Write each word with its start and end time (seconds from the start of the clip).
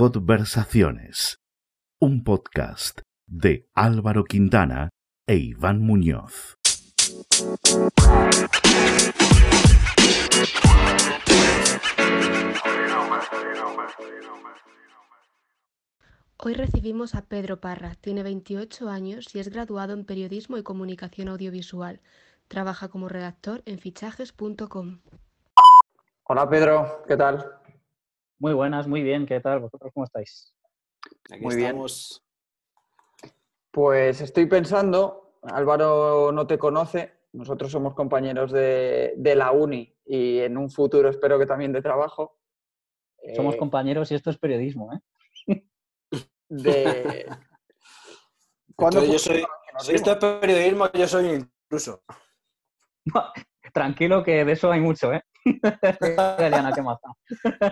Conversaciones, 0.00 1.42
un 2.00 2.24
podcast 2.24 3.02
de 3.26 3.68
Álvaro 3.74 4.24
Quintana 4.24 4.88
e 5.26 5.36
Iván 5.36 5.82
Muñoz. 5.82 6.56
Hoy 16.38 16.54
recibimos 16.54 17.14
a 17.14 17.26
Pedro 17.26 17.60
Parra, 17.60 17.94
tiene 18.00 18.22
28 18.22 18.88
años 18.88 19.34
y 19.34 19.40
es 19.40 19.50
graduado 19.50 19.92
en 19.92 20.06
Periodismo 20.06 20.56
y 20.56 20.62
Comunicación 20.62 21.28
Audiovisual. 21.28 22.00
Trabaja 22.48 22.88
como 22.88 23.10
redactor 23.10 23.60
en 23.66 23.78
fichajes.com. 23.78 25.00
Hola 26.22 26.48
Pedro, 26.48 27.02
¿qué 27.06 27.18
tal? 27.18 27.59
Muy 28.40 28.54
buenas, 28.54 28.88
muy 28.88 29.02
bien, 29.02 29.26
¿qué 29.26 29.38
tal? 29.38 29.60
¿Vosotros 29.60 29.92
cómo 29.92 30.04
estáis? 30.04 30.54
Aquí 31.30 31.42
muy 31.42 31.56
estamos. 31.56 32.22
bien. 33.22 33.32
Pues 33.70 34.22
estoy 34.22 34.46
pensando, 34.46 35.36
Álvaro 35.42 36.32
no 36.32 36.46
te 36.46 36.56
conoce, 36.58 37.12
nosotros 37.32 37.70
somos 37.70 37.94
compañeros 37.94 38.50
de, 38.50 39.14
la 39.36 39.52
uni 39.52 39.94
y 40.06 40.38
en 40.38 40.56
un 40.56 40.70
futuro 40.70 41.10
espero 41.10 41.38
que 41.38 41.44
también 41.44 41.70
de 41.72 41.82
trabajo. 41.82 42.38
Somos 43.36 43.56
eh, 43.56 43.58
compañeros 43.58 44.10
y 44.10 44.14
esto 44.14 44.30
es 44.30 44.38
periodismo, 44.38 44.90
¿eh? 44.94 45.62
De... 46.48 47.26
¿Cuándo 48.74 49.04
yo 49.04 49.18
soy, 49.18 49.44
si 49.80 49.94
esto 49.96 50.12
es 50.12 50.18
periodismo, 50.40 50.90
yo 50.92 51.06
soy 51.06 51.26
un 51.26 51.34
intruso. 51.40 52.02
tranquilo 53.74 54.24
que 54.24 54.46
de 54.46 54.52
eso 54.52 54.72
hay 54.72 54.80
mucho, 54.80 55.12
¿eh? 55.12 55.22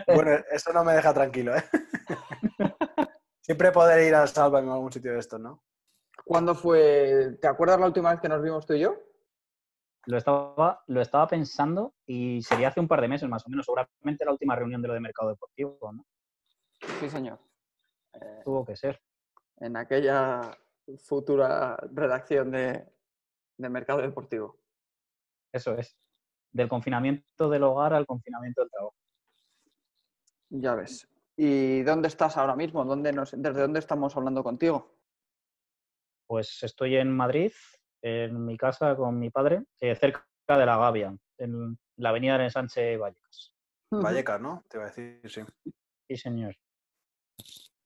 Bueno, 0.06 0.30
eso 0.50 0.72
no 0.72 0.84
me 0.84 0.94
deja 0.94 1.12
tranquilo, 1.12 1.56
¿eh? 1.56 1.62
Siempre 3.40 3.72
poder 3.72 4.06
ir 4.06 4.14
a 4.14 4.26
Salva 4.26 4.60
en 4.60 4.68
algún 4.68 4.92
sitio 4.92 5.12
de 5.12 5.18
estos, 5.18 5.40
¿no? 5.40 5.62
¿Cuándo 6.24 6.54
fue? 6.54 7.38
¿Te 7.40 7.48
acuerdas 7.48 7.80
la 7.80 7.86
última 7.86 8.10
vez 8.10 8.20
que 8.20 8.28
nos 8.28 8.42
vimos 8.42 8.66
tú 8.66 8.74
y 8.74 8.80
yo? 8.80 8.96
Lo 10.06 10.18
estaba, 10.18 10.82
lo 10.86 11.00
estaba 11.00 11.26
pensando 11.26 11.94
y 12.06 12.42
sería 12.42 12.68
hace 12.68 12.80
un 12.80 12.88
par 12.88 13.00
de 13.00 13.08
meses 13.08 13.28
más 13.28 13.46
o 13.46 13.50
menos, 13.50 13.66
seguramente 13.66 14.24
la 14.24 14.32
última 14.32 14.56
reunión 14.56 14.82
de 14.82 14.88
lo 14.88 14.94
de 14.94 15.00
mercado 15.00 15.30
deportivo, 15.30 15.78
¿no? 15.92 16.04
Sí, 17.00 17.08
señor. 17.08 17.38
Eh, 18.14 18.42
Tuvo 18.44 18.64
que 18.64 18.76
ser. 18.76 19.00
En 19.56 19.76
aquella 19.76 20.56
futura 20.98 21.76
redacción 21.92 22.50
de, 22.50 22.86
de 23.56 23.68
mercado 23.68 24.00
deportivo. 24.00 24.58
Eso 25.52 25.74
es. 25.74 25.96
Del 26.52 26.68
confinamiento 26.68 27.48
del 27.48 27.62
hogar 27.62 27.94
al 27.94 28.06
confinamiento 28.06 28.62
del 28.62 28.70
trabajo. 28.70 28.94
Ya 30.50 30.74
ves. 30.74 31.06
¿Y 31.36 31.82
dónde 31.82 32.08
estás 32.08 32.36
ahora 32.36 32.56
mismo? 32.56 32.84
¿Dónde 32.84 33.12
¿Desde 33.12 33.60
dónde 33.60 33.78
estamos 33.78 34.16
hablando 34.16 34.42
contigo? 34.42 34.98
Pues 36.26 36.62
estoy 36.62 36.96
en 36.96 37.14
Madrid, 37.14 37.52
en 38.02 38.44
mi 38.44 38.56
casa 38.56 38.96
con 38.96 39.18
mi 39.18 39.30
padre, 39.30 39.64
eh, 39.80 39.94
cerca 39.94 40.26
de 40.48 40.66
la 40.66 40.76
Gavia, 40.76 41.16
en 41.38 41.78
la 41.96 42.08
avenida 42.08 42.38
de 42.38 42.50
Sánchez 42.50 42.98
Vallecas. 42.98 43.54
Vallecas, 43.90 44.40
¿no? 44.40 44.64
Te 44.68 44.78
iba 44.78 44.84
a 44.84 44.88
decir, 44.88 45.20
sí. 45.24 45.42
Sí, 46.08 46.16
señor. 46.16 46.56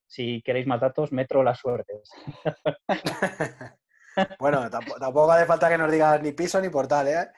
Si 0.06 0.42
queréis 0.42 0.66
más 0.66 0.80
datos, 0.80 1.12
Metro 1.12 1.42
Las 1.42 1.58
Suertes. 1.58 2.10
bueno, 4.38 4.68
tampoco, 4.70 5.30
hace 5.32 5.46
falta 5.46 5.68
que 5.68 5.78
nos 5.78 5.90
digas 5.90 6.22
ni 6.22 6.32
piso 6.32 6.60
ni 6.60 6.68
portal, 6.68 7.08
¿eh? 7.08 7.30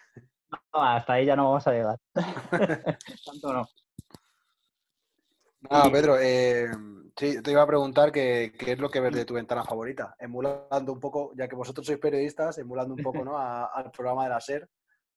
No, 0.73 0.83
hasta 0.83 1.15
ahí 1.15 1.27
ya 1.27 1.37
no 1.37 1.45
vamos 1.45 1.67
a 1.67 1.73
llegar. 1.73 1.99
Tanto 3.25 3.53
no. 3.53 3.69
No, 5.71 5.91
Pedro, 5.91 6.19
eh, 6.21 6.69
sí, 7.17 7.43
te 7.43 7.51
iba 7.51 7.63
a 7.63 7.67
preguntar 7.67 8.13
qué, 8.13 8.53
es 8.59 8.79
lo 8.79 8.91
que 8.91 9.01
ves 9.01 9.15
de 9.15 9.25
tu 9.25 9.35
ventana 9.35 9.65
favorita, 9.65 10.15
emulando 10.19 10.93
un 10.93 11.01
poco, 11.01 11.33
ya 11.35 11.49
que 11.49 11.57
vosotros 11.57 11.87
sois 11.87 11.99
periodistas, 11.99 12.59
emulando 12.59 12.95
un 12.95 13.03
poco 13.03 13.25
¿no? 13.25 13.39
al 13.39 13.91
programa 13.91 14.25
de 14.25 14.31
la 14.31 14.41
SER, 14.41 14.69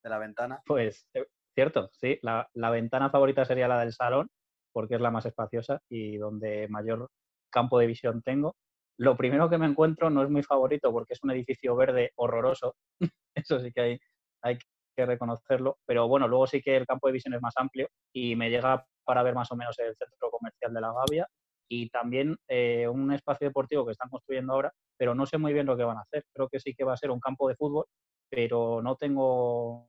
de 0.03 0.09
la 0.09 0.17
ventana. 0.17 0.61
Pues 0.65 1.05
eh, 1.13 1.25
cierto, 1.53 1.89
sí, 1.93 2.17
la, 2.21 2.47
la, 2.53 2.69
ventana 2.69 3.09
favorita 3.09 3.43
sería 3.43 3.67
la 3.67 3.79
del 3.79 3.91
salón, 3.91 4.29
porque 4.71 4.95
es 4.95 5.01
la 5.01 5.11
más 5.11 5.25
espaciosa 5.25 5.81
y 5.89 6.17
donde 6.17 6.67
mayor 6.69 7.09
campo 7.49 7.77
de 7.79 7.87
visión 7.87 8.21
tengo. 8.21 8.55
Lo 8.97 9.17
primero 9.17 9.49
que 9.49 9.57
me 9.57 9.65
encuentro 9.65 10.09
no 10.09 10.23
es 10.23 10.29
muy 10.29 10.43
favorito 10.43 10.91
porque 10.91 11.13
es 11.13 11.23
un 11.23 11.31
edificio 11.31 11.75
verde 11.75 12.11
horroroso, 12.15 12.75
eso 13.35 13.59
sí 13.59 13.71
que 13.71 13.81
hay, 13.81 13.99
hay 14.41 14.57
que 14.97 15.05
reconocerlo, 15.05 15.77
pero 15.85 16.07
bueno, 16.07 16.27
luego 16.27 16.47
sí 16.47 16.59
que 16.59 16.75
el 16.75 16.87
campo 16.87 17.07
de 17.07 17.13
visión 17.13 17.35
es 17.35 17.41
más 17.41 17.53
amplio 17.55 17.87
y 18.11 18.35
me 18.35 18.49
llega 18.49 18.83
para 19.05 19.21
ver 19.21 19.35
más 19.35 19.51
o 19.51 19.55
menos 19.55 19.77
el 19.77 19.95
centro 19.95 20.31
comercial 20.31 20.73
de 20.73 20.81
la 20.81 20.91
Gavia 20.91 21.27
y 21.69 21.89
también 21.89 22.35
eh, 22.47 22.87
un 22.87 23.13
espacio 23.13 23.47
deportivo 23.47 23.85
que 23.85 23.91
están 23.91 24.09
construyendo 24.09 24.53
ahora, 24.53 24.73
pero 24.97 25.13
no 25.13 25.27
sé 25.27 25.37
muy 25.37 25.53
bien 25.53 25.67
lo 25.67 25.77
que 25.77 25.83
van 25.83 25.97
a 25.97 26.01
hacer. 26.01 26.23
Creo 26.33 26.49
que 26.49 26.59
sí 26.59 26.73
que 26.73 26.83
va 26.83 26.93
a 26.93 26.97
ser 26.97 27.11
un 27.11 27.19
campo 27.19 27.47
de 27.47 27.55
fútbol, 27.55 27.85
pero 28.29 28.81
no 28.81 28.95
tengo 28.95 29.87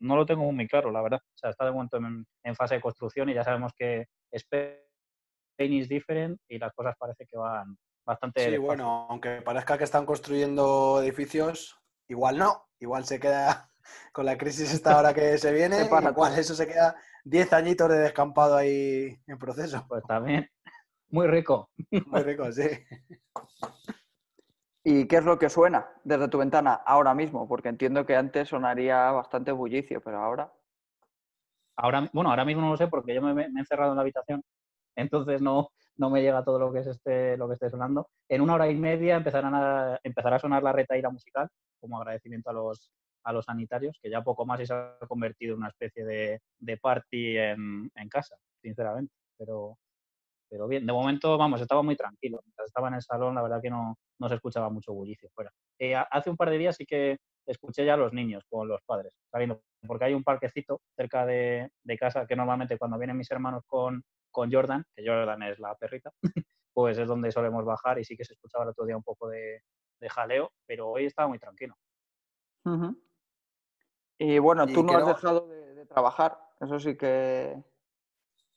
no 0.00 0.16
lo 0.16 0.26
tengo 0.26 0.50
muy 0.52 0.66
claro, 0.66 0.90
la 0.90 1.00
verdad. 1.00 1.20
O 1.22 1.38
sea, 1.38 1.50
está 1.50 1.64
de 1.64 1.72
momento 1.72 1.96
en, 1.96 2.56
fase 2.56 2.74
de 2.74 2.80
construcción 2.80 3.30
y 3.30 3.34
ya 3.34 3.44
sabemos 3.44 3.72
que 3.78 4.06
Spain 4.32 5.72
is 5.72 5.88
different 5.88 6.40
y 6.48 6.58
las 6.58 6.72
cosas 6.74 6.94
parece 6.98 7.24
que 7.24 7.38
van 7.38 7.76
bastante... 8.04 8.50
Sí, 8.50 8.56
bueno, 8.58 9.06
aunque 9.08 9.40
parezca 9.42 9.78
que 9.78 9.84
están 9.84 10.04
construyendo 10.04 11.00
edificios, 11.00 11.78
igual 12.08 12.36
no, 12.36 12.66
igual 12.80 13.04
se 13.04 13.20
queda 13.20 13.71
con 14.12 14.26
la 14.26 14.36
crisis 14.36 14.72
esta 14.72 14.98
hora 14.98 15.14
que 15.14 15.38
se 15.38 15.52
viene, 15.52 15.84
igual 15.84 16.38
eso 16.38 16.54
se 16.54 16.66
queda 16.66 16.96
10 17.24 17.52
añitos 17.52 17.88
de 17.88 17.98
descampado 17.98 18.56
ahí 18.56 19.18
en 19.26 19.38
proceso. 19.38 19.84
Pues 19.88 20.02
también, 20.04 20.48
muy 21.10 21.26
rico. 21.26 21.70
Muy 22.06 22.22
rico, 22.22 22.50
sí. 22.52 22.68
¿Y 24.84 25.06
qué 25.06 25.16
es 25.16 25.24
lo 25.24 25.38
que 25.38 25.48
suena 25.48 25.86
desde 26.02 26.28
tu 26.28 26.38
ventana 26.38 26.74
ahora 26.74 27.14
mismo? 27.14 27.46
Porque 27.46 27.68
entiendo 27.68 28.04
que 28.04 28.16
antes 28.16 28.48
sonaría 28.48 29.10
bastante 29.12 29.52
bullicio, 29.52 30.00
pero 30.00 30.18
ahora... 30.18 30.52
Ahora, 31.76 32.10
bueno, 32.12 32.30
ahora 32.30 32.44
mismo 32.44 32.62
no 32.62 32.70
lo 32.70 32.76
sé 32.76 32.88
porque 32.88 33.14
yo 33.14 33.22
me, 33.22 33.42
he 33.42 33.46
encerrado 33.46 33.92
en 33.92 33.96
la 33.96 34.02
habitación, 34.02 34.42
entonces 34.94 35.40
no, 35.40 35.70
no 35.96 36.10
me 36.10 36.20
llega 36.20 36.44
todo 36.44 36.58
lo 36.58 36.72
que 36.72 36.80
es 36.80 36.86
este, 36.86 37.36
lo 37.36 37.48
que 37.48 37.54
esté 37.54 37.70
sonando. 37.70 38.10
En 38.28 38.42
una 38.42 38.54
hora 38.54 38.68
y 38.68 38.74
media 38.74 39.16
empezarán 39.16 39.54
a, 39.54 39.98
empezará 40.02 40.36
a 40.36 40.40
sonar 40.40 40.62
la 40.62 40.72
retaíra 40.72 41.08
musical 41.10 41.48
como 41.80 41.98
agradecimiento 41.98 42.50
a 42.50 42.52
los, 42.52 42.92
a 43.24 43.32
los 43.32 43.44
sanitarios, 43.44 43.98
que 44.02 44.10
ya 44.10 44.22
poco 44.22 44.46
más 44.46 44.66
se 44.66 44.72
ha 44.72 44.98
convertido 45.08 45.54
en 45.54 45.58
una 45.58 45.68
especie 45.68 46.04
de, 46.04 46.40
de 46.58 46.76
party 46.76 47.38
en, 47.38 47.90
en, 47.94 48.08
casa, 48.08 48.36
sinceramente. 48.60 49.14
Pero, 49.36 49.78
pero 50.48 50.68
bien, 50.68 50.86
de 50.86 50.92
momento, 50.92 51.38
vamos, 51.38 51.60
estaba 51.60 51.82
muy 51.82 51.96
tranquilo. 51.96 52.40
Mientras 52.44 52.66
estaba 52.66 52.88
en 52.88 52.94
el 52.94 53.02
salón, 53.02 53.34
la 53.34 53.42
verdad 53.42 53.62
que 53.62 53.70
no, 53.70 53.96
no 54.18 54.28
se 54.28 54.34
escuchaba 54.34 54.70
mucho 54.70 54.92
bullicio 54.92 55.30
fuera. 55.34 55.52
Eh, 55.78 55.94
hace 55.94 56.30
un 56.30 56.36
par 56.36 56.50
de 56.50 56.58
días 56.58 56.76
sí 56.76 56.86
que 56.86 57.18
escuché 57.46 57.84
ya 57.84 57.94
a 57.94 57.96
los 57.96 58.12
niños 58.12 58.44
con 58.48 58.68
los 58.68 58.80
padres, 58.82 59.14
porque 59.86 60.04
hay 60.04 60.14
un 60.14 60.22
parquecito 60.22 60.80
cerca 60.96 61.26
de, 61.26 61.70
de 61.82 61.98
casa 61.98 62.26
que 62.26 62.36
normalmente 62.36 62.78
cuando 62.78 62.98
vienen 62.98 63.16
mis 63.16 63.30
hermanos 63.30 63.64
con, 63.66 64.04
con 64.30 64.52
Jordan, 64.52 64.84
que 64.94 65.04
Jordan 65.04 65.42
es 65.42 65.58
la 65.58 65.74
perrita, 65.74 66.12
pues 66.72 66.98
es 66.98 67.08
donde 67.08 67.32
solemos 67.32 67.64
bajar 67.64 67.98
y 67.98 68.04
sí 68.04 68.16
que 68.16 68.24
se 68.24 68.34
escuchaba 68.34 68.64
el 68.64 68.70
otro 68.70 68.84
día 68.84 68.96
un 68.96 69.02
poco 69.02 69.28
de, 69.28 69.62
de 70.00 70.08
jaleo, 70.08 70.52
pero 70.66 70.88
hoy 70.88 71.06
estaba 71.06 71.28
muy 71.28 71.38
tranquilo. 71.38 71.74
Y 74.24 74.38
bueno, 74.38 74.68
tú 74.68 74.84
no 74.84 74.96
has 74.96 75.06
dejado 75.06 75.48
de, 75.48 75.84
trabajar, 75.86 76.38
eso 76.60 76.78
sí 76.78 76.96
que 76.96 77.60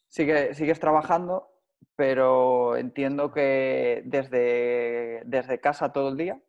sigue, 0.07 0.53
sigues 0.53 0.79
trabajando, 0.79 1.49
pero 1.95 2.77
entiendo 2.77 3.31
que 3.31 4.03
desde, 4.05 5.23
desde 5.25 5.59
casa 5.59 5.91
todo 5.91 6.09
el 6.09 6.17
día. 6.17 6.39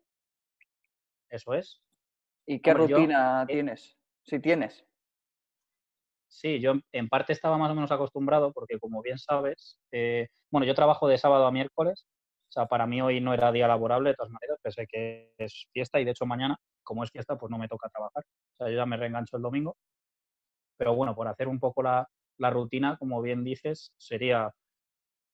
Eso 1.30 1.54
es. 1.54 1.82
¿Y 2.44 2.60
qué 2.60 2.74
rutina 2.74 3.44
eh 3.44 3.54
tienes? 3.54 3.96
Si 4.22 4.38
tienes. 4.38 4.84
Sí, 6.28 6.60
yo 6.60 6.74
en 6.92 7.08
parte 7.08 7.32
estaba 7.32 7.56
más 7.56 7.70
o 7.70 7.74
menos 7.74 7.90
acostumbrado 7.90 8.52
porque, 8.52 8.78
como 8.78 9.00
bien 9.00 9.16
sabes, 9.16 9.78
eh, 9.92 10.28
bueno, 10.50 10.66
yo 10.66 10.74
trabajo 10.74 11.08
de 11.08 11.16
sábado 11.16 11.46
a 11.46 11.52
miércoles. 11.52 12.06
Para 12.64 12.86
mí 12.86 13.02
hoy 13.02 13.20
no 13.20 13.34
era 13.34 13.52
día 13.52 13.68
laborable, 13.68 14.10
de 14.10 14.16
todas 14.16 14.32
maneras, 14.32 14.58
pese 14.62 14.86
que 14.86 15.34
es 15.36 15.66
fiesta 15.72 16.00
y 16.00 16.06
de 16.06 16.12
hecho 16.12 16.24
mañana 16.24 16.56
como 16.86 17.04
es 17.04 17.10
fiesta, 17.10 17.36
pues 17.36 17.50
no 17.50 17.58
me 17.58 17.68
toca 17.68 17.90
trabajar. 17.90 18.24
O 18.54 18.56
sea, 18.56 18.74
ya 18.74 18.86
me 18.86 18.96
reengancho 18.96 19.36
el 19.36 19.42
domingo. 19.42 19.76
Pero 20.78 20.94
bueno, 20.94 21.14
por 21.14 21.28
hacer 21.28 21.48
un 21.48 21.60
poco 21.60 21.82
la, 21.82 22.08
rutina, 22.38 22.96
como 22.96 23.20
bien 23.20 23.44
dices, 23.44 23.92
sería, 23.98 24.52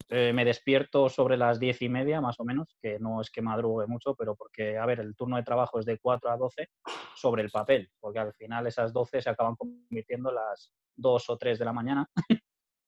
eh, 0.09 0.33
me 0.33 0.45
despierto 0.45 1.09
sobre 1.09 1.37
las 1.37 1.61
diez 1.61 1.83
y 1.83 1.89
media, 1.89 2.21
más 2.21 2.41
o 2.41 2.45
menos, 2.45 2.77
que 2.81 2.99
no 2.99 3.21
es 3.21 3.31
que 3.31 3.43
madrugue 3.43 3.87
mucho, 3.87 4.15
pero 4.15 4.35
porque, 4.35 4.79
a 4.79 4.87
ver, 4.87 5.01
el 5.01 5.15
turno 5.15 5.37
de 5.37 5.43
trabajo 5.43 5.79
es 5.79 5.87
de 5.87 5.99
4 5.99 6.31
a 6.31 6.37
12 6.37 6.69
sobre 7.15 7.43
el 7.43 7.51
papel, 7.51 7.91
porque 8.01 8.19
al 8.19 8.33
final 8.35 8.67
esas 8.67 8.93
12 8.93 9.21
se 9.21 9.31
acaban 9.31 9.57
convirtiendo 9.57 10.31
en 10.31 10.37
las 10.37 10.73
2 10.97 11.31
o 11.31 11.37
3 11.37 11.59
de 11.59 11.65
la 11.65 11.73
mañana. 11.73 12.09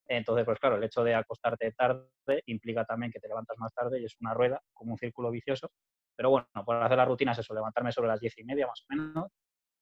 Entonces, 0.09 0.45
pues 0.45 0.59
claro, 0.59 0.77
el 0.77 0.85
hecho 0.85 1.03
de 1.05 1.15
acostarte 1.15 1.73
tarde 1.73 2.09
implica 2.47 2.85
también 2.85 3.13
que 3.13 3.21
te 3.21 3.29
levantas 3.29 3.57
más 3.59 3.73
tarde 3.75 4.01
y 4.01 4.05
es 4.05 4.17
una 4.21 4.35
rueda, 4.35 4.61
como 4.73 4.93
un 4.93 4.99
círculo 4.99 5.31
vicioso. 5.31 5.71
Pero 6.17 6.31
bueno, 6.31 6.47
por 6.65 6.77
hacer 6.83 6.97
la 6.99 7.05
rutina 7.07 7.33
es 7.33 7.39
eso, 7.39 7.55
levantarme 7.55 7.93
sobre 7.93 8.09
las 8.09 8.21
diez 8.21 8.37
y 8.39 8.45
media 8.45 8.67
más 8.67 8.83
o 8.89 8.95
menos. 8.95 9.33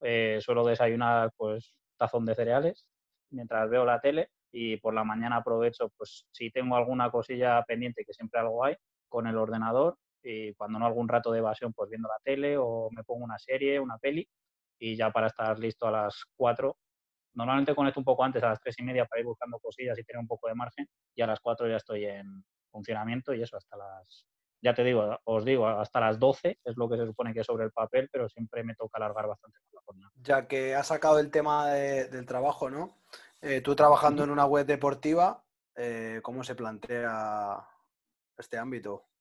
Eh, 0.00 0.38
suelo 0.40 0.64
desayunar 0.64 1.30
pues 1.36 1.74
tazón 1.96 2.26
de 2.26 2.34
cereales 2.34 2.86
mientras 3.30 3.70
veo 3.70 3.84
la 3.84 4.00
tele 4.00 4.30
y 4.52 4.76
por 4.78 4.94
la 4.94 5.04
mañana 5.04 5.36
aprovecho, 5.36 5.90
pues 5.96 6.26
si 6.32 6.50
tengo 6.50 6.76
alguna 6.76 7.10
cosilla 7.10 7.62
pendiente, 7.64 8.04
que 8.04 8.12
siempre 8.12 8.40
algo 8.40 8.64
hay, 8.64 8.76
con 9.08 9.26
el 9.26 9.36
ordenador 9.38 9.96
y 10.22 10.54
cuando 10.54 10.78
no 10.78 10.86
algún 10.86 11.08
rato 11.08 11.32
de 11.32 11.38
evasión, 11.38 11.72
pues 11.72 11.90
viendo 11.90 12.08
la 12.08 12.18
tele 12.22 12.56
o 12.58 12.88
me 12.94 13.04
pongo 13.04 13.24
una 13.24 13.38
serie, 13.38 13.80
una 13.80 13.98
peli 13.98 14.26
y 14.78 14.96
ya 14.96 15.10
para 15.10 15.28
estar 15.28 15.58
listo 15.58 15.86
a 15.86 15.90
las 15.92 16.24
4. 16.36 16.76
Normalmente 17.34 17.74
conecto 17.74 18.00
un 18.00 18.04
poco 18.04 18.24
antes, 18.24 18.42
a 18.42 18.48
las 18.48 18.60
3 18.60 18.78
y 18.78 18.82
media, 18.82 19.06
para 19.06 19.20
ir 19.20 19.26
buscando 19.26 19.58
cosillas 19.58 19.98
y 19.98 20.04
tener 20.04 20.20
un 20.20 20.26
poco 20.26 20.48
de 20.48 20.54
margen 20.54 20.88
y 21.14 21.22
a 21.22 21.26
las 21.26 21.40
4 21.40 21.68
ya 21.68 21.76
estoy 21.76 22.04
en 22.04 22.44
funcionamiento 22.70 23.34
y 23.34 23.42
eso 23.42 23.56
hasta 23.56 23.76
las, 23.76 24.26
ya 24.62 24.74
te 24.74 24.84
digo, 24.84 25.18
os 25.24 25.44
digo, 25.44 25.66
hasta 25.66 26.00
las 26.00 26.18
12 26.18 26.58
es 26.64 26.76
lo 26.76 26.88
que 26.88 26.96
se 26.96 27.06
supone 27.06 27.34
que 27.34 27.40
es 27.40 27.46
sobre 27.46 27.64
el 27.64 27.72
papel, 27.72 28.08
pero 28.12 28.28
siempre 28.28 28.62
me 28.62 28.74
toca 28.74 28.98
alargar 28.98 29.26
bastante 29.26 29.58
la 29.72 29.80
jornada. 29.84 30.12
Ya 30.16 30.46
que 30.46 30.74
has 30.74 30.86
sacado 30.86 31.18
el 31.18 31.30
tema 31.30 31.68
del 31.68 32.26
trabajo, 32.26 32.70
¿no? 32.70 32.96
Eh, 33.40 33.60
tú 33.60 33.74
trabajando 33.74 34.22
en 34.22 34.30
una 34.30 34.46
web 34.46 34.66
deportiva, 34.66 35.44
eh, 35.74 36.20
¿cómo 36.22 36.44
se 36.44 36.54
plantea 36.54 37.66
este 38.38 38.58
ámbito 38.58 39.11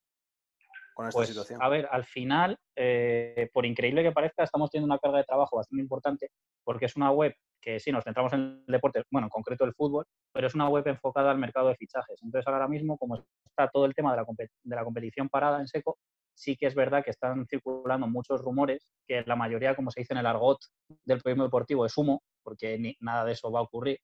con 1.01 1.09
esta 1.09 1.18
pues, 1.18 1.30
situación? 1.30 1.62
A 1.62 1.69
ver, 1.69 1.88
al 1.92 2.06
final, 2.06 2.57
eh, 2.75 3.50
por 3.53 3.65
increíble 3.65 4.03
que 4.03 4.12
parezca, 4.12 4.44
estamos 4.44 4.69
teniendo 4.69 4.94
una 4.94 5.00
carga 5.00 5.19
de 5.19 5.24
trabajo 5.24 5.57
bastante 5.57 5.81
importante 5.81 6.30
porque 6.63 6.86
es 6.86 6.95
una 6.95 7.12
web 7.12 7.33
que 7.62 7.80
sí, 7.80 7.92
nos 7.92 8.03
centramos 8.03 8.33
en 8.33 8.63
el 8.68 8.71
deporte, 8.71 9.03
bueno, 9.12 9.27
en 9.27 9.30
concreto 9.30 9.65
el 9.65 9.74
fútbol, 9.74 10.06
pero 10.33 10.48
es 10.48 10.56
una 10.56 10.68
web 10.68 10.88
enfocada 10.88 11.30
al 11.30 11.38
mercado 11.38 11.68
de 11.68 11.75
fichajes. 11.75 12.19
Entonces, 12.24 12.48
ahora 12.48 12.68
mismo, 12.68 12.98
como 12.98 13.24
está 13.45 13.69
todo 13.71 13.86
el 13.86 13.94
tema 13.94 14.12
de 14.12 14.18
la, 14.18 14.25
de 14.63 14.75
la 14.75 14.83
competición 14.83 15.30
parada 15.30 15.59
en 15.59 15.68
seco, 15.68 15.98
sí 16.33 16.56
que 16.56 16.65
es 16.65 16.74
verdad 16.74 17.04
que 17.04 17.12
están 17.12 17.45
circulando 17.45 18.07
muchos 18.07 18.42
rumores, 18.42 18.92
que 19.07 19.21
la 19.27 19.36
mayoría, 19.36 19.75
como 19.75 19.92
se 19.92 20.01
dice 20.01 20.13
en 20.13 20.19
el 20.19 20.25
argot 20.25 20.57
del 21.06 21.21
periodismo 21.21 21.44
deportivo, 21.44 21.86
es 21.86 21.95
humo, 21.97 22.24
porque 22.44 22.80
ni, 22.80 22.95
nada 23.00 23.25
de 23.25 23.33
eso 23.33 23.51
va 23.51 23.59
a 23.59 23.63
ocurrir 23.63 24.00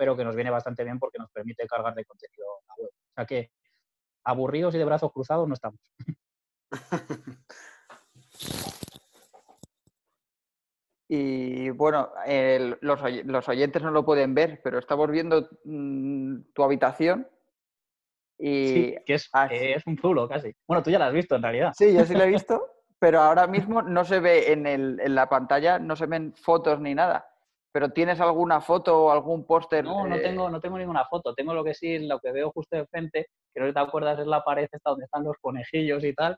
pero 0.00 0.16
que 0.16 0.24
nos 0.24 0.34
viene 0.34 0.48
bastante 0.48 0.82
bien 0.82 0.98
porque 0.98 1.18
nos 1.18 1.30
permite 1.30 1.66
cargar 1.66 1.94
de 1.94 2.06
contenido 2.06 2.46
la 2.66 2.74
web. 2.78 2.88
O 2.88 3.12
sea 3.16 3.26
que 3.26 3.50
aburridos 4.24 4.74
y 4.74 4.78
de 4.78 4.86
brazos 4.86 5.12
cruzados 5.12 5.46
no 5.46 5.52
estamos. 5.52 5.78
Y 11.12 11.70
bueno, 11.70 12.08
los, 12.82 13.48
oyentes 13.48 13.82
no 13.82 13.90
lo 13.90 14.04
pueden 14.04 14.32
ver, 14.32 14.60
pero 14.62 14.78
estamos 14.78 15.10
viendo 15.10 15.48
mm, 15.64 16.52
tu 16.54 16.62
habitación. 16.62 17.26
Y 18.38 18.68
sí, 18.68 18.94
que 19.04 19.14
es, 19.14 19.28
es, 19.50 19.86
un 19.88 19.98
zulo 19.98 20.28
casi. 20.28 20.54
Bueno, 20.68 20.84
tú 20.84 20.90
ya 20.90 21.00
lo 21.00 21.06
has 21.06 21.12
visto 21.12 21.34
en 21.34 21.42
realidad. 21.42 21.72
Sí, 21.76 21.92
yo 21.92 22.04
sí 22.04 22.14
lo 22.14 22.22
he 22.22 22.28
visto, 22.28 22.64
pero 23.00 23.20
ahora 23.22 23.48
mismo 23.48 23.82
no 23.82 24.04
se 24.04 24.20
ve 24.20 24.52
en, 24.52 24.68
el, 24.68 25.00
en 25.00 25.16
la 25.16 25.28
pantalla, 25.28 25.80
no 25.80 25.96
se 25.96 26.06
ven 26.06 26.32
fotos 26.32 26.78
ni 26.78 26.94
nada. 26.94 27.26
¿Pero 27.72 27.90
tienes 27.90 28.20
alguna 28.20 28.60
foto 28.60 29.04
o 29.04 29.10
algún 29.10 29.46
póster? 29.46 29.84
No, 29.84 30.06
no 30.06 30.20
tengo, 30.20 30.50
no 30.50 30.60
tengo 30.60 30.76
ninguna 30.76 31.04
foto. 31.04 31.34
Tengo 31.34 31.54
lo 31.54 31.62
que 31.62 31.74
sí, 31.74 32.00
lo 32.00 32.18
que 32.18 32.32
veo 32.32 32.50
justo 32.50 32.76
enfrente, 32.76 33.28
que 33.54 33.60
no 33.60 33.72
te 33.72 33.78
acuerdas 33.78 34.18
es 34.18 34.26
la 34.26 34.42
pared 34.42 34.68
esta 34.70 34.90
donde 34.90 35.04
están 35.04 35.24
los 35.24 35.36
conejillos 35.40 36.02
y 36.04 36.12
tal, 36.14 36.36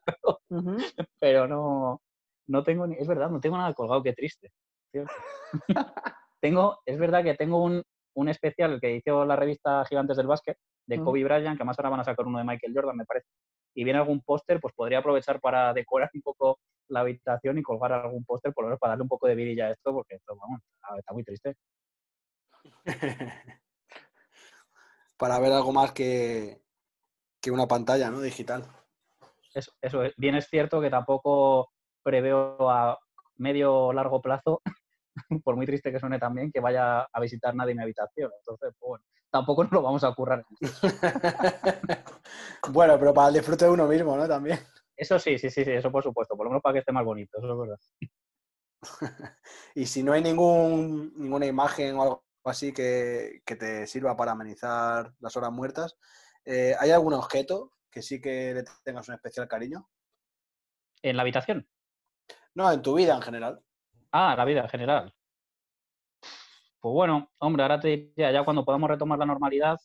pero, 1.21 1.47
no, 1.47 2.03
no 2.49 2.63
tengo 2.63 2.87
ni, 2.87 2.97
es 2.97 3.07
verdad, 3.07 3.31
no 3.31 3.41
tengo 3.41 3.57
nada 3.57 3.73
colgado, 3.73 4.03
qué 4.03 4.13
triste. 4.13 4.51
tengo, 6.41 6.79
es 6.85 6.99
verdad 6.99 7.25
que 7.25 7.35
tengo 7.35 7.63
un, 7.63 7.83
un, 8.15 8.29
especial 8.29 8.79
que 8.79 8.97
hizo 8.97 9.25
la 9.25 9.37
revista 9.37 9.85
Gigantes 9.87 10.19
del 10.19 10.27
Básquet 10.27 10.59
de 10.87 11.01
Kobe 11.01 11.25
Bryant, 11.25 11.57
que 11.57 11.65
más 11.65 11.79
ahora 11.79 11.91
van 11.91 12.01
a 12.01 12.05
sacar 12.05 12.27
uno 12.27 12.39
de 12.39 12.45
Michael 12.45 12.75
Jordan, 12.75 12.97
me 12.97 13.07
parece. 13.07 13.29
Y 13.75 13.85
viene 13.85 13.99
algún 13.99 14.21
póster, 14.21 14.61
pues 14.61 14.75
podría 14.75 14.99
aprovechar 14.99 15.41
para 15.41 15.73
decorar 15.73 16.11
un 16.13 16.21
poco 16.21 16.59
la 16.93 17.01
habitación 17.01 17.59
y 17.59 17.63
colgar 17.63 17.93
algún 17.93 18.25
póster, 18.25 18.53
por 18.53 18.65
lo 18.65 18.69
menos 18.69 18.79
para 18.79 18.93
darle 18.93 19.03
un 19.03 19.09
poco 19.09 19.27
de 19.27 19.35
virilla 19.35 19.67
a 19.67 19.71
esto, 19.73 19.93
porque 19.93 20.17
esto, 20.17 20.37
vamos, 20.37 20.61
está 20.99 21.13
muy 21.13 21.25
triste. 21.25 21.57
para 25.17 25.39
ver 25.39 25.53
algo 25.53 25.73
más 25.73 25.93
que, 25.93 26.63
que 27.41 27.51
una 27.51 27.67
pantalla, 27.67 28.11
¿no? 28.11 28.21
Digital. 28.21 28.67
Eso, 29.55 29.73
eso 29.81 30.05
es. 30.05 30.15
Bien 30.17 30.35
es 30.35 30.49
cierto 30.49 30.81
que 30.81 30.91
tampoco 30.91 31.71
preveo 32.03 32.71
a 32.71 32.99
medio 33.37 33.75
o 33.75 33.93
largo 33.93 34.21
plazo, 34.21 34.61
por 35.45 35.57
muy 35.57 35.67
triste 35.67 35.91
que 35.91 36.01
suene 36.01 36.19
también, 36.19 36.53
que 36.53 36.61
vaya 36.61 37.03
a 37.03 37.21
visitar 37.21 37.55
nadie 37.55 37.73
en 37.73 37.79
mi 37.79 37.83
habitación. 37.85 38.31
Entonces, 38.39 38.75
pues 38.79 38.89
bueno, 38.89 39.05
tampoco 39.31 39.65
nos 39.65 39.73
lo 39.73 39.83
vamos 39.83 40.05
a 40.05 40.15
currar. 40.15 40.45
bueno, 42.71 42.99
pero 42.99 43.15
para 43.15 43.29
el 43.29 43.35
disfrute 43.35 43.65
de 43.65 43.71
uno 43.71 43.87
mismo, 43.87 44.17
¿no? 44.17 44.29
También. 44.29 44.59
Eso 44.97 45.19
sí, 45.19 45.39
sí, 45.39 45.51
sí, 45.51 45.65
sí, 45.65 45.71
eso 45.71 45.91
por 45.91 46.03
supuesto, 46.03 46.37
por 46.37 46.47
lo 46.47 46.51
menos 46.51 46.63
para 46.63 46.75
que 46.75 46.79
esté 46.81 46.93
más 46.93 47.05
bonito, 47.05 47.39
eso 47.39 47.53
es 47.53 47.59
verdad. 47.59 47.79
y 49.75 49.87
si 49.87 50.03
no 50.03 50.13
hay 50.13 50.23
ningún, 50.23 51.13
ninguna 51.17 51.47
imagen 51.47 51.97
o 51.97 52.03
algo 52.03 52.25
así 52.45 52.73
que, 52.73 53.43
te 53.45 53.87
sirva 53.87 54.17
para 54.17 54.33
amenizar 54.33 55.13
las 55.21 55.37
horas 55.37 55.53
muertas, 55.53 55.97
eh, 56.45 56.75
¿hay 56.79 56.91
algún 56.91 57.15
objeto 57.15 57.73
que 57.91 58.03
sí 58.03 58.21
que 58.21 58.55
le 58.55 58.65
tengas 58.85 59.09
un 59.09 59.15
especial 59.15 59.49
cariño? 59.49 59.89
¿En 61.03 61.17
la 61.17 61.23
habitación? 61.23 61.69
No, 62.55 62.71
en 62.71 62.83
tu 62.83 62.95
vida 62.95 63.15
en 63.15 63.23
general. 63.23 63.63
Ah, 64.13 64.35
la 64.37 64.45
vida 64.45 64.63
en 64.63 64.69
general. 64.69 65.15
Pues 66.81 66.93
bueno, 66.93 67.31
hombre, 67.39 67.63
ahora 67.63 67.81
te 67.81 67.89
diría, 67.89 68.33
ya 68.33 68.45
cuando 68.45 68.65
podamos 68.65 68.91
retomar 68.91 69.19
la 69.19 69.27
normalidad, 69.27 69.79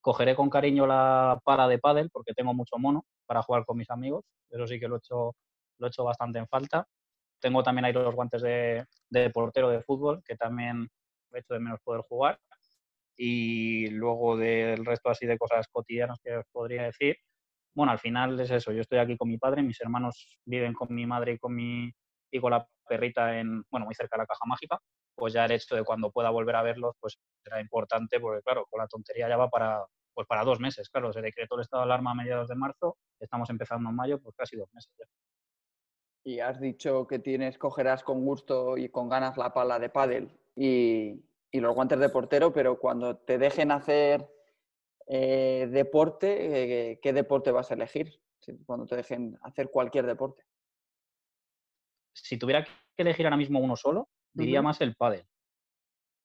cogeré 0.00 0.34
con 0.34 0.50
cariño 0.50 0.86
la 0.86 1.40
pala 1.44 1.68
de 1.68 1.78
pádel 1.78 2.10
porque 2.10 2.32
tengo 2.34 2.54
mucho 2.54 2.78
mono 2.78 3.04
para 3.26 3.42
jugar 3.42 3.64
con 3.64 3.76
mis 3.76 3.90
amigos. 3.90 4.24
Eso 4.48 4.66
sí 4.66 4.80
que 4.80 4.88
lo 4.88 4.96
he 4.96 4.98
hecho, 4.98 5.34
lo 5.78 5.86
he 5.86 5.88
hecho 5.88 6.04
bastante 6.04 6.38
en 6.38 6.46
falta. 6.48 6.86
Tengo 7.40 7.62
también 7.62 7.84
ahí 7.84 7.92
los 7.92 8.14
guantes 8.14 8.42
de, 8.42 8.86
portero 9.32 9.70
de 9.70 9.82
fútbol, 9.82 10.22
que 10.24 10.36
también 10.36 10.88
he 11.32 11.38
hecho 11.38 11.54
de 11.54 11.60
menos 11.60 11.80
poder 11.82 12.02
jugar. 12.02 12.38
Y 13.16 13.88
luego 13.90 14.36
del 14.36 14.84
resto 14.84 15.10
así 15.10 15.26
de 15.26 15.38
cosas 15.38 15.66
cotidianas 15.70 16.18
que 16.22 16.36
os 16.36 16.44
podría 16.52 16.84
decir, 16.84 17.16
bueno, 17.74 17.92
al 17.92 17.98
final 17.98 18.38
es 18.40 18.50
eso, 18.50 18.72
yo 18.72 18.80
estoy 18.80 18.98
aquí 18.98 19.16
con 19.16 19.28
mi 19.28 19.38
padre, 19.38 19.62
mis 19.62 19.80
hermanos 19.80 20.38
viven 20.44 20.72
con 20.72 20.92
mi 20.94 21.06
madre 21.06 21.32
y 21.32 21.38
con, 21.38 21.54
mi, 21.54 21.90
y 22.30 22.40
con 22.40 22.50
la 22.50 22.66
perrita 22.88 23.38
en, 23.38 23.62
bueno, 23.70 23.86
muy 23.86 23.94
cerca 23.94 24.16
de 24.16 24.22
la 24.22 24.26
caja 24.26 24.44
mágica, 24.46 24.78
pues 25.20 25.34
ya 25.34 25.44
el 25.44 25.52
hecho 25.52 25.76
de 25.76 25.84
cuando 25.84 26.10
pueda 26.10 26.30
volver 26.30 26.56
a 26.56 26.62
verlos, 26.62 26.96
pues 26.98 27.18
será 27.44 27.60
importante, 27.60 28.18
porque 28.18 28.40
claro, 28.40 28.66
con 28.70 28.78
la 28.80 28.88
tontería 28.88 29.28
ya 29.28 29.36
va 29.36 29.50
para, 29.50 29.84
pues 30.14 30.26
para 30.26 30.44
dos 30.44 30.58
meses, 30.60 30.88
claro, 30.88 31.12
se 31.12 31.20
decretó 31.20 31.56
el 31.56 31.60
estado 31.60 31.82
de 31.82 31.92
alarma 31.92 32.12
a 32.12 32.14
mediados 32.14 32.48
de 32.48 32.54
marzo, 32.54 32.96
estamos 33.20 33.50
empezando 33.50 33.90
en 33.90 33.96
mayo, 33.96 34.18
pues 34.18 34.34
casi 34.34 34.56
dos 34.56 34.72
meses 34.72 34.90
ya. 34.98 35.04
Y 36.24 36.40
has 36.40 36.58
dicho 36.58 37.06
que 37.06 37.18
tienes, 37.18 37.58
cogerás 37.58 38.02
con 38.02 38.24
gusto 38.24 38.78
y 38.78 38.88
con 38.88 39.10
ganas 39.10 39.36
la 39.36 39.52
pala 39.52 39.78
de 39.78 39.90
pádel 39.90 40.30
y, 40.56 41.22
los 41.52 41.74
guantes 41.74 41.98
de 41.98 42.08
portero, 42.08 42.50
pero 42.54 42.78
cuando 42.78 43.18
te 43.18 43.36
dejen 43.36 43.72
hacer 43.72 44.26
eh, 45.06 45.68
deporte, 45.70 46.92
eh, 46.92 47.00
¿qué 47.02 47.12
deporte 47.12 47.50
vas 47.50 47.70
a 47.70 47.74
elegir? 47.74 48.22
Cuando 48.64 48.86
te 48.86 48.96
dejen 48.96 49.38
hacer 49.42 49.68
cualquier 49.70 50.06
deporte. 50.06 50.44
Si 52.14 52.38
tuviera 52.38 52.64
que 52.64 52.70
elegir 52.96 53.26
ahora 53.26 53.36
mismo 53.36 53.58
uno 53.58 53.76
solo, 53.76 54.08
diría 54.32 54.62
más 54.62 54.80
el 54.80 54.94
pádel. 54.94 55.24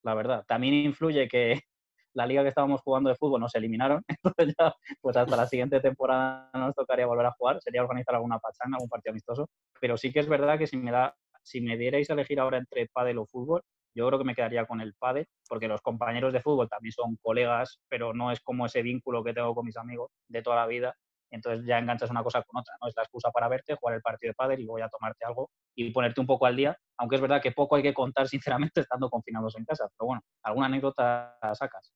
La 0.03 0.13
verdad. 0.13 0.45
También 0.47 0.73
influye 0.75 1.27
que, 1.27 1.53
la 2.13 2.25
liga 2.25 2.43
que 2.43 2.49
estábamos 2.49 2.81
jugando 2.81 3.09
de 3.09 3.15
fútbol 3.15 3.41
nos 3.41 3.55
eliminaron, 3.55 4.03
entonces 4.07 4.55
ya, 4.57 4.73
pues 5.01 5.17
hasta 5.17 5.35
la 5.35 5.47
siguiente 5.47 5.79
temporada 5.79 6.49
nos 6.53 6.75
tocaría 6.75 7.07
volver 7.07 7.25
a 7.25 7.31
jugar, 7.31 7.61
sería 7.61 7.81
organizar 7.83 8.15
alguna 8.15 8.39
pachanga, 8.39 8.77
algún 8.77 8.89
partido 8.89 9.11
amistoso, 9.11 9.49
pero 9.81 9.97
sí 9.97 10.13
que 10.13 10.19
es 10.19 10.27
verdad 10.27 10.57
que 10.57 10.67
si 10.67 10.77
me 10.77 10.91
da, 10.91 11.15
si 11.43 11.61
me 11.61 11.77
dierais 11.77 12.09
a 12.09 12.13
elegir 12.13 12.39
ahora 12.39 12.57
entre 12.57 12.87
pádel 12.87 13.17
o 13.17 13.25
fútbol, 13.25 13.61
yo 13.95 14.07
creo 14.07 14.19
que 14.19 14.25
me 14.25 14.35
quedaría 14.35 14.65
con 14.65 14.81
el 14.81 14.93
pádel, 14.93 15.25
porque 15.47 15.67
los 15.67 15.81
compañeros 15.81 16.33
de 16.33 16.41
fútbol 16.41 16.69
también 16.69 16.91
son 16.91 17.17
colegas, 17.21 17.79
pero 17.89 18.13
no 18.13 18.31
es 18.31 18.41
como 18.41 18.65
ese 18.65 18.81
vínculo 18.81 19.23
que 19.23 19.33
tengo 19.33 19.55
con 19.55 19.65
mis 19.65 19.77
amigos 19.77 20.11
de 20.27 20.41
toda 20.41 20.57
la 20.57 20.67
vida, 20.67 20.95
entonces 21.31 21.65
ya 21.65 21.79
enganchas 21.79 22.09
una 22.11 22.23
cosa 22.23 22.43
con 22.43 22.61
otra, 22.61 22.75
¿no? 22.81 22.87
Es 22.87 22.93
la 22.95 23.03
excusa 23.03 23.31
para 23.31 23.47
verte, 23.47 23.75
jugar 23.75 23.95
el 23.95 24.01
partido 24.01 24.31
de 24.31 24.35
pádel 24.35 24.59
y 24.59 24.65
voy 24.65 24.81
a 24.81 24.89
tomarte 24.89 25.25
algo 25.25 25.49
y 25.75 25.91
ponerte 25.91 26.21
un 26.21 26.27
poco 26.27 26.45
al 26.45 26.55
día, 26.55 26.77
aunque 26.97 27.15
es 27.15 27.21
verdad 27.21 27.41
que 27.41 27.51
poco 27.51 27.75
hay 27.75 27.83
que 27.83 27.93
contar, 27.93 28.27
sinceramente, 28.71 28.81
estando 28.81 29.09
confinados 29.09 29.55
en 29.57 29.65
casa, 29.65 29.87
pero 29.97 30.07
bueno, 30.07 30.21
alguna 30.43 30.67
anécdota 30.67 31.37
sacas. 31.53 31.93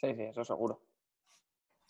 Sí, 0.00 0.14
sí, 0.14 0.22
eso 0.22 0.44
seguro. 0.44 0.80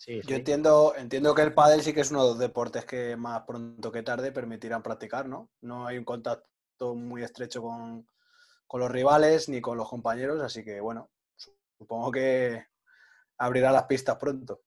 Yo 0.07 0.35
entiendo, 0.35 0.93
entiendo 0.95 1.35
que 1.35 1.41
el 1.41 1.53
pádel 1.53 1.81
sí 1.81 1.93
que 1.93 2.01
es 2.01 2.11
uno 2.11 2.23
de 2.23 2.29
los 2.29 2.39
deportes 2.39 2.85
que 2.85 3.17
más 3.17 3.41
pronto 3.41 3.91
que 3.91 4.01
tarde 4.01 4.31
permitirán 4.31 4.81
practicar, 4.81 5.27
¿no? 5.27 5.49
No 5.61 5.85
hay 5.85 5.97
un 5.97 6.05
contacto 6.05 6.95
muy 6.95 7.21
estrecho 7.21 7.61
con, 7.61 8.07
los 8.71 8.91
rivales 8.91 9.49
ni 9.49 9.59
con 9.59 9.77
los 9.77 9.89
compañeros, 9.89 10.41
así 10.41 10.63
que 10.63 10.79
bueno, 10.79 11.09
supongo 11.77 12.11
que 12.11 12.65
abrirá 13.37 13.73
las 13.73 13.83
pistas 13.87 14.15
pronto. 14.15 14.61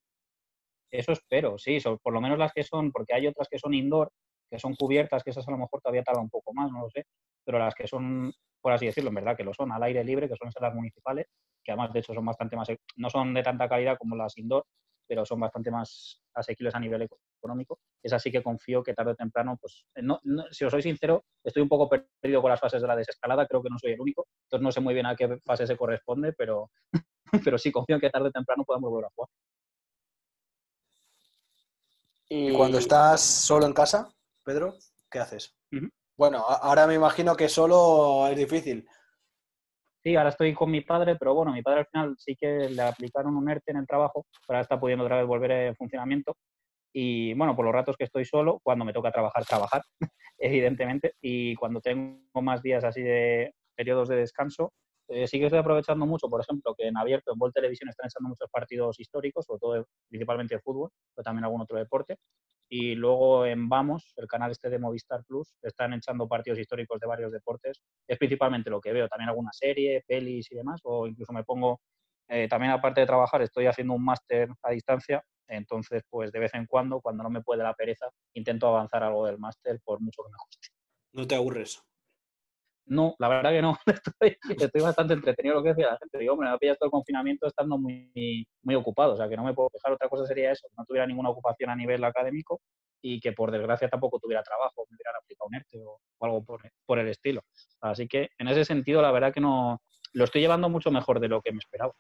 Eso 0.90 1.12
espero, 1.12 1.56
sí, 1.56 1.78
por 2.02 2.12
lo 2.12 2.20
menos 2.20 2.38
las 2.38 2.52
que 2.52 2.62
son, 2.62 2.92
porque 2.92 3.14
hay 3.14 3.26
otras 3.26 3.48
que 3.48 3.58
son 3.58 3.72
indoor, 3.72 4.12
que 4.52 4.58
son 4.58 4.74
cubiertas, 4.74 5.24
que 5.24 5.30
esas 5.30 5.48
a 5.48 5.50
lo 5.50 5.56
mejor 5.56 5.80
todavía 5.80 6.02
tardan 6.02 6.24
un 6.24 6.28
poco 6.28 6.52
más, 6.52 6.70
no 6.70 6.82
lo 6.82 6.90
sé, 6.90 7.06
pero 7.42 7.58
las 7.58 7.74
que 7.74 7.86
son, 7.86 8.30
por 8.60 8.72
así 8.72 8.84
decirlo, 8.84 9.08
en 9.08 9.14
verdad 9.14 9.34
que 9.34 9.44
lo 9.44 9.54
son, 9.54 9.72
al 9.72 9.82
aire 9.82 10.04
libre, 10.04 10.28
que 10.28 10.36
son 10.36 10.50
las 10.60 10.74
municipales, 10.74 11.26
que 11.64 11.72
además 11.72 11.90
de 11.94 12.00
hecho 12.00 12.12
son 12.12 12.26
bastante 12.26 12.54
más, 12.54 12.68
no 12.96 13.08
son 13.08 13.32
de 13.32 13.42
tanta 13.42 13.66
calidad 13.66 13.96
como 13.96 14.14
las 14.14 14.36
indoor, 14.36 14.66
pero 15.08 15.24
son 15.24 15.40
bastante 15.40 15.70
más 15.70 16.20
asequibles 16.34 16.74
a 16.74 16.80
nivel 16.80 17.08
económico. 17.38 17.78
Es 18.02 18.12
así 18.12 18.30
que 18.30 18.42
confío 18.42 18.82
que 18.82 18.92
tarde 18.92 19.12
o 19.12 19.14
temprano, 19.14 19.56
pues, 19.58 19.86
no, 20.02 20.20
si 20.50 20.66
os 20.66 20.70
soy 20.70 20.82
sincero, 20.82 21.24
estoy 21.42 21.62
un 21.62 21.70
poco 21.70 21.88
perdido 21.88 22.42
con 22.42 22.50
las 22.50 22.60
fases 22.60 22.82
de 22.82 22.88
la 22.88 22.96
desescalada, 22.96 23.46
creo 23.46 23.62
que 23.62 23.70
no 23.70 23.78
soy 23.78 23.92
el 23.92 24.00
único, 24.02 24.26
entonces 24.44 24.62
no 24.62 24.70
sé 24.70 24.80
muy 24.80 24.92
bien 24.92 25.06
a 25.06 25.16
qué 25.16 25.38
fase 25.38 25.66
se 25.66 25.78
corresponde, 25.78 26.34
pero, 26.34 26.70
pero 27.42 27.56
sí 27.56 27.72
confío 27.72 27.96
en 27.96 28.02
que 28.02 28.10
tarde 28.10 28.28
o 28.28 28.32
temprano 28.32 28.64
podamos 28.64 28.90
volver 28.90 29.06
a 29.06 29.14
jugar. 29.14 29.30
¿Y 32.28 32.52
cuando 32.52 32.76
estás 32.76 33.22
solo 33.22 33.64
en 33.66 33.72
casa, 33.72 34.10
Pedro, 34.44 34.74
qué 35.10 35.18
haces? 35.18 35.56
Bueno, 36.16 36.38
ahora 36.38 36.86
me 36.86 36.94
imagino 36.94 37.34
que 37.34 37.48
solo 37.48 38.26
es 38.28 38.36
difícil. 38.36 38.86
Sí, 40.02 40.16
ahora 40.16 40.30
estoy 40.30 40.52
con 40.52 40.70
mi 40.70 40.80
padre, 40.80 41.16
pero 41.16 41.34
bueno, 41.34 41.52
mi 41.52 41.62
padre 41.62 41.80
al 41.80 41.86
final 41.86 42.14
sí 42.18 42.34
que 42.34 42.68
le 42.68 42.82
aplicaron 42.82 43.36
un 43.36 43.48
ERTE 43.48 43.70
en 43.70 43.78
el 43.78 43.86
trabajo, 43.86 44.26
pero 44.46 44.56
ahora 44.56 44.62
está 44.62 44.80
pudiendo 44.80 45.04
otra 45.04 45.18
vez 45.18 45.26
volver 45.26 45.52
en 45.52 45.76
funcionamiento. 45.76 46.36
Y 46.92 47.34
bueno, 47.34 47.54
por 47.56 47.64
los 47.64 47.72
ratos 47.72 47.96
que 47.96 48.04
estoy 48.04 48.24
solo, 48.24 48.60
cuando 48.62 48.84
me 48.84 48.92
toca 48.92 49.12
trabajar, 49.12 49.44
trabajar, 49.44 49.82
evidentemente. 50.38 51.14
Y 51.20 51.54
cuando 51.54 51.80
tengo 51.80 52.42
más 52.42 52.62
días 52.62 52.84
así 52.84 53.00
de 53.00 53.54
periodos 53.76 54.08
de 54.08 54.16
descanso, 54.16 54.72
eh, 55.08 55.26
sí 55.26 55.38
que 55.38 55.46
estoy 55.46 55.60
aprovechando 55.60 56.04
mucho, 56.04 56.28
por 56.28 56.40
ejemplo, 56.40 56.74
que 56.74 56.88
en 56.88 56.96
abierto, 56.96 57.32
en 57.32 57.38
Vol 57.38 57.52
Televisión 57.52 57.88
están 57.88 58.06
echando 58.06 58.28
muchos 58.28 58.48
partidos 58.50 58.98
históricos, 58.98 59.46
sobre 59.46 59.60
todo 59.60 59.86
principalmente 60.08 60.54
el 60.54 60.62
fútbol, 60.62 60.90
pero 61.14 61.24
también 61.24 61.44
algún 61.44 61.60
otro 61.62 61.78
deporte. 61.78 62.16
Y 62.74 62.94
luego 62.94 63.44
en 63.44 63.68
Vamos, 63.68 64.14
el 64.16 64.26
canal 64.26 64.50
este 64.50 64.70
de 64.70 64.78
Movistar 64.78 65.22
Plus, 65.26 65.54
están 65.60 65.92
echando 65.92 66.26
partidos 66.26 66.58
históricos 66.58 66.98
de 66.98 67.06
varios 67.06 67.30
deportes. 67.30 67.82
Es 68.08 68.16
principalmente 68.16 68.70
lo 68.70 68.80
que 68.80 68.94
veo, 68.94 69.08
también 69.08 69.28
alguna 69.28 69.50
serie, 69.52 70.02
pelis 70.06 70.50
y 70.50 70.54
demás, 70.54 70.80
o 70.84 71.06
incluso 71.06 71.34
me 71.34 71.44
pongo, 71.44 71.82
eh, 72.28 72.48
también 72.48 72.72
aparte 72.72 73.02
de 73.02 73.06
trabajar, 73.06 73.42
estoy 73.42 73.66
haciendo 73.66 73.92
un 73.92 74.02
máster 74.02 74.48
a 74.62 74.70
distancia, 74.70 75.22
entonces 75.48 76.02
pues 76.08 76.32
de 76.32 76.38
vez 76.38 76.54
en 76.54 76.64
cuando, 76.64 77.02
cuando 77.02 77.22
no 77.22 77.28
me 77.28 77.42
puede 77.42 77.62
la 77.62 77.74
pereza, 77.74 78.06
intento 78.32 78.68
avanzar 78.68 79.02
algo 79.02 79.26
del 79.26 79.38
máster 79.38 79.78
por 79.84 80.00
mucho 80.00 80.22
que 80.22 80.30
me 80.30 80.38
guste. 80.42 80.68
¿No 81.12 81.26
te 81.26 81.34
aburres? 81.34 81.82
No, 82.86 83.14
la 83.18 83.28
verdad 83.28 83.50
que 83.50 83.62
no. 83.62 83.76
Estoy, 84.20 84.82
bastante 84.82 85.14
entretenido 85.14 85.56
lo 85.56 85.62
que 85.62 85.70
decía 85.70 85.92
la 85.92 85.98
gente. 85.98 86.18
Digo, 86.18 86.36
me 86.36 86.48
ha 86.48 86.58
pillado 86.58 86.76
todo 86.76 86.86
el 86.86 86.90
confinamiento 86.90 87.46
estando 87.46 87.78
muy, 87.78 88.46
muy 88.62 88.74
ocupado. 88.74 89.14
O 89.14 89.16
sea, 89.16 89.28
que 89.28 89.36
no 89.36 89.44
me 89.44 89.54
puedo 89.54 89.70
dejar. 89.72 89.92
Otra 89.92 90.08
cosa 90.08 90.26
sería 90.26 90.50
eso, 90.52 90.66
que 90.68 90.74
no 90.76 90.84
tuviera 90.84 91.06
ninguna 91.06 91.30
ocupación 91.30 91.70
a 91.70 91.76
nivel 91.76 92.02
académico 92.04 92.60
y 93.00 93.20
que 93.20 93.32
por 93.32 93.50
desgracia 93.50 93.88
tampoco 93.88 94.18
tuviera 94.18 94.42
trabajo, 94.42 94.86
me 94.88 94.96
hubieran 94.96 95.16
aplicado 95.16 95.48
un 95.48 95.54
ERTE 95.56 95.82
o, 95.84 96.00
algo 96.20 96.44
por, 96.44 96.62
por, 96.86 96.98
el 97.00 97.08
estilo. 97.08 97.42
Así 97.80 98.06
que 98.06 98.30
en 98.38 98.48
ese 98.48 98.64
sentido, 98.64 99.02
la 99.02 99.10
verdad 99.10 99.32
que 99.32 99.40
no 99.40 99.82
lo 100.12 100.24
estoy 100.24 100.40
llevando 100.40 100.68
mucho 100.68 100.90
mejor 100.90 101.18
de 101.18 101.28
lo 101.28 101.42
que 101.42 101.52
me 101.52 101.58
esperaba. 101.58 101.94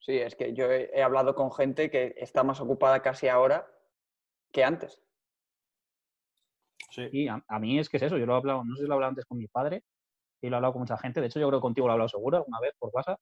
Sí, 0.00 0.18
es 0.18 0.34
que 0.34 0.54
yo 0.54 0.70
he 0.70 1.02
hablado 1.02 1.34
con 1.34 1.52
gente 1.52 1.90
que 1.90 2.14
está 2.16 2.42
más 2.42 2.60
ocupada 2.60 3.02
casi 3.02 3.28
ahora 3.28 3.68
que 4.52 4.64
antes. 4.64 5.05
Sí. 6.90 7.28
a, 7.28 7.58
mí 7.58 7.78
es 7.78 7.88
que 7.88 7.98
es 7.98 8.04
eso, 8.04 8.16
yo 8.16 8.26
lo 8.26 8.34
he 8.34 8.36
hablado, 8.36 8.64
no 8.64 8.74
sé 8.76 8.82
si 8.82 8.88
lo 8.88 8.94
he 8.94 8.96
hablado 8.96 9.10
antes 9.10 9.26
con 9.26 9.38
mi 9.38 9.48
padre 9.48 9.82
y 10.40 10.48
lo 10.48 10.54
he 10.54 10.58
hablado 10.58 10.74
con 10.74 10.82
mucha 10.82 10.98
gente, 10.98 11.20
de 11.20 11.26
hecho 11.26 11.40
yo 11.40 11.48
creo 11.48 11.60
que 11.60 11.62
contigo 11.62 11.86
lo 11.86 11.92
he 11.92 11.94
hablado 11.94 12.08
seguro 12.08 12.44
una 12.46 12.60
vez 12.60 12.72
por 12.78 12.90
WhatsApp 12.92 13.20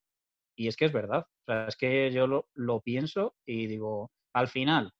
y 0.56 0.68
es 0.68 0.76
que 0.76 0.86
es 0.86 0.92
verdad, 0.92 1.26
o 1.26 1.44
sea, 1.46 1.66
es 1.68 1.76
que 1.76 2.12
yo 2.12 2.26
lo, 2.26 2.48
lo 2.54 2.80
pienso 2.80 3.34
y 3.46 3.66
digo, 3.66 4.10
al 4.32 4.48
final, 4.48 4.92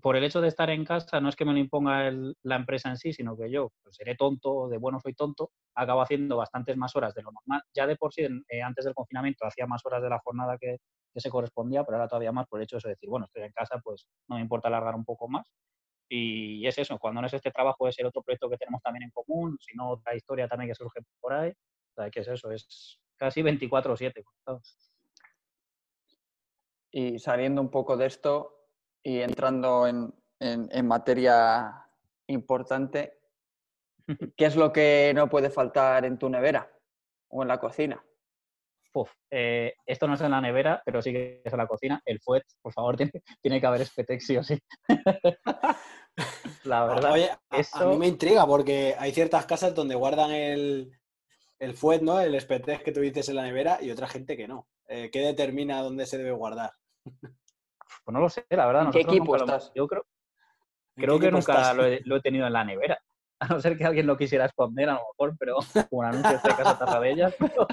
por 0.00 0.16
el 0.16 0.24
hecho 0.24 0.40
de 0.40 0.48
estar 0.48 0.70
en 0.70 0.84
casa, 0.84 1.20
no 1.20 1.28
es 1.28 1.36
que 1.36 1.44
me 1.44 1.52
lo 1.52 1.58
imponga 1.58 2.10
la 2.42 2.56
empresa 2.56 2.88
en 2.88 2.96
sí, 2.96 3.12
sino 3.12 3.36
que 3.36 3.50
yo 3.50 3.70
pues, 3.82 3.96
seré 3.96 4.14
tonto, 4.14 4.68
de 4.68 4.78
bueno 4.78 5.00
soy 5.00 5.14
tonto, 5.14 5.50
acabo 5.74 6.00
haciendo 6.00 6.36
bastantes 6.36 6.76
más 6.76 6.96
horas 6.96 7.14
de 7.14 7.22
lo 7.22 7.30
normal. 7.32 7.62
Ya 7.74 7.86
de 7.86 7.96
por 7.96 8.12
sí, 8.12 8.22
eh, 8.48 8.62
antes 8.62 8.84
del 8.84 8.94
confinamiento, 8.94 9.46
hacía 9.46 9.66
más 9.66 9.84
horas 9.84 10.02
de 10.02 10.08
la 10.08 10.18
jornada 10.20 10.56
que, 10.58 10.78
que, 11.12 11.20
se 11.20 11.30
correspondía, 11.30 11.84
pero 11.84 11.96
ahora 11.96 12.08
todavía 12.08 12.32
más 12.32 12.46
por 12.46 12.60
el 12.60 12.64
hecho 12.64 12.78
de 12.82 12.90
decir, 12.90 13.08
bueno, 13.08 13.26
estoy 13.26 13.42
en 13.42 13.52
casa, 13.52 13.80
pues 13.82 14.06
no 14.28 14.36
me 14.36 14.42
importa 14.42 14.68
alargar 14.68 14.94
un 14.94 15.04
poco 15.04 15.28
más. 15.28 15.46
Y 16.08 16.66
es 16.66 16.76
eso, 16.76 16.98
cuando 16.98 17.20
no 17.20 17.26
es 17.26 17.32
este 17.32 17.50
trabajo 17.50 17.88
es 17.88 17.98
el 17.98 18.06
otro 18.06 18.22
proyecto 18.22 18.50
que 18.50 18.58
tenemos 18.58 18.82
también 18.82 19.04
en 19.04 19.10
común, 19.10 19.56
sino 19.60 19.90
otra 19.90 20.14
historia 20.14 20.46
también 20.46 20.70
que 20.70 20.74
surge 20.74 21.00
por 21.20 21.32
ahí. 21.32 21.50
O 21.50 21.94
sea, 21.94 22.10
que 22.10 22.20
es 22.20 22.28
eso, 22.28 22.50
es 22.50 23.00
casi 23.16 23.42
24-7. 23.42 24.22
Y 26.90 27.18
saliendo 27.18 27.60
un 27.60 27.70
poco 27.70 27.96
de 27.96 28.06
esto 28.06 28.68
y 29.02 29.20
entrando 29.20 29.86
en, 29.86 30.14
en, 30.38 30.86
materia 30.86 31.86
importante, 32.26 33.18
¿qué 34.36 34.44
es 34.44 34.56
lo 34.56 34.72
que 34.72 35.12
no 35.14 35.28
puede 35.28 35.50
faltar 35.50 36.04
en 36.04 36.18
tu 36.18 36.28
nevera 36.28 36.70
o 37.28 37.42
en 37.42 37.48
la 37.48 37.58
cocina? 37.58 38.04
Eh, 39.30 39.74
esto 39.86 40.06
no 40.06 40.14
es 40.14 40.20
en 40.20 40.30
la 40.30 40.40
nevera, 40.40 40.82
pero 40.84 41.02
sí 41.02 41.12
que 41.12 41.42
es 41.44 41.52
en 41.52 41.58
la 41.58 41.66
cocina. 41.66 42.00
El 42.04 42.20
fuet, 42.20 42.44
por 42.60 42.72
favor, 42.72 42.96
tiene, 42.98 43.12
tiene 43.40 43.60
que 43.60 43.66
haber 43.66 43.82
espetex 43.82 44.26
sí 44.26 44.36
o 44.36 44.42
sí. 44.42 44.58
La 46.64 46.84
verdad. 46.84 47.12
Oye, 47.12 47.30
a, 47.30 47.84
mí 47.86 47.96
me 47.96 48.06
intriga 48.06 48.46
porque 48.46 48.94
hay 48.98 49.12
ciertas 49.12 49.46
casas 49.46 49.74
donde 49.74 49.94
guardan 49.94 50.30
el, 50.30 50.92
el 51.58 51.74
fuet, 51.74 52.02
¿no? 52.02 52.20
El 52.20 52.34
espetex 52.34 52.82
que 52.82 52.92
tú 52.92 53.00
dices 53.00 53.28
en 53.28 53.36
la 53.36 53.44
nevera 53.44 53.78
y 53.80 53.90
otra 53.90 54.08
gente 54.08 54.36
que 54.36 54.46
no. 54.46 54.68
Eh, 54.88 55.10
¿Qué 55.10 55.20
determina 55.20 55.80
dónde 55.80 56.06
se 56.06 56.18
debe 56.18 56.32
guardar? 56.32 56.72
Pues 58.04 58.12
no 58.12 58.20
lo 58.20 58.28
sé, 58.28 58.44
la 58.50 58.66
verdad. 58.66 58.86
¿En 58.86 58.90
qué 58.90 59.00
equipo 59.00 59.36
estás? 59.36 59.72
Yo 59.74 59.86
creo, 59.86 60.04
creo 60.96 61.18
que 61.18 61.30
nunca 61.30 61.72
lo 61.72 61.86
he, 61.86 62.20
tenido 62.20 62.46
en 62.46 62.52
la 62.52 62.64
nevera. 62.64 62.98
A 63.40 63.48
no 63.48 63.60
ser 63.60 63.76
que 63.76 63.84
alguien 63.84 64.06
lo 64.06 64.16
quisiera 64.16 64.44
esconder, 64.44 64.88
a 64.88 64.92
lo 64.92 65.00
mejor, 65.00 65.36
pero 65.36 65.56
como 65.90 66.02
un 66.02 66.04
anuncio 66.04 66.38
de 66.38 66.54
casa 66.54 66.78
Tarradellas. 66.78 67.34
Pero, 67.36 67.66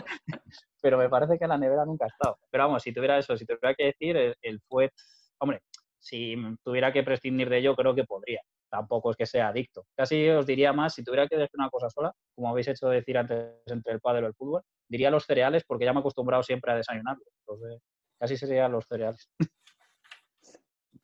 pero 0.82 0.98
me 0.98 1.10
parece 1.10 1.38
que 1.38 1.48
la 1.48 1.58
nevera 1.58 1.86
nunca 1.86 2.06
ha 2.06 2.08
estado. 2.08 2.38
Pero 2.50 2.66
vamos, 2.66 2.84
si 2.84 2.94
tuviera 2.94 3.18
eso, 3.18 3.38
si 3.38 3.46
tuviera 3.46 3.74
que 3.76 3.86
decir, 3.86 4.36
el, 4.42 4.62
fuet, 4.68 4.92
hombre, 5.40 5.62
si 6.00 6.36
tuviera 6.64 6.92
que 6.92 7.04
prescindir 7.04 7.50
de 7.50 7.58
ello, 7.58 7.76
creo 7.76 7.96
que 7.96 8.04
podría. 8.04 8.42
Tampoco 8.70 9.12
es 9.12 9.18
que 9.18 9.26
sea 9.26 9.50
adicto. 9.50 9.86
Casi 9.96 10.30
os 10.30 10.46
diría 10.46 10.74
más, 10.74 10.94
si 10.94 11.04
tuviera 11.04 11.28
que 11.28 11.38
decir 11.38 11.56
una 11.56 11.70
cosa 11.70 11.90
sola, 11.90 12.14
como 12.36 12.50
habéis 12.50 12.68
hecho 12.68 12.88
decir 12.88 13.18
antes 13.18 13.56
entre 13.66 13.94
el 13.94 14.00
padre 14.00 14.22
y 14.22 14.26
el 14.26 14.36
fútbol, 14.36 14.62
diría 14.88 15.10
los 15.10 15.26
cereales 15.26 15.64
porque 15.66 15.86
ya 15.86 15.94
me 15.94 16.00
he 16.00 16.02
acostumbrado 16.02 16.44
siempre 16.44 16.72
a 16.72 16.76
desayunarlo. 16.76 17.24
Entonces, 17.48 17.82
casi 18.20 18.38
serían 18.38 18.72
los 18.72 18.86
cereales. 18.86 19.30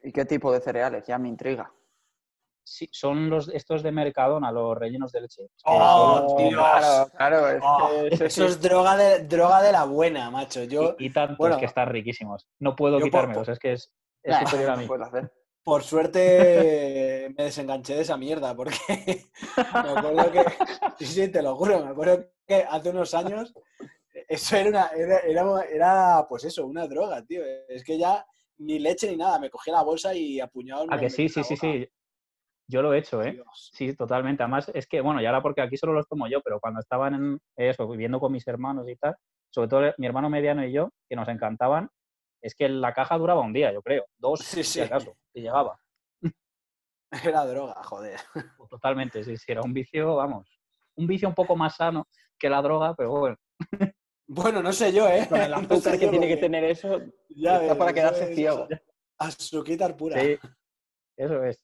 ¿Y 0.01 0.11
qué 0.11 0.25
tipo 0.25 0.51
de 0.51 0.61
cereales? 0.61 1.05
Ya 1.07 1.17
me 1.17 1.27
intriga. 1.27 1.71
Sí, 2.67 2.89
son 2.91 3.29
los 3.29 3.47
estos 3.49 3.83
de 3.83 3.91
Mercadona, 3.91 4.51
los 4.51 4.75
rellenos 4.75 5.11
de 5.11 5.21
leche. 5.21 5.43
¡Oh, 5.65 6.35
Dios! 6.37 7.11
Claro, 7.15 7.47
es 7.49 7.61
oh, 7.63 8.05
eso 8.09 8.45
es 8.45 8.59
droga 8.59 8.97
de, 8.97 9.19
droga 9.25 9.61
de 9.61 9.71
la 9.71 9.85
buena, 9.85 10.31
macho. 10.31 10.63
Yo, 10.63 10.95
y, 10.97 11.11
tantos 11.11 11.57
que 11.57 11.65
están 11.65 11.89
riquísimos. 11.89 12.47
No 12.59 12.75
puedo 12.75 12.99
quitármelos, 12.99 13.47
es 13.49 13.59
que 13.59 13.73
es, 13.73 13.93
por 15.63 15.83
suerte 15.83 17.33
me 17.37 17.43
desenganché 17.45 17.95
de 17.95 18.01
esa 18.01 18.17
mierda, 18.17 18.55
porque 18.55 18.75
me 19.57 19.89
acuerdo 19.91 20.31
que, 20.31 20.43
sí, 20.99 21.05
sí, 21.05 21.31
te 21.31 21.43
lo 21.43 21.55
juro, 21.55 21.85
me 21.85 21.91
acuerdo 21.91 22.25
que 22.47 22.65
hace 22.67 22.89
unos 22.89 23.13
años 23.13 23.53
eso 24.27 24.55
era 24.55 24.69
una, 24.69 24.87
era, 24.87 25.63
era, 25.63 26.25
pues 26.27 26.45
eso, 26.45 26.65
una 26.65 26.87
droga, 26.87 27.23
tío. 27.23 27.43
Es 27.67 27.83
que 27.83 27.97
ya 27.97 28.25
ni 28.57 28.79
leche 28.79 29.09
ni 29.09 29.17
nada, 29.17 29.39
me 29.39 29.49
cogía 29.49 29.73
la 29.73 29.83
bolsa 29.83 30.13
y 30.15 30.39
apuñado. 30.39 30.85
Ah, 30.89 30.99
que 30.99 31.09
sí, 31.09 31.29
sí, 31.29 31.43
sí, 31.43 31.55
sí. 31.57 31.87
Yo 32.67 32.81
lo 32.81 32.93
he 32.93 32.97
hecho, 32.97 33.21
¿eh? 33.21 33.41
Sí, 33.53 33.95
totalmente. 33.95 34.41
Además, 34.41 34.71
es 34.73 34.87
que, 34.87 35.01
bueno, 35.01 35.21
ya 35.21 35.29
ahora 35.29 35.41
porque 35.41 35.61
aquí 35.61 35.77
solo 35.77 35.93
los 35.93 36.07
tomo 36.07 36.27
yo, 36.27 36.41
pero 36.41 36.59
cuando 36.59 36.79
estaban 36.79 37.13
en 37.13 37.39
eso, 37.55 37.87
viviendo 37.87 38.19
con 38.19 38.31
mis 38.31 38.47
hermanos 38.47 38.87
y 38.89 38.95
tal, 38.95 39.15
sobre 39.51 39.67
todo 39.67 39.93
mi 39.97 40.07
hermano 40.07 40.29
mediano 40.29 40.65
y 40.65 40.71
yo, 40.71 40.89
que 41.07 41.15
nos 41.15 41.27
encantaban, 41.27 41.89
es 42.41 42.55
que 42.55 42.67
la 42.67 42.93
caja 42.93 43.17
duraba 43.17 43.41
un 43.41 43.53
día, 43.53 43.71
yo 43.71 43.81
creo. 43.81 44.05
Dos, 44.17 44.39
sí, 44.39 44.63
sí. 44.63 44.73
si 44.73 44.81
acaso, 44.81 45.15
y 45.33 45.41
llegaba. 45.41 45.79
Era 47.23 47.45
droga, 47.45 47.81
joder. 47.83 48.19
Pues 48.57 48.69
totalmente, 48.69 49.23
sí, 49.23 49.37
sí, 49.37 49.51
era 49.51 49.61
un 49.61 49.73
vicio, 49.73 50.15
vamos, 50.15 50.59
un 50.95 51.07
vicio 51.07 51.27
un 51.27 51.35
poco 51.35 51.55
más 51.55 51.75
sano 51.75 52.07
que 52.37 52.49
la 52.49 52.61
droga, 52.61 52.95
pero 52.95 53.11
bueno. 53.11 53.37
Bueno, 54.27 54.63
no 54.63 54.73
sé 54.73 54.91
yo, 54.91 55.07
¿eh? 55.07 55.27
Con 55.29 55.39
el 55.39 55.53
azúcar 55.53 55.99
que 55.99 56.07
tiene 56.07 56.27
que 56.27 56.37
tener 56.37 56.63
eso, 56.63 56.99
ya 57.29 57.61
está 57.61 57.77
para 57.77 57.93
quedarse 57.93 58.33
ciego. 58.33 58.67
Azuquitar 59.19 59.95
pura. 59.95 60.19
Sí, 60.19 60.37
eso 61.15 61.43
es. 61.43 61.61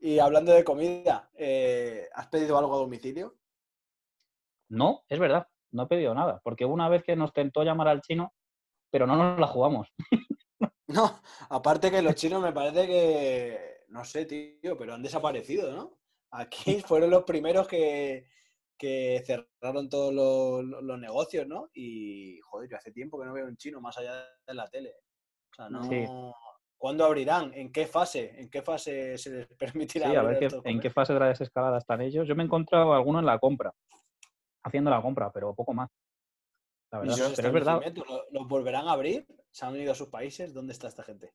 Y 0.00 0.18
hablando 0.18 0.52
de 0.52 0.64
comida, 0.64 1.30
eh, 1.34 2.08
¿has 2.14 2.26
pedido 2.28 2.58
algo 2.58 2.74
a 2.74 2.78
domicilio? 2.78 3.36
No, 4.70 5.04
es 5.08 5.18
verdad, 5.18 5.46
no 5.72 5.82
he 5.82 5.86
pedido 5.86 6.14
nada, 6.14 6.40
porque 6.42 6.64
una 6.64 6.88
vez 6.88 7.02
que 7.02 7.16
nos 7.16 7.32
tentó 7.32 7.62
llamar 7.62 7.88
al 7.88 8.00
chino, 8.00 8.32
pero 8.90 9.06
no 9.06 9.16
nos 9.16 9.38
la 9.38 9.46
jugamos. 9.46 9.88
No, 10.90 11.20
aparte 11.50 11.88
que 11.88 12.02
los 12.02 12.16
chinos 12.16 12.42
me 12.42 12.52
parece 12.52 12.84
que, 12.88 13.84
no 13.90 14.04
sé, 14.04 14.26
tío, 14.26 14.76
pero 14.76 14.92
han 14.92 15.02
desaparecido, 15.02 15.72
¿no? 15.72 16.00
Aquí 16.32 16.80
fueron 16.80 17.10
los 17.10 17.22
primeros 17.22 17.68
que, 17.68 18.26
que 18.76 19.22
cerraron 19.24 19.88
todos 19.88 20.12
los, 20.12 20.98
negocios, 20.98 21.46
¿no? 21.46 21.70
Y, 21.74 22.40
joder, 22.40 22.68
yo 22.68 22.76
hace 22.76 22.90
tiempo 22.90 23.20
que 23.20 23.26
no 23.26 23.32
veo 23.32 23.46
un 23.46 23.56
chino 23.56 23.80
más 23.80 23.96
allá 23.98 24.26
de 24.44 24.54
la 24.54 24.66
tele. 24.68 24.92
O 25.52 25.54
sea, 25.54 25.70
no... 25.70 26.34
¿Cuándo 26.80 27.04
abrirán? 27.04 27.52
¿En 27.52 27.70
qué 27.70 27.86
fase? 27.86 28.40
¿En 28.40 28.48
qué 28.48 28.62
fase 28.62 29.18
se 29.18 29.30
les 29.30 29.46
permitirá? 29.58 30.08
Sí, 30.08 30.16
a 30.16 30.22
ver 30.22 30.48
en 30.64 30.80
qué 30.80 30.88
fase 30.88 31.12
de 31.12 31.20
la 31.20 31.28
desescalada 31.28 31.76
están 31.76 32.00
ellos. 32.00 32.26
Yo 32.26 32.34
me 32.34 32.42
he 32.42 32.46
encontrado 32.46 32.94
alguno 32.94 33.18
en 33.18 33.26
la 33.26 33.38
compra, 33.38 33.70
haciendo 34.64 34.90
la 34.90 35.02
compra, 35.02 35.30
pero 35.30 35.54
poco 35.54 35.74
más. 35.74 35.90
La 36.90 37.00
verdad. 37.00 37.32
Pero 37.36 37.48
es 37.48 37.54
verdad. 37.54 37.80
¿Los 38.30 38.48
volverán 38.48 38.88
a 38.88 38.92
abrir? 38.92 39.26
¿Se 39.50 39.66
han 39.66 39.76
ido 39.76 39.92
a 39.92 39.94
sus 39.94 40.08
países? 40.08 40.54
¿Dónde 40.54 40.72
está 40.72 40.88
esta 40.88 41.02
gente? 41.02 41.34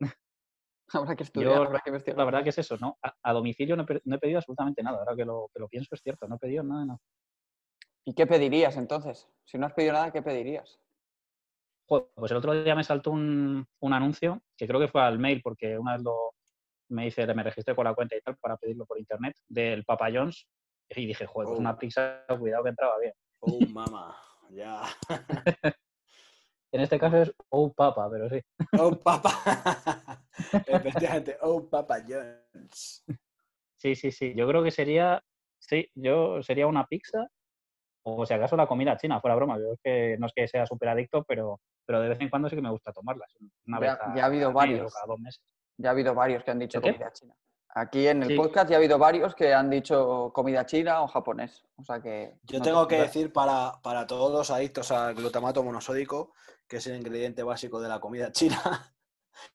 habrá 0.88 1.16
que 1.16 1.22
estudiar, 1.22 1.62
habrá 1.62 1.80
que 1.80 2.12
La 2.12 2.24
verdad 2.26 2.42
que 2.42 2.50
es 2.50 2.58
eso, 2.58 2.76
¿no? 2.76 2.98
A, 3.00 3.32
domicilio 3.32 3.74
no 3.74 3.86
he, 3.88 4.18
pedido 4.18 4.36
absolutamente 4.36 4.82
nada. 4.82 4.98
Ahora 4.98 5.16
que 5.16 5.24
lo, 5.24 5.48
que 5.54 5.60
lo 5.60 5.68
pienso 5.68 5.94
es 5.94 6.02
cierto, 6.02 6.28
no 6.28 6.34
he 6.34 6.38
pedido 6.38 6.62
nada, 6.62 6.84
nada. 6.84 7.00
¿Y 8.04 8.12
qué 8.12 8.26
pedirías 8.26 8.76
entonces? 8.76 9.30
Si 9.46 9.56
no 9.56 9.64
has 9.64 9.72
pedido 9.72 9.94
nada, 9.94 10.12
¿qué 10.12 10.20
pedirías? 10.20 10.78
Pues 11.88 12.30
el 12.30 12.36
otro 12.36 12.62
día 12.62 12.74
me 12.74 12.84
saltó 12.84 13.12
un, 13.12 13.66
anuncio, 13.80 14.42
que 14.56 14.66
creo 14.66 14.78
que 14.78 14.88
fue 14.88 15.00
al 15.00 15.18
mail, 15.18 15.40
porque 15.42 15.78
una 15.78 15.94
vez 15.94 16.02
lo, 16.02 16.34
me 16.90 17.06
dice, 17.06 17.26
me 17.34 17.42
registré 17.42 17.74
con 17.74 17.84
la 17.84 17.94
cuenta 17.94 18.14
y 18.14 18.20
tal 18.20 18.36
para 18.36 18.58
pedirlo 18.58 18.84
por 18.84 18.98
internet, 18.98 19.34
del 19.48 19.84
Papa 19.84 20.08
John's, 20.12 20.46
y 20.90 21.06
dije, 21.06 21.26
joder, 21.26 21.48
pues 21.48 21.58
una 21.58 21.72
oh. 21.72 21.78
pizza, 21.78 22.24
cuidado 22.38 22.64
que 22.64 22.70
entraba 22.70 22.98
bien. 22.98 23.14
Oh, 23.40 23.58
mamá, 23.72 24.16
ya. 24.50 24.82
en 26.72 26.80
este 26.82 26.98
caso 26.98 27.22
es 27.22 27.34
Oh 27.48 27.72
Papa, 27.72 28.08
pero 28.10 28.28
sí. 28.28 28.40
Oh 28.78 28.94
Papa. 28.98 29.30
Efectivamente, 30.66 31.38
Oh 31.40 31.66
Papa 31.68 32.02
John's. 32.06 33.02
Sí, 33.76 33.94
sí, 33.94 34.10
sí. 34.10 34.34
Yo 34.36 34.46
creo 34.46 34.62
que 34.62 34.70
sería, 34.70 35.22
sí, 35.58 35.90
yo 35.94 36.42
sería 36.42 36.66
una 36.66 36.86
pizza 36.86 37.28
o 38.16 38.26
si 38.26 38.34
acaso 38.34 38.56
la 38.56 38.66
comida 38.66 38.96
china, 38.96 39.20
fuera 39.20 39.34
broma. 39.34 39.58
Yo 39.58 39.72
es 39.72 39.80
que 39.82 40.16
no 40.18 40.26
es 40.26 40.32
que 40.34 40.48
sea 40.48 40.66
súper 40.66 40.90
adicto, 40.90 41.24
pero, 41.24 41.60
pero 41.84 42.00
de 42.00 42.08
vez 42.08 42.20
en 42.20 42.30
cuando 42.30 42.48
sí 42.48 42.56
que 42.56 42.62
me 42.62 42.70
gusta 42.70 42.92
tomarla. 42.92 43.26
ya, 43.80 43.98
ha 44.22 44.26
habido 44.26 44.52
varios. 44.52 44.92
Cada 44.92 45.06
dos 45.06 45.20
meses. 45.20 45.42
Ya 45.76 45.90
ha 45.90 45.92
habido 45.92 46.14
varios 46.14 46.42
que 46.44 46.50
han 46.50 46.58
dicho 46.58 46.80
comida 46.80 47.12
china. 47.12 47.34
Aquí 47.74 48.08
en 48.08 48.22
el 48.22 48.34
podcast 48.34 48.70
ya 48.70 48.76
ha 48.76 48.78
habido 48.78 48.98
varios 48.98 49.34
que 49.34 49.52
han 49.52 49.70
dicho 49.70 50.32
comida 50.34 50.64
china 50.66 51.02
o 51.02 51.06
japonés. 51.06 51.64
O 51.76 51.84
sea 51.84 52.00
que. 52.00 52.34
Yo 52.44 52.60
tengo 52.60 52.88
que 52.88 52.98
decir 52.98 53.32
para, 53.32 53.74
para 53.82 54.06
todos 54.06 54.32
los 54.32 54.50
adictos 54.50 54.90
al 54.90 55.14
glutamato 55.14 55.62
monosódico, 55.62 56.32
que 56.66 56.78
es 56.78 56.86
el 56.86 56.96
ingrediente 56.96 57.42
básico 57.42 57.80
de 57.80 57.88
la 57.88 58.00
comida 58.00 58.32
china, 58.32 58.92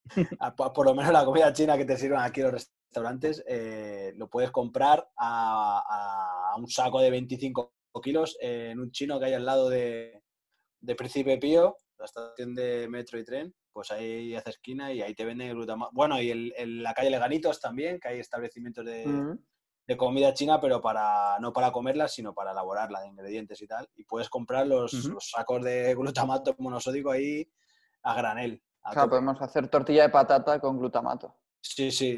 por 0.58 0.86
lo 0.86 0.96
menos 0.96 1.12
la 1.12 1.26
comida 1.26 1.52
china 1.54 1.78
que 1.78 1.86
te 1.86 1.98
sirven 1.98 2.20
aquí 2.20 2.42
en 2.42 2.52
los 2.52 2.54
restaurantes, 2.54 3.44
eh, 3.48 4.14
lo 4.16 4.28
puedes 4.28 4.52
comprar 4.52 5.10
a, 5.18 6.52
a, 6.54 6.56
un 6.58 6.70
saco 6.70 7.02
de 7.02 7.10
25 7.10 7.74
kilos 8.02 8.38
en 8.40 8.80
un 8.80 8.92
chino 8.92 9.20
que 9.20 9.26
hay 9.26 9.34
al 9.34 9.46
lado 9.46 9.70
de, 9.70 10.24
de 10.80 10.96
Príncipe 10.96 11.38
Pío, 11.38 11.78
la 11.98 12.06
estación 12.06 12.54
de 12.54 12.88
metro 12.90 13.18
y 13.18 13.24
tren, 13.24 13.54
pues 13.72 13.92
ahí 13.92 14.36
hace 14.36 14.52
esquina 14.52 14.92
y 14.92 15.02
ahí 15.02 15.16
te 15.16 15.26
venden 15.26 15.54
glutamato. 15.54 15.92
Bueno, 15.94 16.22
y 16.22 16.32
en 16.56 16.84
la 16.84 16.94
calle 16.94 17.10
Leganitos 17.10 17.60
también, 17.60 18.00
que 18.00 18.10
hay 18.10 18.20
establecimientos 18.20 18.86
de, 18.86 19.36
de, 19.88 19.98
comida 19.98 20.34
china, 20.34 20.60
pero 20.60 20.82
para 20.82 21.40
no 21.40 21.54
para 21.54 21.72
comerla, 21.72 22.08
sino 22.08 22.34
para 22.34 22.52
elaborarla 22.52 23.02
de 23.02 23.08
ingredientes 23.08 23.62
y 23.62 23.68
tal. 23.68 23.90
Y 23.96 24.04
puedes 24.04 24.30
comprar 24.30 24.68
los, 24.68 24.92
sacos 25.20 25.64
de 25.64 25.96
glutamato 25.96 26.56
monosódico 26.60 27.12
ahí 27.12 27.50
a 28.04 28.14
granel. 28.14 28.62
claro, 28.92 29.10
podemos 29.10 29.42
hacer 29.42 29.70
tortilla 29.70 30.04
de 30.04 30.10
patata 30.10 30.60
con 30.60 30.78
glutamato. 30.78 31.36
Sí, 31.62 31.92
sí, 31.92 32.18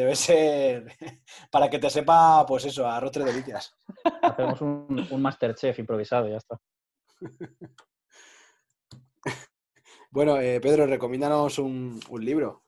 debe 0.00 0.16
ser 0.16 0.84
para 1.50 1.70
que 1.70 1.78
te 1.78 1.90
sepa, 1.90 2.44
pues 2.46 2.64
eso, 2.64 2.86
a 2.86 2.98
rotre 3.00 3.24
delicias. 3.24 3.74
Hacemos 4.22 4.60
un, 4.60 5.06
un 5.10 5.22
Masterchef 5.22 5.78
improvisado 5.78 6.28
y 6.28 6.32
ya 6.32 6.38
está. 6.38 6.58
Bueno, 10.12 10.40
eh, 10.40 10.60
Pedro, 10.60 10.86
recomiéndanos 10.86 11.60
un, 11.60 12.00
libro. 12.18 12.64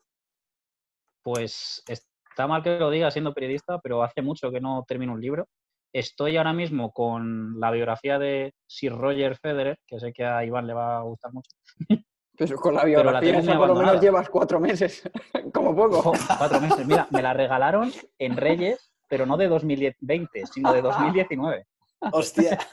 Pues 1.22 1.82
está 1.88 2.46
mal 2.46 2.62
que 2.62 2.78
lo 2.78 2.88
diga 2.88 3.10
siendo 3.10 3.34
periodista, 3.34 3.80
pero 3.80 4.04
hace 4.04 4.22
mucho 4.22 4.52
que 4.52 4.60
no 4.60 4.84
termino 4.86 5.12
un 5.12 5.20
libro. 5.20 5.48
Estoy 5.92 6.36
ahora 6.36 6.52
mismo 6.52 6.92
con 6.92 7.58
la 7.58 7.72
biografía 7.72 8.20
de 8.20 8.54
Sir 8.68 8.92
Roger 8.92 9.36
Federer, 9.38 9.76
que 9.88 9.98
sé 9.98 10.12
que 10.12 10.24
a 10.24 10.44
Iván 10.44 10.68
le 10.68 10.74
va 10.74 10.98
a 10.98 11.02
gustar 11.02 11.32
mucho. 11.32 11.50
Pero 12.36 12.56
con 12.56 12.74
la 12.74 12.84
biografía 12.84 13.40
por 13.58 13.68
lo 13.68 13.74
menos 13.74 14.00
llevas 14.00 14.28
cuatro 14.28 14.58
meses, 14.58 15.02
como 15.52 15.76
poco. 15.76 16.12
cuatro 16.38 16.60
meses. 16.60 16.86
Mira, 16.86 17.06
me 17.10 17.22
la 17.22 17.34
regalaron 17.34 17.92
en 18.18 18.36
Reyes, 18.36 18.92
pero 19.08 19.26
no 19.26 19.36
de 19.36 19.48
2020, 19.48 20.46
sino 20.46 20.72
de 20.72 20.82
2019. 20.82 21.66
Hostia. 22.12 22.58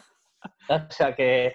O 0.69 0.91
sea 0.91 1.13
que 1.15 1.53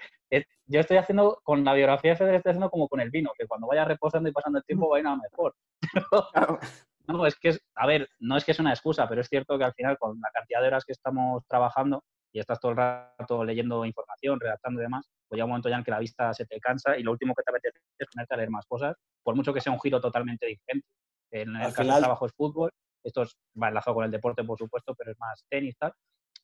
yo 0.67 0.81
estoy 0.81 0.97
haciendo, 0.97 1.41
con 1.43 1.65
la 1.65 1.75
biografía 1.75 2.13
de 2.13 2.17
Federer 2.17 2.37
estoy 2.37 2.51
haciendo 2.51 2.71
como 2.71 2.89
con 2.89 3.01
el 3.01 3.11
vino, 3.11 3.33
que 3.39 3.47
cuando 3.47 3.67
vaya 3.67 3.85
reposando 3.85 4.29
y 4.29 4.33
pasando 4.33 4.59
el 4.59 4.65
tiempo 4.65 4.89
va 4.89 4.97
a 4.97 5.01
ir 5.01 5.07
a 5.07 5.17
mejor. 5.17 5.55
no, 7.07 7.27
es 7.27 7.37
que, 7.37 7.57
a 7.75 7.87
ver, 7.87 8.09
no 8.19 8.37
es 8.37 8.45
que 8.45 8.53
es 8.53 8.59
una 8.59 8.71
excusa, 8.71 9.07
pero 9.09 9.21
es 9.21 9.29
cierto 9.29 9.59
que 9.59 9.65
al 9.65 9.75
final 9.75 9.99
con 9.99 10.19
la 10.21 10.31
cantidad 10.33 10.63
de 10.63 10.69
horas 10.69 10.85
que 10.85 10.93
estamos 10.93 11.45
trabajando 11.47 12.03
y 12.35 12.41
estás 12.41 12.59
todo 12.59 12.73
el 12.73 12.77
rato 12.77 13.45
leyendo 13.45 13.85
información, 13.85 14.41
redactando 14.41 14.81
y 14.81 14.83
demás, 14.83 15.09
pues 15.29 15.37
llega 15.37 15.45
un 15.45 15.51
momento 15.51 15.69
ya 15.69 15.77
en 15.77 15.85
que 15.85 15.93
la 15.93 16.01
vista 16.01 16.35
se 16.35 16.45
te 16.45 16.59
cansa 16.59 16.99
y 16.99 17.05
lo 17.05 17.13
último 17.13 17.33
que 17.33 17.45
te 17.45 17.51
apetece 17.51 17.79
es 17.97 18.09
ponerte 18.13 18.35
a 18.35 18.37
leer 18.37 18.51
más 18.51 18.67
cosas, 18.67 18.97
por 19.23 19.37
mucho 19.37 19.55
que 19.55 19.61
sea 19.61 19.73
un 19.73 19.81
giro 19.81 20.01
totalmente 20.01 20.47
diferente. 20.47 20.89
En 21.31 21.55
el 21.55 21.73
caso 21.73 21.85
del 21.85 22.01
trabajo 22.01 22.27
es 22.27 22.33
fútbol, 22.33 22.73
esto 23.05 23.25
va 23.61 23.69
enlazado 23.69 23.95
con 23.95 24.05
el 24.05 24.11
deporte, 24.11 24.43
por 24.43 24.59
supuesto, 24.59 24.97
pero 24.97 25.13
es 25.13 25.19
más 25.19 25.45
tenis, 25.49 25.77
tal. 25.79 25.93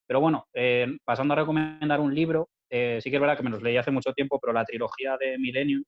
Pero 0.06 0.20
bueno, 0.20 0.46
eh, 0.54 0.86
pasando 1.04 1.34
a 1.34 1.38
recomendar 1.38 1.98
un 1.98 2.14
libro, 2.14 2.48
eh, 2.68 3.00
sí 3.02 3.10
que 3.10 3.16
es 3.16 3.20
verdad 3.20 3.36
que 3.36 3.42
me 3.42 3.50
los 3.50 3.62
leí 3.62 3.76
hace 3.76 3.90
mucho 3.90 4.12
tiempo, 4.12 4.38
pero 4.38 4.52
la 4.52 4.64
trilogía 4.64 5.16
de 5.18 5.38
Millennium 5.38 5.82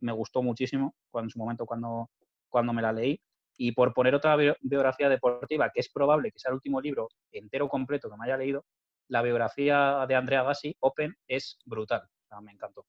me 0.00 0.12
gustó 0.12 0.42
muchísimo 0.42 0.94
cuando, 1.10 1.26
en 1.26 1.30
su 1.30 1.38
momento 1.38 1.66
cuando, 1.66 2.08
cuando 2.48 2.72
me 2.72 2.80
la 2.80 2.92
leí. 2.92 3.20
Y 3.58 3.72
por 3.72 3.92
poner 3.92 4.14
otra 4.14 4.34
biografía 4.62 5.10
deportiva, 5.10 5.70
que 5.70 5.80
es 5.80 5.90
probable 5.90 6.32
que 6.32 6.38
sea 6.38 6.48
el 6.48 6.54
último 6.54 6.80
libro 6.80 7.08
entero 7.32 7.68
completo 7.68 8.10
que 8.10 8.16
me 8.16 8.24
haya 8.24 8.38
leído, 8.38 8.64
la 9.08 9.22
biografía 9.22 10.04
de 10.08 10.14
Andrea 10.14 10.42
Gassi, 10.42 10.76
Open, 10.80 11.14
es 11.26 11.58
brutal. 11.64 12.02
me 12.42 12.52
encantó. 12.52 12.86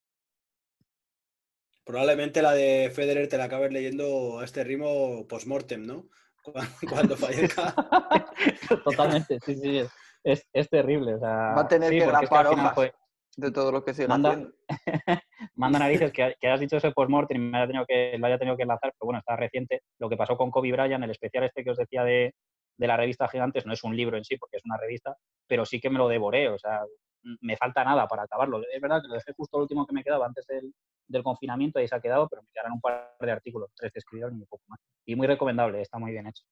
Probablemente 1.86 2.41
la 2.41 2.54
de 2.54 2.91
Federer 2.95 3.28
te 3.28 3.38
la 3.38 3.45
acabes 3.45 3.71
leyendo 3.71 4.39
a 4.39 4.45
este 4.45 4.63
ritmo 4.63 5.28
post-mortem, 5.28 5.86
¿no? 5.86 6.08
Cuando, 6.89 7.17
fallezca. 7.17 7.73
Totalmente, 8.84 9.39
sí, 9.45 9.56
sí. 9.56 9.86
Es, 10.23 10.47
es, 10.54 10.69
terrible. 10.69 11.17
Va 11.17 11.60
a 11.60 11.67
tener 11.67 11.91
que 11.91 12.06
grapar 12.06 12.47
hojas 12.47 12.93
de 13.36 13.52
todo 13.52 13.71
lo 13.71 13.84
que 13.84 13.93
se 13.93 14.08
manda, 14.08 14.39
manda 15.56 15.80
narices 15.80 16.12
que, 16.12 16.36
que, 16.39 16.47
has 16.47 16.60
dicho 16.60 16.78
ese 16.78 16.91
por 16.91 17.10
mortem 17.10 17.38
y 17.38 17.49
me 17.49 17.58
haya 17.58 17.67
tenido 17.67 17.86
que, 17.86 18.17
lo 18.17 18.28
haya 18.28 18.38
tenido 18.38 18.56
que 18.56 18.63
enlazar, 18.63 18.93
pero 18.93 19.06
bueno, 19.06 19.19
está 19.19 19.36
reciente. 19.36 19.82
Lo 19.99 20.10
que 20.10 20.17
pasó 20.17 20.38
con 20.38 20.52
Kobe 20.52 20.71
Bryant, 20.71 21.04
el 21.04 21.12
especial 21.12 21.43
este 21.43 21.63
que 21.63 21.71
os 21.71 21.78
decía 21.78 22.04
de, 22.04 22.34
de 22.77 22.88
la 22.88 22.97
revista 22.97 23.27
Gigantes, 23.27 23.65
no 23.65 23.73
es 23.73 23.83
un 23.83 23.95
libro 23.95 24.17
en 24.17 24.23
sí, 24.23 24.38
porque 24.38 24.57
es 24.57 24.65
una 24.65 24.77
revista, 24.77 25.15
pero 25.47 25.65
sí 25.65 25.79
que 25.79 25.89
me 25.89 25.99
lo 25.99 26.07
devoré, 26.07 26.49
o 26.49 26.57
sea, 26.57 26.81
me 27.41 27.55
falta 27.57 27.83
nada 27.83 28.07
para 28.07 28.23
acabarlo. 28.23 28.62
Es 28.71 28.81
verdad 28.81 29.01
que 29.01 29.07
lo 29.07 29.13
dejé 29.15 29.33
justo 29.33 29.57
el 29.57 29.63
último 29.63 29.86
que 29.86 29.93
me 29.93 30.03
quedaba 30.03 30.25
antes 30.25 30.45
del, 30.47 30.73
del 31.07 31.23
confinamiento 31.23 31.79
y 31.79 31.88
se 31.88 31.95
ha 31.95 32.01
quedado, 32.01 32.27
pero 32.27 32.41
me 32.41 32.49
quedaron 32.51 32.73
un 32.73 32.81
par 32.81 33.15
de 33.19 33.31
artículos, 33.31 33.71
tres 33.75 33.91
que 33.91 33.99
escribieron 33.99 34.38
y 34.38 34.41
un 34.41 34.47
poco 34.47 34.63
más. 34.67 34.79
Y 35.05 35.15
muy 35.15 35.27
recomendable, 35.27 35.81
está 35.81 35.99
muy 35.99 36.12
bien 36.12 36.27
hecho. 36.27 36.43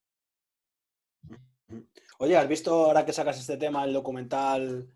Oye, 2.20 2.38
¿has 2.38 2.48
visto 2.48 2.86
ahora 2.86 3.06
que 3.06 3.14
sacas 3.14 3.40
este 3.40 3.58
tema 3.58 3.84
el 3.84 3.94
documental 3.94 4.88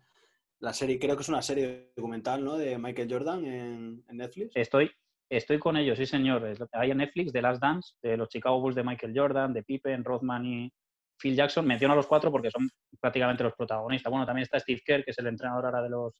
la 0.60 0.72
serie, 0.72 0.98
creo 0.98 1.16
que 1.16 1.22
es 1.22 1.28
una 1.28 1.42
serie 1.42 1.92
documental, 1.94 2.44
¿no? 2.44 2.56
De 2.56 2.78
Michael 2.78 3.08
Jordan 3.10 3.44
en, 3.44 4.04
Netflix. 4.10 4.56
Estoy, 4.56 4.90
estoy 5.28 5.58
con 5.58 5.76
ellos, 5.76 5.98
sí, 5.98 6.06
señor. 6.06 6.50
Hay 6.72 6.90
en 6.90 6.98
Netflix 6.98 7.32
de 7.32 7.42
Last 7.42 7.60
Dance, 7.60 7.94
de 8.02 8.16
los 8.16 8.28
Chicago 8.28 8.60
Bulls 8.60 8.76
de 8.76 8.84
Michael 8.84 9.12
Jordan, 9.14 9.52
de 9.52 9.62
Pippen, 9.62 10.04
Rothman 10.04 10.46
y 10.46 10.72
Phil 11.18 11.34
Jackson. 11.34 11.66
Menciono 11.66 11.94
a 11.94 11.96
los 11.96 12.06
cuatro 12.06 12.30
porque 12.30 12.50
son 12.50 12.68
prácticamente 13.00 13.44
los 13.44 13.54
protagonistas. 13.54 14.10
Bueno, 14.10 14.26
también 14.26 14.44
está 14.44 14.60
Steve 14.60 14.82
Kerr, 14.84 15.04
que 15.04 15.10
es 15.10 15.18
el 15.18 15.26
entrenador 15.26 15.66
ahora 15.66 15.82
de 15.82 15.90
los, 15.90 16.14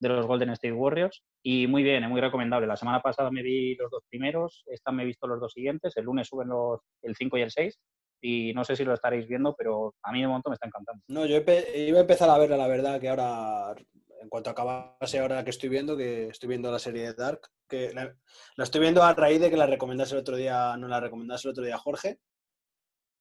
de 0.00 0.08
los 0.08 0.26
Golden 0.26 0.50
State 0.50 0.72
Warriors. 0.72 1.22
Y 1.42 1.66
muy 1.66 1.82
bien, 1.82 2.08
muy 2.08 2.20
recomendable. 2.20 2.66
La 2.66 2.76
semana 2.76 3.00
pasada 3.00 3.30
me 3.30 3.42
vi 3.42 3.74
los 3.76 3.90
dos 3.90 4.04
primeros, 4.08 4.64
esta 4.66 4.92
me 4.92 5.02
he 5.02 5.06
visto 5.06 5.26
los 5.26 5.40
dos 5.40 5.52
siguientes. 5.52 5.96
El 5.96 6.04
lunes 6.04 6.28
suben 6.28 6.48
los, 6.48 6.80
el 7.02 7.14
5 7.16 7.38
y 7.38 7.42
el 7.42 7.50
6 7.50 7.80
y 8.20 8.52
no 8.54 8.64
sé 8.64 8.76
si 8.76 8.84
lo 8.84 8.94
estaréis 8.94 9.26
viendo, 9.26 9.54
pero 9.56 9.94
a 10.02 10.12
mí 10.12 10.20
de 10.20 10.28
momento 10.28 10.50
me 10.50 10.54
está 10.54 10.66
encantando. 10.66 11.02
No, 11.08 11.26
yo 11.26 11.36
iba 11.36 11.98
a 11.98 12.02
empezar 12.02 12.28
a 12.28 12.38
verla, 12.38 12.56
la 12.56 12.68
verdad, 12.68 13.00
que 13.00 13.08
ahora, 13.08 13.74
en 14.20 14.28
cuanto 14.28 14.50
acabase 14.50 15.18
ahora 15.18 15.42
que 15.44 15.50
estoy 15.50 15.68
viendo, 15.68 15.96
que 15.96 16.28
estoy 16.28 16.48
viendo 16.48 16.70
la 16.70 16.78
serie 16.78 17.02
de 17.02 17.14
Dark, 17.14 17.40
que 17.68 17.92
la, 17.94 18.14
estoy 18.58 18.80
viendo 18.80 19.02
a 19.02 19.14
raíz 19.14 19.40
de 19.40 19.50
que 19.50 19.56
la 19.56 19.66
recomendase 19.66 20.14
el 20.14 20.20
otro 20.20 20.36
día, 20.36 20.76
no 20.76 20.88
la 20.88 21.00
recomendase 21.00 21.48
el 21.48 21.52
otro 21.52 21.64
día 21.64 21.78
Jorge, 21.78 22.18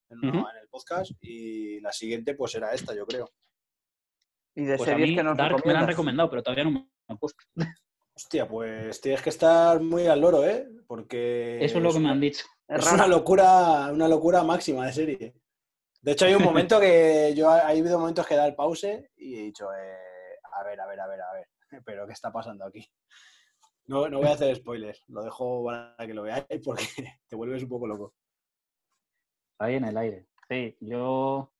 en, 0.10 0.24
el 0.24 0.67
podcast, 0.69 1.12
y 1.22 1.80
la 1.82 1.91
siguiente 1.91 2.34
pues 2.36 2.56
era 2.56 2.74
esta, 2.74 2.95
yo 2.95 3.06
creo. 3.06 3.32
¿Y 4.56 4.65
de 4.65 4.78
pues 4.78 4.89
series 4.89 5.15
que 5.15 5.24
nos 5.24 5.38
Dark 5.38 5.65
me 5.65 5.74
la 5.74 5.80
han 5.82 5.88
recomendado, 5.88 6.30
pero 6.30 6.43
todavía 6.43 6.63
no 6.65 6.72
me 6.72 6.89
han 7.08 7.17
puesto. 7.17 7.43
Hostia, 8.15 8.48
pues 8.48 9.00
tienes 9.00 9.22
que 9.22 9.30
estar 9.30 9.80
muy 9.82 10.08
al 10.08 10.19
loro, 10.19 10.43
¿eh? 10.43 10.67
Porque... 10.88 11.63
Eso 11.63 11.78
es 11.78 11.84
lo 11.84 11.93
que 11.93 12.00
me 12.00 12.10
han 12.10 12.19
dicho. 12.19 12.45
Es 12.67 12.91
una 12.91 13.08
locura, 13.08 13.89
una 13.91 14.08
locura 14.08 14.43
máxima 14.43 14.86
de 14.86 14.93
serie. 14.93 15.34
De 16.02 16.12
hecho, 16.12 16.26
hay 16.26 16.36
un 16.36 16.43
momento 16.43 16.80
que 16.80 17.34
yo 17.36 17.50
ha 17.50 17.67
habido 17.67 18.00
momentos 18.00 18.28
que 18.28 18.36
da 18.36 18.48
el 18.48 18.56
pause 18.56 19.12
y 19.17 19.36
he 19.36 19.43
dicho, 19.43 19.72
eh, 19.74 20.38
a 20.54 20.63
ver, 20.63 20.80
a 20.80 20.88
ver, 20.88 21.00
a 21.00 21.08
ver, 21.08 21.22
a 21.22 21.34
ver, 21.34 21.48
pero 21.86 22.06
¿qué 22.06 22.13
está 22.13 22.32
pasando 22.32 22.65
aquí? 22.65 22.86
No, 23.86 24.08
no 24.08 24.19
voy 24.19 24.28
a 24.28 24.34
hacer 24.34 24.56
spoilers, 24.56 25.04
lo 25.08 25.24
dejo 25.24 25.65
para 25.65 25.95
que 26.06 26.13
lo 26.13 26.24
veáis 26.24 26.45
porque 26.63 26.84
te 27.28 27.36
vuelves 27.36 27.63
un 27.63 27.69
poco 27.69 27.88
loco. 27.88 28.13
Ahí 29.60 29.76
en 29.76 29.86
el 29.86 29.98
aire. 29.98 30.28
Sí, 30.50 30.76
yo 30.80 31.52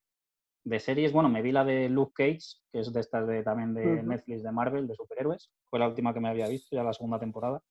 de 0.64 0.80
series, 0.80 1.12
bueno, 1.12 1.30
me 1.30 1.42
vi 1.42 1.52
la 1.52 1.64
de 1.64 1.90
Luke 1.90 2.14
Cage, 2.16 2.58
que 2.72 2.80
es 2.80 2.92
de 2.92 3.00
estas 3.00 3.28
de, 3.28 3.44
también 3.44 3.74
de 3.74 4.04
Netflix 4.04 4.44
de 4.44 4.52
Marvel, 4.52 4.88
de 4.88 4.96
superhéroes. 4.96 5.52
Fue 5.70 5.80
la 5.80 5.88
última 5.88 6.14
que 6.14 6.20
me 6.20 6.30
había 6.30 6.48
visto, 6.48 6.76
ya 6.76 6.84
la 6.84 6.94
segunda 6.94 7.20
temporada 7.20 7.62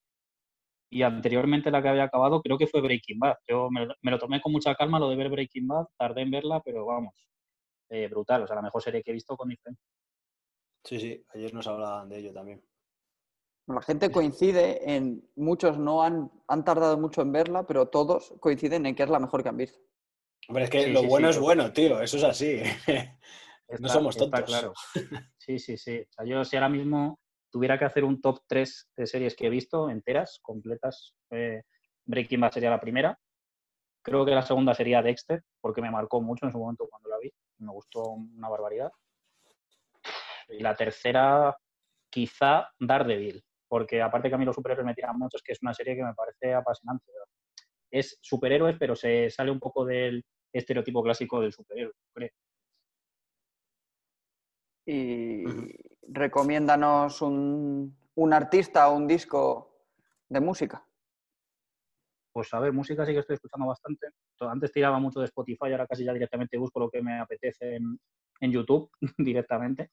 y 0.90 1.02
anteriormente 1.02 1.70
la 1.70 1.82
que 1.82 1.88
había 1.88 2.04
acabado 2.04 2.40
creo 2.40 2.56
que 2.56 2.66
fue 2.66 2.80
Breaking 2.80 3.18
Bad. 3.18 3.36
Yo 3.46 3.68
me, 3.70 4.10
lo 4.10 4.18
tomé 4.18 4.40
con 4.40 4.52
mucha 4.52 4.74
calma 4.74 4.98
lo 4.98 5.10
de 5.10 5.16
ver 5.16 5.28
Breaking 5.28 5.68
Bad, 5.68 5.86
tardé 5.96 6.22
en 6.22 6.30
verla, 6.30 6.60
pero 6.64 6.86
vamos, 6.86 7.14
eh, 7.90 8.08
brutal, 8.08 8.42
o 8.42 8.46
sea, 8.46 8.56
la 8.56 8.62
mejor 8.62 8.82
serie 8.82 9.02
que 9.02 9.10
he 9.10 9.14
visto 9.14 9.36
con 9.36 9.48
diferencia. 9.48 9.84
Sí, 10.84 10.98
sí, 10.98 11.24
ayer 11.34 11.52
nos 11.52 11.66
hablaban 11.66 12.08
de 12.08 12.18
ello 12.18 12.32
también. 12.32 12.62
La 13.66 13.82
gente 13.82 14.10
coincide 14.10 14.94
en, 14.94 15.28
muchos 15.36 15.78
no 15.78 16.02
han, 16.02 16.30
han 16.46 16.64
tardado 16.64 16.96
mucho 16.96 17.20
en 17.20 17.32
verla, 17.32 17.66
pero 17.66 17.88
todos 17.88 18.34
coinciden 18.40 18.86
en 18.86 18.94
que 18.94 19.02
es 19.02 19.10
la 19.10 19.18
mejor 19.18 19.42
que 19.42 19.50
han 19.50 19.58
visto. 19.58 19.78
Hombre, 20.46 20.64
es 20.64 20.70
que 20.70 20.86
lo 20.88 21.02
bueno 21.02 21.28
es 21.28 21.38
bueno, 21.38 21.72
tío, 21.72 22.00
eso 22.00 22.16
es 22.16 22.24
así. 22.24 22.62
no 23.80 23.88
somos 23.88 24.16
tontos. 24.16 24.44
claro. 24.44 24.72
Sí, 25.38 25.58
sí, 25.58 25.78
sí. 25.78 25.98
O 25.98 26.12
sea, 26.12 26.24
yo 26.26 26.44
si 26.44 26.56
ahora 26.56 26.68
mismo 26.68 27.18
tuviera 27.50 27.78
que 27.78 27.86
hacer 27.86 28.04
un 28.04 28.20
top 28.20 28.40
3 28.46 28.90
de 28.94 29.06
series 29.06 29.34
que 29.34 29.46
he 29.46 29.50
visto 29.50 29.88
enteras, 29.88 30.40
completas, 30.42 31.14
eh, 31.30 31.62
Breaking 32.04 32.40
Bad 32.40 32.52
sería 32.52 32.70
la 32.70 32.80
primera. 32.80 33.18
Creo 34.02 34.24
que 34.24 34.32
la 34.32 34.42
segunda 34.42 34.74
sería 34.74 35.02
Dexter, 35.02 35.42
porque 35.60 35.82
me 35.82 35.90
marcó 35.90 36.20
mucho 36.20 36.46
en 36.46 36.52
su 36.52 36.58
momento 36.58 36.86
cuando 36.88 37.08
la 37.08 37.18
vi. 37.18 37.32
Me 37.58 37.72
gustó 37.72 38.04
una 38.10 38.48
barbaridad. 38.48 38.90
Y 40.48 40.60
la 40.60 40.74
tercera, 40.74 41.56
quizá 42.10 42.68
Daredevil, 42.78 43.42
porque 43.68 44.00
aparte 44.00 44.28
que 44.28 44.34
a 44.34 44.38
mí 44.38 44.44
los 44.44 44.54
superhéroes 44.54 44.86
me 44.86 44.94
tiran 44.94 45.18
mucho, 45.18 45.36
es 45.36 45.42
que 45.42 45.52
es 45.52 45.58
una 45.62 45.74
serie 45.74 45.94
que 45.94 46.04
me 46.04 46.14
parece 46.14 46.54
apasionante. 46.54 47.04
Es 47.90 48.18
superhéroes, 48.20 48.76
pero 48.78 48.96
se 48.96 49.30
sale 49.30 49.50
un 49.50 49.60
poco 49.60 49.84
del 49.84 50.24
estereotipo 50.52 51.02
clásico 51.02 51.40
del 51.40 51.52
superhéroe, 51.52 51.92
creo. 52.14 52.30
Y 54.86 55.44
recomiéndanos 56.08 57.20
un, 57.20 57.94
un 58.14 58.32
artista 58.32 58.88
o 58.88 58.96
un 58.96 59.06
disco 59.06 59.84
de 60.28 60.40
música. 60.40 60.84
Pues 62.32 62.52
a 62.54 62.60
ver, 62.60 62.72
música 62.72 63.04
sí 63.04 63.12
que 63.12 63.18
estoy 63.18 63.34
escuchando 63.34 63.66
bastante. 63.66 64.08
Antes 64.40 64.72
tiraba 64.72 64.98
mucho 64.98 65.20
de 65.20 65.26
Spotify, 65.26 65.72
ahora 65.72 65.86
casi 65.86 66.04
ya 66.04 66.12
directamente 66.12 66.56
busco 66.56 66.80
lo 66.80 66.90
que 66.90 67.02
me 67.02 67.18
apetece 67.18 67.76
en, 67.76 67.98
en 68.40 68.52
YouTube 68.52 68.90
directamente. 69.18 69.90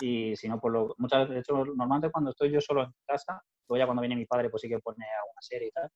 Y 0.00 0.34
si 0.36 0.48
no, 0.48 0.60
pues 0.60 0.72
lo, 0.72 0.94
muchas 0.98 1.28
de 1.28 1.38
hecho, 1.38 1.64
normalmente 1.64 2.10
cuando 2.10 2.30
estoy 2.30 2.50
yo 2.50 2.60
solo 2.60 2.84
en 2.84 2.92
casa, 3.06 3.42
luego 3.68 3.78
ya 3.78 3.86
cuando 3.86 4.02
viene 4.02 4.16
mi 4.16 4.26
padre, 4.26 4.50
pues 4.50 4.60
sí 4.62 4.68
que 4.68 4.80
pone 4.80 5.04
alguna 5.04 5.40
serie 5.40 5.68
y 5.68 5.70
tal. 5.70 5.88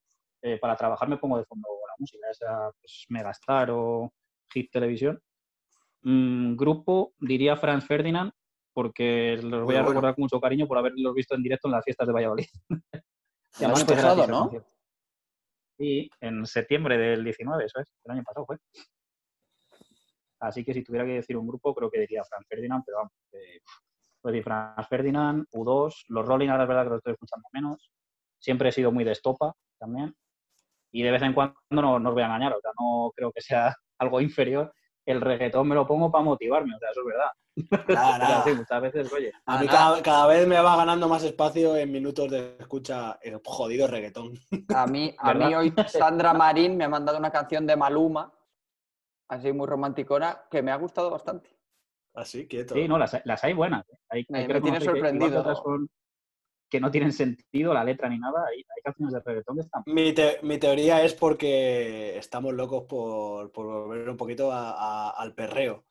Eh, 0.47 0.59
para 0.61 0.77
trabajar 0.77 1.09
me 1.09 1.17
pongo 1.17 1.39
de 1.39 1.45
fondo 1.45 1.67
la 1.89 1.95
música, 1.99 2.31
esa 2.31 2.71
pues, 2.81 3.07
Megastar 3.09 3.69
o 3.73 4.13
Hit 4.53 4.71
Televisión. 4.71 5.21
Mm, 6.03 6.55
grupo, 6.55 7.15
diría 7.19 7.57
Franz 7.57 7.85
Ferdinand, 7.85 8.31
porque 8.73 9.41
los 9.43 9.65
voy 9.65 9.75
a 9.75 9.83
recordar 9.83 10.15
con 10.15 10.23
mucho 10.23 10.41
cariño 10.41 10.69
por 10.69 10.79
haberlos 10.79 11.15
visto 11.15 11.35
en 11.35 11.43
directo 11.43 11.67
en 11.67 11.73
las 11.73 11.85
fiestas 11.85 12.07
de 12.07 12.13
Valladolid. 12.13 12.47
y 13.59 13.65
además 13.65 13.83
pasado, 13.83 14.25
¿no? 14.29 14.53
Y 15.79 16.09
en 16.21 16.47
septiembre 16.47 16.97
del 16.97 17.25
19, 17.25 17.65
eso 17.65 17.81
es, 17.81 17.93
el 18.05 18.13
año 18.13 18.23
pasado 18.23 18.47
fue. 18.47 18.57
Así 20.39 20.65
que 20.65 20.75
si 20.75 20.85
tuviera 20.85 21.05
que 21.05 21.15
decir 21.15 21.37
un 21.37 21.49
grupo, 21.49 21.75
creo 21.75 21.91
que 21.91 21.99
diría 21.99 22.23
Franz 22.23 22.47
Ferdinand, 22.49 22.85
pero 22.87 22.99
vamos, 22.99 23.13
eh, 23.33 23.63
pues 24.21 24.33
decir 24.33 24.45
Franz 24.45 24.87
Ferdinand, 24.89 25.45
U2, 25.53 26.05
los 26.07 26.25
Rolling 26.25 26.51
ahora 26.51 26.63
es 26.63 26.69
verdad 26.69 26.85
que 26.85 26.91
los 26.91 26.99
estoy 26.99 27.15
escuchando 27.15 27.49
menos. 27.53 27.91
Siempre 28.39 28.69
he 28.69 28.73
sido 28.73 28.93
muy 28.93 29.03
de 29.03 29.11
estopa 29.11 29.53
también. 29.81 30.15
Y 30.97 31.03
de 31.03 31.11
vez 31.11 31.21
en 31.21 31.35
cuando 31.35 31.55
no, 31.69 31.99
no 31.99 32.09
os 32.09 32.15
voy 32.15 32.23
a 32.23 32.27
engañar, 32.27 32.55
o 32.55 32.61
sea, 32.63 32.71
no 32.81 33.13
creo 33.15 33.31
que 33.31 33.43
sea 33.43 33.75
algo 33.99 34.19
inferior. 34.19 34.73
El 35.05 35.21
reggaetón 35.21 35.69
me 35.69 35.75
lo 35.75 35.87
pongo 35.87 36.11
para 36.11 36.25
motivarme, 36.25 36.75
o 36.75 36.79
sea, 36.79 36.89
eso 36.91 37.01
es 37.01 37.07
verdad. 37.07 38.19
Nada, 38.19 38.45
muchas 38.57 38.83
veces, 38.83 39.13
oye. 39.13 39.31
A 39.45 39.61
mí 39.61 39.69
cada, 39.69 40.27
vez 40.27 40.49
me 40.49 40.59
va 40.59 40.75
ganando 40.75 41.07
más 41.07 41.23
espacio 41.23 41.77
en 41.77 41.93
minutos 41.93 42.31
de 42.31 42.57
escucha 42.59 43.19
el 43.21 43.39
jodido 43.45 43.87
reggaetón. 43.87 44.39
A 44.75 44.87
mí, 44.87 45.15
a 45.19 45.35
mí 45.35 45.55
hoy 45.55 45.75
Sandra 45.87 46.33
Marín 46.33 46.79
me 46.79 46.85
ha 46.85 46.89
mandado 46.89 47.19
una 47.19 47.31
canción 47.31 47.67
de 47.67 47.77
Maluma, 47.77 48.33
así 49.29 49.53
muy 49.53 49.67
romanticona, 49.67 50.45
que 50.51 50.63
me 50.63 50.73
ha 50.73 50.77
gustado 50.77 51.11
bastante. 51.11 51.51
Así, 52.15 52.45
ah, 52.45 52.49
quieto. 52.49 52.75
Sí, 52.75 52.89
no, 52.89 52.97
las, 52.97 53.45
hay 53.45 53.53
buenas. 53.53 53.87
¿eh? 53.91 53.99
Hay, 54.09 54.27
me, 54.31 54.61
tiene 54.63 54.81
sorprendido. 54.81 55.45
Que, 56.77 56.81
no 56.81 56.91
tienen 56.91 57.13
sentido 57.13 57.73
la 57.73 57.85
letra 57.85 58.09
ni 58.09 58.19
nada. 58.19 58.45
Hay, 58.51 58.63
canciones 58.83 59.15
de 59.15 59.21
reggaetón 59.21 59.57
que 59.57 59.63
están. 59.63 59.83
Mi, 59.87 60.15
mi, 60.43 60.59
teoría 60.59 61.03
es 61.03 61.15
porque 61.15 62.17
estamos 62.19 62.55
locos 62.55 62.85
por, 62.85 63.51
por 63.51 63.67
volver 63.67 64.09
un 64.09 64.17
poquito 64.17 64.51
al 64.53 65.35
perreo. 65.35 65.85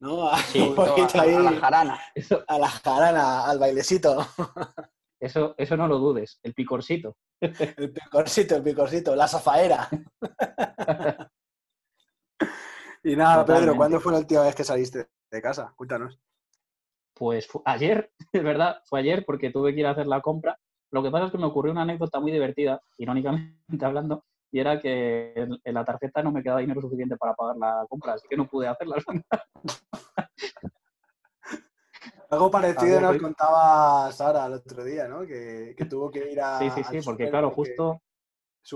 ¿no? 0.00 0.28
A, 0.28 0.36
la 0.36 1.52
jarana. 1.60 2.00
A 2.46 2.58
la 2.58 2.68
jarana, 2.68 3.46
al 3.46 3.58
bailecito. 3.58 4.18
Eso, 5.20 5.56
eso 5.58 5.76
no 5.76 5.88
lo 5.88 5.98
dudes, 5.98 6.38
el 6.44 6.54
picorcito. 6.54 7.16
El 7.40 7.92
picorcito, 7.92 8.54
el 8.54 8.62
picorcito, 8.62 9.16
la 9.16 9.26
zafaera. 9.26 9.88
y 13.02 13.16
nada, 13.16 13.44
Pedro, 13.44 13.74
¿cuándo 13.74 13.98
fue 13.98 14.12
la 14.12 14.18
última 14.18 14.42
vez 14.42 14.54
que 14.54 14.62
saliste 14.62 15.08
de 15.28 15.42
casa? 15.42 15.72
Cuéntanos. 15.74 16.20
Pues 17.18 17.48
ayer, 17.64 18.12
es 18.32 18.42
verdad, 18.42 18.80
fue 18.84 19.00
ayer 19.00 19.24
porque 19.26 19.50
tuve 19.50 19.74
que 19.74 19.80
ir 19.80 19.86
a 19.86 19.90
hacer 19.90 20.06
la 20.06 20.20
compra. 20.20 20.56
Lo 20.90 21.02
que 21.02 21.10
pasa 21.10 21.26
es 21.26 21.32
que 21.32 21.38
me 21.38 21.46
ocurrió 21.46 21.72
una 21.72 21.82
anécdota 21.82 22.20
muy 22.20 22.32
divertida, 22.32 22.80
irónicamente 22.96 23.58
hablando, 23.84 24.24
y 24.50 24.60
era 24.60 24.80
que 24.80 25.34
en, 25.36 25.74
la 25.74 25.84
tarjeta 25.84 26.22
no 26.22 26.32
me 26.32 26.42
quedaba 26.42 26.60
dinero 26.60 26.80
suficiente 26.80 27.16
para 27.16 27.34
pagar 27.34 27.56
la 27.56 27.84
compra, 27.88 28.14
así 28.14 28.26
que 28.28 28.36
no 28.36 28.48
pude 28.48 28.68
hacerla. 28.68 28.96
Algo 32.30 32.50
parecido 32.50 33.00
nos 33.00 33.16
contaba 33.18 34.12
Sara 34.12 34.46
el 34.46 34.52
otro 34.54 34.84
día, 34.84 35.08
¿no? 35.08 35.26
Que, 35.26 35.74
tuvo 35.88 36.10
que 36.10 36.30
ir 36.32 36.40
a. 36.40 36.58
Sí, 36.58 36.70
sí, 36.70 36.84
sí, 36.84 36.98
porque 37.04 37.30
claro, 37.30 37.50
justo 37.50 38.02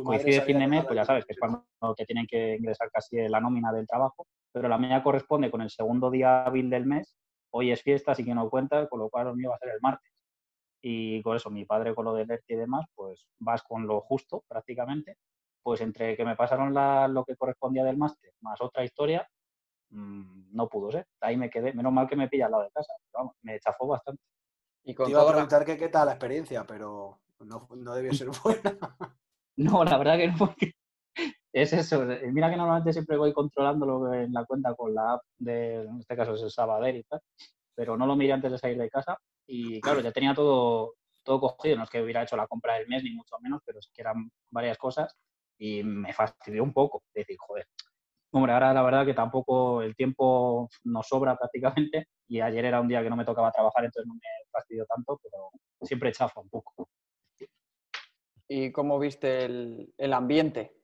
coincide 0.03 0.41
fin 0.41 0.59
de 0.59 0.67
mes, 0.67 0.85
pues 0.85 0.97
ya 0.97 1.05
sabes 1.05 1.27
que 1.27 1.35
es 1.35 1.39
cuando 1.39 1.63
te 1.95 2.07
tienen 2.07 2.27
que 2.27 2.57
ingresar 2.57 2.91
casi 2.91 3.29
la 3.29 3.41
nómina 3.41 3.71
del 3.73 3.87
trabajo, 3.87 4.27
pero 4.51 4.69
la 4.69 4.79
media 4.79 5.03
corresponde 5.03 5.51
con 5.51 5.61
el 5.61 5.69
segundo 5.71 6.11
día 6.11 6.45
hábil 6.45 6.71
del 6.71 6.87
mes. 6.87 7.15
Hoy 7.53 7.71
es 7.71 7.83
fiesta, 7.83 8.13
así 8.13 8.25
que 8.25 8.35
no 8.35 8.51
cuenta, 8.51 8.89
con 8.89 9.01
lo 9.01 9.09
cual 9.09 9.27
lo 9.27 9.37
mío 9.37 9.51
va 9.51 9.57
a 9.57 9.59
ser 9.59 9.71
el 9.71 9.81
martes. 9.81 10.13
Y 10.83 11.23
con 11.23 11.37
eso, 11.37 11.51
mi 11.51 11.65
padre 11.65 11.95
con 11.95 12.05
lo 12.05 12.15
del 12.15 12.31
ERTE 12.31 12.55
y 12.55 12.57
demás, 12.57 12.87
pues 12.95 13.27
vas 13.39 13.63
con 13.63 13.87
lo 13.87 14.01
justo 14.01 14.45
prácticamente 14.49 15.17
pues 15.63 15.81
entre 15.81 16.17
que 16.17 16.25
me 16.25 16.37
pasaron 16.37 16.75
lo 17.15 17.25
que 17.25 17.37
correspondía 17.37 17.85
del 17.85 17.97
máster 17.97 18.33
más 18.41 18.61
otra 18.61 18.85
historia, 18.85 19.29
mm, 19.91 20.55
no 20.55 20.69
pudo 20.69 20.91
ser. 20.91 21.07
Ahí 21.21 21.37
me 21.37 21.51
quedé. 21.51 21.73
Menos 21.73 21.93
mal 21.93 22.09
que 22.09 22.17
me 22.17 22.29
pilla 22.29 22.47
al 22.47 22.53
lado 22.53 22.65
de 22.65 22.71
casa. 22.71 22.93
vamos, 23.13 23.37
me 23.43 23.59
chafó 23.61 23.87
bastante. 23.87 24.23
Y 24.85 24.95
con 24.95 25.07
Te 25.07 25.13
iba 25.13 25.23
a 25.23 25.29
preguntar 25.29 25.65
qué 25.65 25.89
tal 25.89 26.07
la 26.07 26.13
experiencia, 26.13 26.65
pero 26.67 27.21
no, 27.41 27.69
no 27.77 27.95
debió 27.95 28.13
ser 28.13 28.29
buena. 28.45 28.79
no, 29.57 29.85
la 29.85 29.99
verdad 29.99 30.17
que 30.17 30.29
no. 30.29 30.55
Es 31.53 31.73
eso. 31.73 32.05
Mira 32.33 32.51
que 32.51 32.57
normalmente 32.57 32.93
siempre 32.93 33.17
voy 33.17 33.33
controlándolo 33.33 34.13
en 34.15 34.33
la 34.33 34.45
cuenta 34.45 34.75
con 34.75 34.95
la 34.95 35.15
app 35.15 35.23
de, 35.39 35.83
en 35.83 35.99
este 36.01 36.17
caso 36.17 36.35
es 36.35 36.43
el 36.43 36.51
Sabader 36.51 36.97
y 36.97 37.03
tal, 37.05 37.21
pero 37.75 37.97
no 37.97 38.07
lo 38.07 38.17
miré 38.17 38.33
antes 38.33 38.53
de 38.53 38.59
salir 38.59 38.79
de 38.79 38.91
casa 38.91 39.19
y 39.47 39.81
claro, 39.81 40.01
ya 40.01 40.13
tenía 40.13 40.35
todo, 40.35 40.95
todo 41.23 41.41
cogido. 41.41 41.77
No 41.77 41.85
es 41.85 41.91
que 41.91 42.03
hubiera 42.03 42.23
hecho 42.23 42.37
la 42.37 42.47
compra 42.47 42.75
del 42.75 42.89
mes, 42.89 43.03
ni 43.05 43.11
mucho 43.15 43.37
menos, 43.41 43.61
pero 43.67 43.79
es 43.79 43.91
que 43.93 44.03
eran 44.03 44.31
varias 44.51 44.79
cosas 44.79 45.15
y 45.59 45.83
me 45.83 46.13
fastidió 46.13 46.63
un 46.63 46.73
poco. 46.73 47.03
Decir, 47.15 47.37
joder, 47.39 47.67
hombre, 48.33 48.53
ahora 48.53 48.73
la 48.73 48.83
verdad 48.83 49.07
que 49.07 49.15
tampoco 49.15 49.83
el 49.83 49.95
tiempo 49.95 50.69
nos 50.85 51.07
sobra 51.07 51.37
prácticamente 51.37 52.09
y 52.29 52.41
ayer 52.41 52.65
era 52.65 52.81
un 52.81 52.89
día 52.89 53.03
que 53.03 53.11
no 53.11 53.17
me 53.17 53.25
tocaba 53.25 53.53
trabajar, 53.53 53.85
entonces 53.85 54.09
no 54.09 54.15
me 54.15 54.21
fastidió 54.51 54.87
tanto, 54.87 55.21
pero 55.23 55.51
siempre 55.83 56.13
chafa 56.13 56.41
un 56.41 56.49
poco. 56.49 56.89
¿Y 58.49 58.73
cómo 58.73 58.99
viste 58.99 59.45
el, 59.45 60.13
ambiente? 60.13 60.82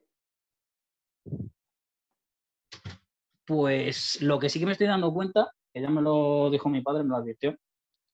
Pues 3.45 4.21
lo 4.21 4.37
que 4.39 4.49
sí 4.49 4.59
que 4.59 4.65
me 4.65 4.73
estoy 4.73 4.87
dando 4.87 5.13
cuenta, 5.13 5.51
que 5.73 5.81
ya 5.81 5.89
me 5.89 6.01
lo 6.01 6.49
dijo 6.51 6.69
mi 6.69 6.81
padre, 6.81 7.03
me 7.03 7.09
lo 7.09 7.17
advirtió, 7.17 7.55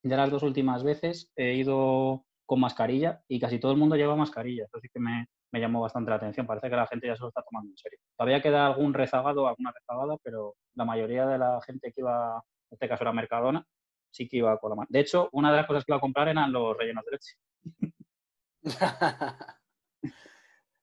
ya 0.04 0.17
las 0.17 0.30
dos 0.30 0.43
últimas 0.43 0.84
veces 0.84 1.32
he 1.36 1.56
ido 1.56 2.25
con 2.45 2.60
mascarilla 2.60 3.21
y 3.28 3.39
casi 3.39 3.60
todo 3.60 3.71
el 3.71 3.78
mundo 3.78 3.95
lleva 3.95 4.15
mascarilla. 4.15 4.65
Eso 4.65 4.80
sí 4.80 4.88
que 4.93 4.99
me, 4.99 5.28
llamó 5.51 5.82
bastante 5.82 6.10
la 6.12 6.17
atención. 6.17 6.45
Parece 6.45 6.69
que 6.69 6.75
la 6.75 6.88
gente 6.88 7.08
ya 7.08 7.15
se 7.15 7.21
lo 7.21 7.30
está 7.30 7.41
tomando 7.41 7.71
en 7.71 7.78
serio. 7.78 7.99
Todavía 8.17 8.41
queda 8.41 8.67
algún 8.67 8.93
rezagado, 8.93 9.47
alguna 9.47 9.71
rezagada, 9.71 10.17
pero 10.23 10.56
la 10.75 10.86
mayoría 10.86 11.25
de 11.25 11.38
la 11.38 11.60
gente 11.65 11.91
que 11.91 12.01
iba, 12.01 12.36
en 12.69 12.75
este 12.75 12.88
caso 12.88 13.04
era 13.04 13.13
Mercadona, 13.13 13.65
sí 14.12 14.28
que 14.28 14.38
iba 14.38 14.58
con 14.60 14.69
la 14.69 14.75
mano. 14.75 14.88
De 14.89 14.99
hecho, 14.99 15.30
una 15.32 15.51
de 15.51 15.58
las 15.58 15.67
cosas 15.67 15.84
que 15.84 15.91
iba 15.91 15.97
a 15.97 16.01
comprar 16.01 16.28
eran 16.28 16.51
los 16.51 16.78
rellenos 16.78 17.04
de 17.06 17.12
leche. 17.12 17.36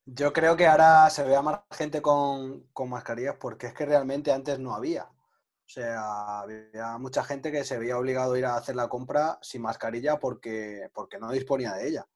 Yo 0.05 0.33
creo 0.33 0.57
que 0.57 0.67
ahora 0.67 1.09
se 1.11 1.23
vea 1.23 1.43
más 1.43 1.61
gente 1.71 2.03
con, 2.03 2.69
con, 2.73 2.91
mascarillas 2.91 3.37
porque 3.37 3.69
es 3.69 3.75
que 3.75 3.87
realmente 3.87 4.33
antes 4.33 4.59
no 4.59 4.75
había. 4.75 5.05
O 5.05 5.69
sea, 5.75 6.41
había 6.41 6.99
mucha 6.99 7.23
gente 7.23 7.53
que 7.53 7.65
se 7.65 7.79
veía 7.79 7.99
obligado 7.99 8.35
a 8.35 8.39
ir 8.39 8.45
a 8.45 8.57
hacer 8.57 8.75
la 8.75 8.89
compra 8.89 9.39
sin 9.43 9.63
mascarilla 9.63 10.19
porque, 10.19 10.91
porque 10.93 11.19
no 11.19 11.31
disponía 11.31 11.73
de 11.75 11.89
ella, 11.89 12.07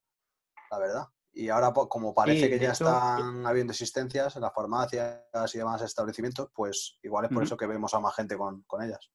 la 0.70 0.78
verdad. 0.78 1.06
Y 1.32 1.50
ahora, 1.50 1.72
como 1.72 2.14
parece 2.14 2.48
que 2.48 2.58
ya 2.58 2.72
están 2.72 3.46
habiendo 3.46 3.72
existencias 3.72 4.34
en 4.36 4.42
las 4.42 4.54
farmacias 4.54 5.54
y 5.54 5.58
demás 5.58 5.82
establecimientos, 5.82 6.48
pues 6.54 6.98
igual 7.02 7.26
es 7.26 7.30
por 7.30 7.42
eso 7.42 7.58
que 7.58 7.66
vemos 7.66 7.92
a 7.92 8.00
más 8.00 8.16
gente 8.16 8.38
con, 8.38 8.64
ellas. 8.80 9.10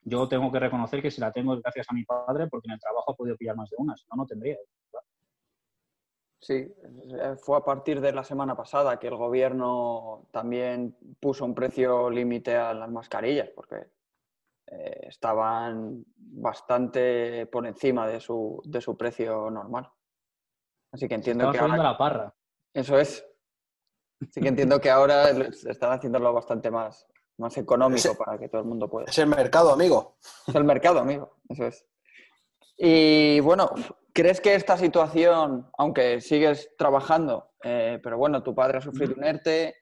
Yo 0.00 0.26
tengo 0.26 0.50
que 0.50 0.58
reconocer 0.58 1.02
que 1.02 1.10
si 1.10 1.20
la 1.20 1.32
tengo 1.32 1.54
es 1.54 1.60
gracias 1.62 1.86
a 1.90 1.92
mi 1.92 2.04
padre, 2.04 2.48
porque 2.48 2.68
en 2.68 2.72
el 2.72 2.80
trabajo 2.80 3.12
ha 3.12 3.14
podido 3.16 3.36
pillar 3.36 3.56
más 3.56 3.68
de 3.68 3.76
una, 3.78 3.94
si 3.94 4.04
no, 4.10 4.16
no 4.16 4.26
tendría. 4.26 4.56
Sí, 6.40 6.54
eh, 6.54 7.36
fue 7.40 7.56
a 7.56 7.64
partir 7.64 8.00
de 8.00 8.12
la 8.12 8.22
semana 8.22 8.54
pasada 8.54 8.98
que 8.98 9.08
el 9.08 9.16
gobierno 9.16 10.28
también 10.30 10.96
puso 11.18 11.44
un 11.44 11.54
precio 11.54 12.10
límite 12.10 12.56
a 12.56 12.74
las 12.74 12.90
mascarillas, 12.90 13.48
porque 13.54 13.76
eh, 14.66 15.06
estaban 15.08 16.04
bastante 16.16 17.46
por 17.46 17.66
encima 17.66 18.06
de 18.06 18.20
su, 18.20 18.60
de 18.64 18.80
su 18.80 18.96
precio 18.96 19.50
normal. 19.50 19.90
Así 20.92 21.08
que 21.08 21.14
entiendo 21.14 21.50
que 21.50 21.58
ahora... 21.58 21.76
la 21.76 21.98
parra. 21.98 22.34
Eso 22.72 22.98
es. 22.98 23.26
Así 24.20 24.40
que 24.40 24.48
entiendo 24.48 24.80
que 24.80 24.90
ahora 24.90 25.30
están 25.30 25.92
haciéndolo 25.92 26.32
bastante 26.32 26.70
más, 26.70 27.06
más 27.38 27.56
económico 27.56 28.14
para 28.16 28.38
que 28.38 28.48
todo 28.48 28.60
el 28.60 28.66
mundo 28.66 28.88
pueda. 28.88 29.06
Es 29.06 29.18
el 29.18 29.26
mercado, 29.28 29.72
amigo. 29.72 30.18
Es 30.46 30.54
el 30.54 30.64
mercado, 30.64 31.00
amigo. 31.00 31.36
Eso 31.48 31.66
es. 31.66 31.86
Y 32.76 33.40
bueno, 33.40 33.70
¿crees 34.12 34.40
que 34.40 34.54
esta 34.54 34.76
situación, 34.76 35.70
aunque 35.78 36.20
sigues 36.20 36.74
trabajando, 36.76 37.52
eh, 37.62 38.00
pero 38.02 38.18
bueno, 38.18 38.42
tu 38.42 38.54
padre 38.54 38.78
ha 38.78 38.80
sufrido 38.80 39.14
un 39.16 39.24
ERTE, 39.24 39.74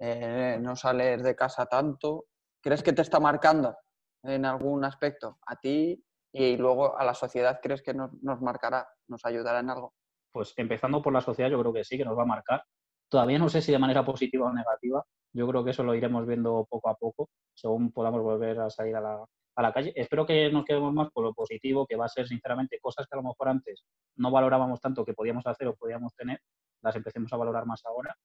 eh, 0.00 0.58
no 0.60 0.74
sales 0.74 1.22
de 1.22 1.36
casa 1.36 1.66
tanto, 1.66 2.26
¿crees 2.60 2.82
que 2.82 2.92
te 2.92 3.02
está 3.02 3.20
marcando 3.20 3.76
en 4.22 4.44
algún 4.44 4.84
aspecto 4.84 5.38
a 5.46 5.56
ti 5.56 6.04
y 6.32 6.56
luego 6.56 6.98
a 6.98 7.04
la 7.04 7.14
sociedad 7.14 7.60
crees 7.62 7.82
que 7.82 7.94
nos, 7.94 8.10
marcará, 8.40 8.88
nos 9.06 9.24
ayudará 9.24 9.60
en 9.60 9.70
algo? 9.70 9.94
Pues 10.32 10.52
empezando 10.56 11.00
por 11.00 11.12
la 11.12 11.20
sociedad, 11.20 11.50
yo 11.50 11.60
creo 11.60 11.72
que 11.72 11.84
sí, 11.84 11.96
que 11.96 12.04
nos 12.04 12.18
va 12.18 12.22
a 12.22 12.26
marcar. 12.26 12.64
Todavía 13.08 13.38
no 13.38 13.48
sé 13.48 13.62
si 13.62 13.70
de 13.70 13.78
manera 13.78 14.04
positiva 14.04 14.48
o 14.48 14.52
negativa. 14.52 15.04
Yo 15.32 15.46
creo 15.46 15.64
que 15.64 15.70
eso 15.70 15.84
lo 15.84 15.94
iremos 15.94 16.26
viendo 16.26 16.66
poco 16.68 16.88
a 16.88 16.96
poco, 16.96 17.28
según 17.54 17.92
podamos 17.92 18.22
volver 18.22 18.58
a 18.60 18.70
salir 18.70 18.96
a 18.96 19.00
la, 19.00 19.24
a 19.56 19.62
la 19.62 19.72
calle. 19.72 19.92
Espero 19.94 20.26
que 20.26 20.50
nos 20.50 20.64
quedemos 20.64 20.92
más 20.92 21.10
por 21.12 21.24
lo 21.24 21.34
positivo, 21.34 21.86
que 21.86 21.96
va 21.96 22.06
a 22.06 22.08
ser, 22.08 22.26
sinceramente, 22.26 22.78
cosas 22.80 23.06
que 23.06 23.16
a 23.16 23.22
lo 23.22 23.28
mejor 23.28 23.48
antes 23.48 23.84
no 24.16 24.30
valorábamos 24.30 24.80
tanto 24.80 25.04
que 25.04 25.14
podíamos 25.14 25.46
hacer 25.46 25.68
o 25.68 25.76
podíamos 25.76 26.14
tener, 26.14 26.40
las 26.82 26.96
empecemos 26.96 27.32
a 27.32 27.36
valorar 27.36 27.66
más 27.66 27.84
ahora. 27.84 28.16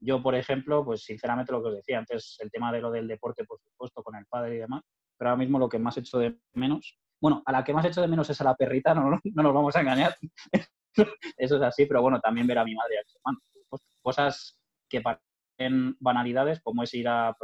Yo, 0.00 0.22
por 0.22 0.34
ejemplo, 0.34 0.84
pues 0.84 1.02
sinceramente 1.02 1.52
lo 1.52 1.62
que 1.62 1.68
os 1.70 1.74
decía 1.76 1.98
antes, 1.98 2.36
el 2.40 2.50
tema 2.50 2.72
de 2.72 2.80
lo 2.80 2.90
del 2.90 3.08
deporte, 3.08 3.44
por 3.44 3.58
supuesto, 3.60 4.02
con 4.02 4.14
el 4.14 4.26
padre 4.26 4.54
y 4.54 4.58
demás, 4.58 4.82
pero 5.16 5.30
ahora 5.30 5.38
mismo 5.40 5.58
lo 5.58 5.68
que 5.68 5.80
más 5.80 5.96
hecho 5.96 6.18
de 6.18 6.38
menos, 6.52 6.98
bueno, 7.20 7.42
a 7.44 7.50
la 7.50 7.64
que 7.64 7.72
más 7.72 7.84
hecho 7.84 8.00
de 8.00 8.06
menos 8.06 8.30
es 8.30 8.40
a 8.40 8.44
la 8.44 8.54
perrita, 8.54 8.94
no, 8.94 9.10
no 9.10 9.42
nos 9.42 9.54
vamos 9.54 9.74
a 9.74 9.80
engañar, 9.80 10.16
eso 11.36 11.56
es 11.56 11.62
así, 11.62 11.86
pero 11.86 12.00
bueno, 12.00 12.20
también 12.20 12.46
ver 12.46 12.58
a 12.58 12.64
mi 12.64 12.74
madre 12.74 12.98
a 12.98 13.02
hermano. 13.16 13.38
Cosas 14.00 14.58
que 14.88 15.00
parecen 15.00 15.96
banalidades, 15.98 16.60
como 16.60 16.84
es 16.84 16.94
ir 16.94 17.08
a, 17.08 17.36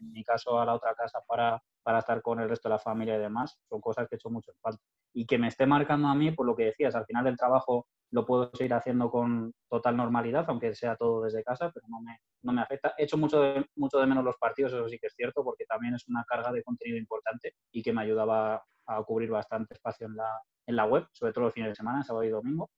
en 0.00 0.12
mi 0.12 0.24
caso, 0.24 0.58
a 0.58 0.64
la 0.64 0.74
otra 0.74 0.94
casa 0.94 1.20
para, 1.26 1.62
para 1.88 2.00
estar 2.00 2.20
con 2.20 2.38
el 2.38 2.50
resto 2.50 2.68
de 2.68 2.74
la 2.74 2.78
familia 2.78 3.16
y 3.16 3.18
demás, 3.18 3.58
son 3.66 3.80
cosas 3.80 4.06
que 4.06 4.16
he 4.16 4.18
hecho 4.18 4.28
mucho 4.28 4.52
falta. 4.60 4.82
Y 5.14 5.24
que 5.24 5.38
me 5.38 5.48
esté 5.48 5.64
marcando 5.64 6.08
a 6.08 6.14
mí, 6.14 6.32
por 6.32 6.44
lo 6.44 6.54
que 6.54 6.64
decías, 6.64 6.94
al 6.94 7.06
final 7.06 7.24
del 7.24 7.38
trabajo 7.38 7.86
lo 8.10 8.26
puedo 8.26 8.50
seguir 8.52 8.74
haciendo 8.74 9.10
con 9.10 9.54
total 9.70 9.96
normalidad, 9.96 10.44
aunque 10.48 10.74
sea 10.74 10.96
todo 10.96 11.22
desde 11.22 11.42
casa, 11.42 11.70
pero 11.72 11.86
no 11.88 12.02
me, 12.02 12.18
no 12.42 12.52
me 12.52 12.60
afecta. 12.60 12.92
He 12.98 13.04
hecho 13.04 13.16
mucho 13.16 13.40
de, 13.40 13.64
mucho 13.74 13.98
de 14.00 14.06
menos 14.06 14.22
los 14.22 14.36
partidos, 14.36 14.74
eso 14.74 14.86
sí 14.86 14.98
que 14.98 15.06
es 15.06 15.14
cierto, 15.16 15.42
porque 15.42 15.64
también 15.64 15.94
es 15.94 16.06
una 16.08 16.24
carga 16.24 16.52
de 16.52 16.62
contenido 16.62 16.98
importante 16.98 17.54
y 17.72 17.82
que 17.82 17.94
me 17.94 18.02
ayudaba 18.02 18.62
a 18.86 19.02
cubrir 19.04 19.30
bastante 19.30 19.72
espacio 19.72 20.08
en 20.08 20.16
la, 20.16 20.42
en 20.66 20.76
la 20.76 20.84
web, 20.84 21.06
sobre 21.12 21.32
todo 21.32 21.44
los 21.44 21.54
fines 21.54 21.70
de 21.70 21.74
semana, 21.74 22.04
sábado 22.04 22.24
y 22.24 22.28
domingo. 22.28 22.68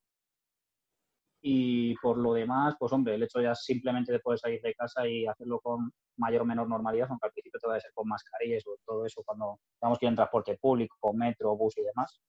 Y 1.42 1.96
por 1.96 2.16
lo 2.16 2.32
demás, 2.32 2.76
pues 2.78 2.92
hombre, 2.92 3.16
el 3.16 3.24
hecho 3.24 3.40
ya 3.40 3.56
simplemente 3.56 4.12
de 4.12 4.20
poder 4.20 4.38
salir 4.38 4.62
de 4.62 4.74
casa 4.74 5.08
y 5.08 5.26
hacerlo 5.26 5.58
con 5.58 5.90
mayor 6.16 6.42
o 6.42 6.44
menor 6.44 6.68
normalidad, 6.68 7.08
aunque 7.10 7.26
al 7.26 7.32
principio 7.32 7.49
todo 7.60 7.72
debe 7.72 7.80
ser 7.80 7.92
con 7.92 8.08
mascarillas 8.08 8.64
o 8.66 8.76
todo 8.84 9.06
eso 9.06 9.22
cuando 9.24 9.60
ir 10.00 10.08
en 10.08 10.16
transporte 10.16 10.56
público, 10.58 11.12
metro, 11.12 11.56
bus 11.56 11.76
y 11.78 11.82
demás. 11.82 12.20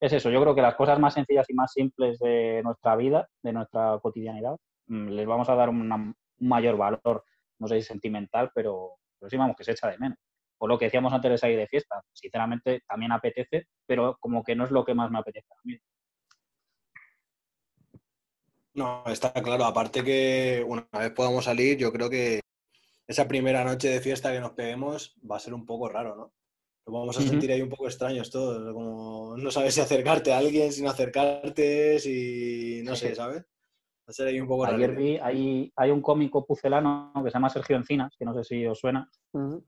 Es 0.00 0.12
eso, 0.12 0.30
yo 0.30 0.40
creo 0.40 0.54
que 0.54 0.62
las 0.62 0.76
cosas 0.76 0.98
más 0.98 1.14
sencillas 1.14 1.48
y 1.50 1.54
más 1.54 1.72
simples 1.72 2.18
de 2.18 2.62
nuestra 2.64 2.96
vida, 2.96 3.28
de 3.42 3.52
nuestra 3.52 3.98
cotidianidad, 4.00 4.56
mm, 4.86 5.08
les 5.08 5.26
vamos 5.26 5.48
a 5.48 5.54
dar 5.54 5.68
un 5.68 6.14
mayor 6.38 6.76
valor, 6.76 7.24
no 7.58 7.68
sé 7.68 7.76
si 7.80 7.82
sentimental, 7.82 8.50
pero, 8.54 8.96
pero 9.18 9.28
sí 9.28 9.36
vamos 9.36 9.56
que 9.56 9.64
se 9.64 9.72
echa 9.72 9.88
de 9.88 9.98
menos. 9.98 10.18
Por 10.56 10.68
lo 10.68 10.78
que 10.78 10.86
decíamos 10.86 11.12
antes 11.12 11.30
de 11.30 11.38
salir 11.38 11.58
de 11.58 11.66
fiesta, 11.66 12.02
sinceramente 12.12 12.82
también 12.86 13.12
apetece, 13.12 13.66
pero 13.86 14.16
como 14.20 14.42
que 14.42 14.54
no 14.54 14.64
es 14.64 14.70
lo 14.70 14.84
que 14.84 14.94
más 14.94 15.10
me 15.10 15.18
apetece 15.18 15.46
a 15.50 15.60
mí. 15.64 15.78
No, 18.74 19.02
está 19.06 19.32
claro. 19.32 19.64
Aparte 19.64 20.04
que 20.04 20.64
una 20.66 20.86
vez 20.92 21.10
podamos 21.12 21.44
salir, 21.44 21.76
yo 21.76 21.92
creo 21.92 22.08
que 22.08 22.40
esa 23.10 23.26
primera 23.26 23.64
noche 23.64 23.88
de 23.88 24.00
fiesta 24.00 24.32
que 24.32 24.38
nos 24.38 24.52
peguemos 24.52 25.16
va 25.28 25.34
a 25.36 25.40
ser 25.40 25.52
un 25.52 25.66
poco 25.66 25.88
raro, 25.88 26.14
¿no? 26.14 26.32
Nos 26.86 26.94
vamos 26.94 27.18
a 27.18 27.22
sentir 27.22 27.50
ahí 27.50 27.60
un 27.60 27.68
poco 27.68 27.86
extraños 27.86 28.30
todos, 28.30 28.72
como 28.72 29.36
no 29.36 29.50
sabes 29.50 29.74
si 29.74 29.80
acercarte 29.80 30.32
a 30.32 30.38
alguien, 30.38 30.72
si 30.72 30.80
no 30.80 30.90
acercarte, 30.90 31.98
si 31.98 32.82
no 32.84 32.94
sé, 32.94 33.16
¿sabes? 33.16 33.42
Va 33.42 34.06
a 34.06 34.12
ser 34.12 34.28
ahí 34.28 34.40
un 34.40 34.46
poco 34.46 34.64
Ayer 34.64 34.94
vi, 34.94 35.18
hay, 35.18 35.72
hay 35.74 35.90
un 35.90 36.00
cómico 36.00 36.46
pucelano 36.46 37.12
que 37.16 37.30
se 37.30 37.34
llama 37.34 37.50
Sergio 37.50 37.76
Encinas, 37.76 38.14
que 38.16 38.24
no 38.24 38.32
sé 38.32 38.44
si 38.44 38.64
os 38.64 38.78
suena, 38.78 39.10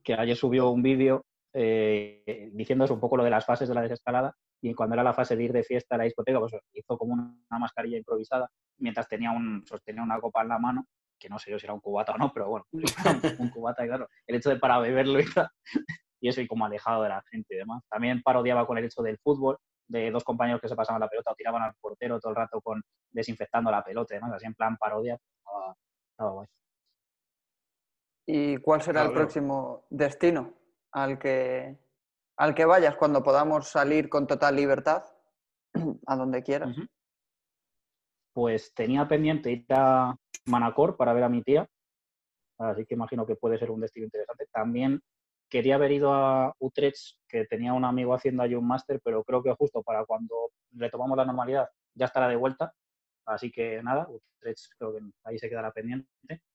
que 0.05 0.15
ayer 0.15 0.37
subió 0.37 0.71
un 0.71 0.83
vídeo 0.83 1.27
eh, 1.53 2.49
diciendo 2.53 2.87
un 2.89 3.01
poco 3.01 3.17
lo 3.17 3.25
de 3.25 3.31
las 3.31 3.45
fases 3.45 3.69
de 3.69 3.75
la 3.75 3.83
desescalada 3.83 4.37
y 4.61 4.73
cuando 4.73 4.95
era 4.95 5.03
la 5.03 5.15
fase 5.15 5.35
de 5.35 5.43
ir 5.43 5.53
de 5.53 5.65
fiesta 5.65 5.97
a 5.97 5.99
la 5.99 6.05
discoteca, 6.05 6.39
pues 6.39 6.53
hizo 6.75 6.97
como 6.97 7.15
una 7.15 7.59
mascarilla 7.59 7.99
improvisada 7.99 8.49
mientras 8.79 9.09
tenía 9.09 9.33
un, 9.33 9.65
sostenía 9.67 10.03
una 10.03 10.21
copa 10.21 10.43
en 10.43 10.49
la 10.49 10.59
mano, 10.61 10.87
que 11.23 11.29
no 11.29 11.39
sé 11.39 11.51
yo 11.51 11.59
si 11.59 11.67
era 11.67 11.75
un 11.75 11.81
cubata 11.81 12.13
o 12.13 12.19
no, 12.19 12.33
pero 12.33 12.49
bueno, 12.49 12.67
un 13.39 13.51
cubata, 13.51 13.85
y 13.85 13.89
claro, 13.89 14.09
el 14.27 14.37
hecho 14.37 14.51
de 14.51 14.57
para 14.57 14.81
beberlo 14.81 15.21
y, 15.21 15.25
y 16.21 16.29
eso 16.29 16.41
y 16.41 16.49
como 16.49 16.67
alejado 16.67 17.05
de 17.05 17.11
la 17.11 17.23
gente 17.31 17.55
y 17.55 17.59
demás. 17.59 17.85
También 17.89 18.23
parodiaba 18.23 18.67
con 18.67 18.77
el 18.79 18.85
hecho 18.85 19.03
del 19.03 19.19
fútbol, 19.19 19.59
de 19.87 20.11
dos 20.11 20.25
compañeros 20.25 20.61
que 20.61 20.69
se 20.69 20.77
pasaban 20.77 21.01
la 21.01 21.09
pelota 21.09 21.31
o 21.31 21.35
tiraban 21.35 21.63
al 21.63 21.75
portero 21.81 22.19
todo 22.19 22.31
el 22.31 22.37
rato 22.37 22.61
con 22.61 22.83
desinfectando 23.11 23.71
la 23.71 23.85
pelota 23.85 24.15
y 24.15 24.17
demás, 24.17 24.33
así 24.35 24.47
en 24.47 24.55
plan 24.55 24.77
parodia, 24.77 25.17
pues, 25.45 25.77
estaba, 26.11 26.33
guay. 26.33 26.49
¿Y 28.27 28.57
cuál 28.59 28.83
será 28.83 29.03
el 29.03 29.13
próximo 29.13 29.85
destino 29.91 30.55
al 30.93 31.19
que 31.19 31.79
al 32.37 32.55
que 32.55 32.65
vayas 32.65 32.97
cuando 32.97 33.23
podamos 33.23 33.69
salir 33.69 34.09
con 34.09 34.27
total 34.27 34.57
libertad, 34.57 35.05
a 36.07 36.17
donde 36.17 36.43
quieras. 36.43 36.75
Pues 38.33 38.73
tenía 38.75 39.07
pendiente 39.09 39.51
ir 39.51 39.67
a 39.71 40.15
Manacor 40.47 40.97
para 40.97 41.13
ver 41.13 41.25
a 41.25 41.29
mi 41.29 41.43
tía, 41.43 41.69
así 42.59 42.85
que 42.87 42.95
imagino 42.95 43.27
que 43.27 43.37
puede 43.37 43.59
ser 43.59 43.71
un 43.71 43.81
destino 43.81 44.07
interesante. 44.07 44.47
También 44.53 45.01
quería 45.51 45.75
haber 45.77 45.93
ido 45.93 46.15
a 46.15 46.55
Utrecht, 46.59 47.19
que 47.29 47.45
tenía 47.47 47.75
un 47.75 47.85
amigo 47.85 48.15
haciendo 48.15 48.43
allí 48.43 48.55
un 48.55 48.67
máster, 48.67 49.01
pero 49.05 49.23
creo 49.25 49.43
que 49.43 49.53
justo 49.55 49.83
para 49.83 50.05
cuando 50.07 50.51
retomamos 50.73 51.17
la 51.17 51.27
normalidad 51.27 51.69
ya 51.95 52.07
estará 52.07 52.29
de 52.29 52.37
vuelta. 52.37 52.73
Así 53.27 53.53
que 53.53 53.83
nada, 53.83 54.09
Utrecht 54.09 54.73
creo 54.79 54.95
que 54.95 55.01
ahí 55.25 55.39
se 55.39 55.49
quedará 55.49 55.71
pendiente. 55.73 56.09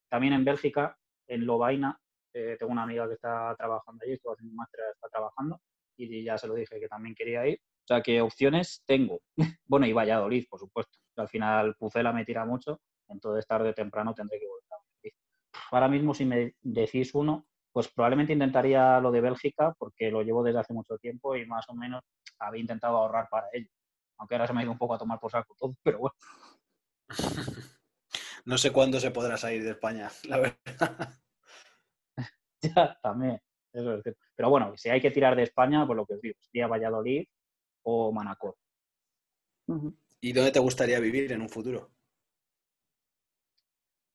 También 0.10 0.34
en 0.34 0.46
Bélgica, 0.46 0.98
en 1.28 1.46
Lovaina, 1.46 2.00
eh, 2.34 2.56
tengo 2.60 2.72
una 2.72 2.84
amiga 2.84 3.08
que 3.08 3.13
está 3.16 3.56
trabajando 3.58 4.04
allí, 4.04 4.13
estuvo 4.13 4.34
haciendo 4.34 4.52
un 4.52 4.58
máster, 4.58 4.80
está 4.94 5.10
trabajando 5.10 5.62
y 5.98 6.24
ya 6.24 6.38
se 6.38 6.48
lo 6.48 6.54
dije 6.56 6.80
que 6.80 6.88
también 6.88 7.16
quería 7.16 7.48
ir. 7.48 7.60
O 7.88 7.93
sea, 7.93 8.02
que 8.02 8.19
opciones 8.19 8.84
tengo. 8.86 9.21
bueno, 9.65 9.86
y 9.86 9.93
Valladolid, 9.93 10.45
por 10.50 10.60
supuesto. 10.60 11.00
Al 11.15 11.30
final 11.30 11.73
Pucela 11.76 12.12
me 12.12 12.26
tira 12.26 12.43
mucho, 12.43 12.82
entonces 13.08 13.47
tarde 13.47 13.69
o 13.69 13.73
temprano 13.73 14.13
tendré 14.13 14.39
que 14.39 14.45
volver 14.45 14.73
a 14.73 14.84
Madrid. 14.93 15.13
Ahora 15.71 15.88
mismo, 15.88 16.13
si 16.13 16.26
me 16.26 16.54
decís 16.62 17.15
uno, 17.15 17.47
pues 17.71 17.88
probablemente 17.88 18.34
intentaría 18.34 19.00
lo 19.00 19.10
de 19.10 19.21
Bélgica, 19.21 19.73
porque 19.80 20.12
lo 20.12 20.21
llevo 20.21 20.43
desde 20.43 20.60
hace 20.60 20.73
mucho 20.73 20.97
tiempo 20.97 21.38
y 21.38 21.45
más 21.45 21.63
o 21.69 21.76
menos 21.76 22.04
había 22.39 22.60
intentado 22.60 22.97
ahorrar 22.97 23.30
para 23.30 23.47
ello. 23.54 23.69
Aunque 24.17 24.36
ahora 24.36 24.47
se 24.47 24.54
me 24.54 24.60
ha 24.60 24.63
ido 24.63 24.73
un 24.73 24.78
poco 24.78 24.95
a 24.95 24.97
tomar 24.97 25.19
por 25.19 25.32
saco 25.32 25.56
todo, 25.58 25.73
pero 25.84 26.00
bueno. 26.00 26.15
No 28.43 28.58
sé 28.58 28.71
cuándo 28.71 29.00
se 29.02 29.12
podrá 29.12 29.36
salir 29.36 29.62
de 29.62 29.71
España, 29.71 30.10
la 30.23 30.38
verdad. 30.38 31.13
ya, 32.62 32.97
también. 33.02 33.41
Pero 33.73 34.50
bueno, 34.50 34.71
si 34.78 34.88
hay 34.89 35.02
que 35.02 35.12
tirar 35.12 35.36
de 35.36 35.43
España, 35.43 35.86
pues 35.86 35.97
lo 35.97 36.06
que 36.06 36.13
os 36.13 36.21
digo, 36.21 36.36
sería 36.39 36.67
Valladolid 36.67 37.28
o 37.89 38.12
Manacor. 38.12 38.56
¿Y 40.19 40.34
dónde 40.34 40.52
te 40.52 40.60
gustaría 40.60 41.00
vivir 41.00 41.32
en 41.32 41.41
un 41.41 41.47
futuro? 41.47 41.89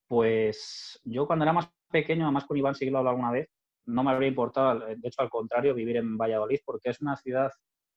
Pues 0.07 1.01
yo 1.03 1.25
cuando 1.25 1.43
era 1.43 1.53
más 1.53 1.69
pequeño, 1.89 2.25
además 2.25 2.45
con 2.45 2.57
Iván 2.57 2.75
sí 2.75 2.85
que 2.85 2.91
lo 2.91 2.99
alguna 2.99 3.31
vez, 3.31 3.49
no 3.85 4.03
me 4.03 4.11
habría 4.11 4.29
importado, 4.29 4.79
de 4.79 5.07
hecho 5.07 5.21
al 5.23 5.29
contrario, 5.29 5.73
vivir 5.73 5.97
en 5.97 6.17
Valladolid 6.17 6.59
porque 6.63 6.91
es 6.91 7.01
una 7.01 7.15
ciudad 7.17 7.49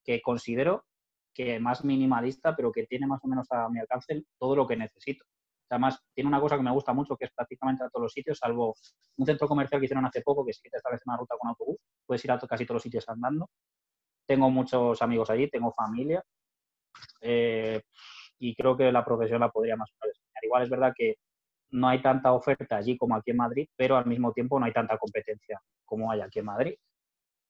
que 0.02 0.22
considero 0.22 0.86
que 1.34 1.60
más 1.60 1.84
minimalista, 1.84 2.56
pero 2.56 2.72
que 2.72 2.86
tiene 2.86 3.06
más 3.06 3.22
o 3.22 3.28
menos 3.28 3.46
a 3.50 3.68
mi 3.68 3.78
alcance 3.78 4.24
todo 4.38 4.56
lo 4.56 4.66
que 4.66 4.76
necesito. 4.76 5.26
Además, 5.68 6.00
tiene 6.14 6.28
una 6.28 6.40
cosa 6.40 6.56
que 6.56 6.62
me 6.62 6.70
gusta 6.70 6.94
mucho, 6.94 7.16
que 7.16 7.26
es 7.26 7.32
prácticamente 7.34 7.84
a 7.84 7.90
todos 7.90 8.04
los 8.04 8.12
sitios, 8.12 8.38
salvo 8.38 8.74
un 9.16 9.26
centro 9.26 9.46
comercial 9.46 9.78
que 9.80 9.86
hicieron 9.86 10.06
hace 10.06 10.22
poco, 10.22 10.46
que 10.46 10.54
sí 10.54 10.60
que 10.62 10.70
te 10.70 10.78
establece 10.78 11.04
una 11.06 11.18
ruta 11.18 11.34
con 11.38 11.50
autobús, 11.50 11.76
puedes 12.06 12.24
ir 12.24 12.30
a 12.30 12.38
casi 12.38 12.64
todos 12.64 12.76
los 12.76 12.82
sitios 12.82 13.06
andando. 13.08 13.50
Tengo 14.26 14.50
muchos 14.50 15.00
amigos 15.02 15.30
allí, 15.30 15.48
tengo 15.48 15.72
familia, 15.72 16.22
eh, 17.20 17.82
y 18.38 18.54
creo 18.54 18.76
que 18.76 18.92
la 18.92 19.04
profesión 19.04 19.40
la 19.40 19.50
podría 19.50 19.76
más 19.76 19.90
o 19.90 19.94
menos 20.02 20.18
enseñar. 20.18 20.44
Igual 20.44 20.62
es 20.62 20.70
verdad 20.70 20.92
que 20.96 21.16
no 21.70 21.88
hay 21.88 22.00
tanta 22.02 22.32
oferta 22.32 22.76
allí 22.76 22.96
como 22.96 23.16
aquí 23.16 23.30
en 23.30 23.38
Madrid, 23.38 23.68
pero 23.76 23.96
al 23.96 24.06
mismo 24.06 24.32
tiempo 24.32 24.58
no 24.58 24.66
hay 24.66 24.72
tanta 24.72 24.98
competencia 24.98 25.60
como 25.84 26.10
hay 26.10 26.20
aquí 26.20 26.40
en 26.40 26.44
Madrid. 26.46 26.74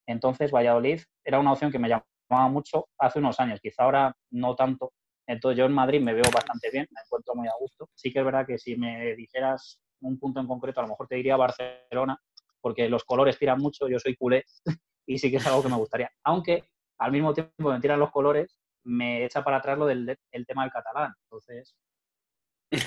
Entonces, 0.07 0.53
Valladolid 0.53 1.01
era 1.25 1.39
una 1.41 1.53
opción 1.53 1.73
que 1.73 1.79
me 1.79 1.89
llamaba 1.89 2.49
mucho 2.49 2.89
hace 2.99 3.19
unos 3.19 3.39
años, 3.41 3.61
quizá 3.61 3.85
ahora 3.85 4.15
no 4.31 4.55
tanto, 4.55 4.93
entonces 5.27 5.59
yo 5.59 5.65
en 5.65 5.73
Madrid 5.73 6.01
me 6.01 6.15
veo 6.15 6.25
bastante 6.33 6.71
bien, 6.71 6.87
me 6.91 7.01
encuentro 7.05 7.35
muy 7.35 7.49
a 7.49 7.53
gusto. 7.59 7.89
Sí 7.95 8.13
que 8.13 8.21
es 8.21 8.25
verdad 8.25 8.47
que 8.47 8.59
si 8.59 8.77
me 8.77 9.17
dijeras 9.17 9.81
un 10.01 10.19
punto 10.19 10.41
en 10.41 10.47
concreto, 10.47 10.81
a 10.81 10.85
lo 10.85 10.91
mejor 10.91 11.09
te 11.09 11.17
diría 11.17 11.37
Barcelona, 11.37 12.19
porque 12.61 12.89
los 12.89 13.05
colores 13.05 13.39
tiran 13.39 13.59
mucho, 13.59 13.89
yo 13.89 13.99
soy 13.99 14.17
culé 14.17 14.45
y 15.07 15.19
sí 15.19 15.31
que 15.31 15.37
es 15.37 15.47
algo 15.47 15.63
que 15.63 15.69
me 15.69 15.77
gustaría. 15.77 16.11
Aunque 16.25 16.65
al 16.99 17.13
mismo 17.13 17.33
tiempo 17.33 17.71
me 17.71 17.81
tiran 17.81 18.01
los 18.01 18.11
colores, 18.11 18.59
me 18.85 19.25
echa 19.25 19.43
para 19.43 19.59
atrás 19.59 19.79
lo 19.79 19.87
del 19.87 20.19
el 20.31 20.47
tema 20.47 20.63
del 20.63 20.73
catalán. 20.73 21.15
Entonces, 21.25 21.75
es 22.71 22.87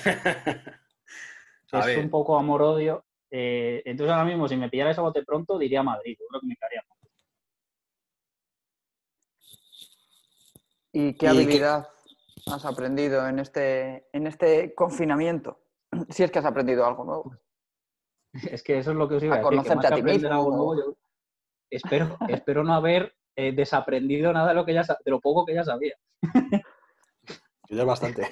un 1.96 2.10
poco 2.10 2.38
amor-odio. 2.38 3.04
Eh, 3.30 3.82
entonces 3.84 4.12
ahora 4.12 4.24
mismo, 4.24 4.48
si 4.48 4.56
me 4.56 4.68
pillara 4.68 4.90
esa 4.90 5.02
bote 5.02 5.24
pronto, 5.24 5.58
diría 5.58 5.82
Madrid. 5.82 6.16
Yo 6.18 6.26
creo 6.28 6.40
que 6.40 6.46
me 6.46 6.56
quedaría 6.56 6.82
¿Y 10.92 11.14
qué 11.14 11.28
habilidad 11.28 11.88
has 12.46 12.64
aprendido 12.64 13.26
en 13.28 13.38
este, 13.38 14.08
en 14.12 14.26
este 14.26 14.74
confinamiento? 14.74 15.60
Si 16.08 16.24
es 16.24 16.30
que 16.30 16.40
has 16.40 16.44
aprendido 16.44 16.84
algo 16.84 17.04
nuevo. 17.04 17.36
Es 18.50 18.62
que 18.62 18.78
eso 18.78 18.92
es 18.92 18.96
lo 18.96 19.08
que 19.08 19.16
os 19.16 19.22
iba 19.24 19.34
a, 19.34 19.38
decir. 19.38 19.50
Conocerte 19.50 19.86
a 19.88 19.94
ti 19.94 20.02
mismo. 20.02 20.74
Espero, 21.70 22.18
espero 22.28 22.64
no 22.64 22.74
haber 22.74 23.14
eh, 23.36 23.52
desaprendido 23.52 24.32
nada 24.32 24.48
de 24.48 24.54
lo, 24.54 24.64
que 24.64 24.74
ya, 24.74 24.82
de 24.82 25.10
lo 25.10 25.20
poco 25.20 25.46
que 25.46 25.54
ya 25.54 25.64
sabía. 25.64 25.94
Yo 27.68 27.86
bastante. 27.86 28.26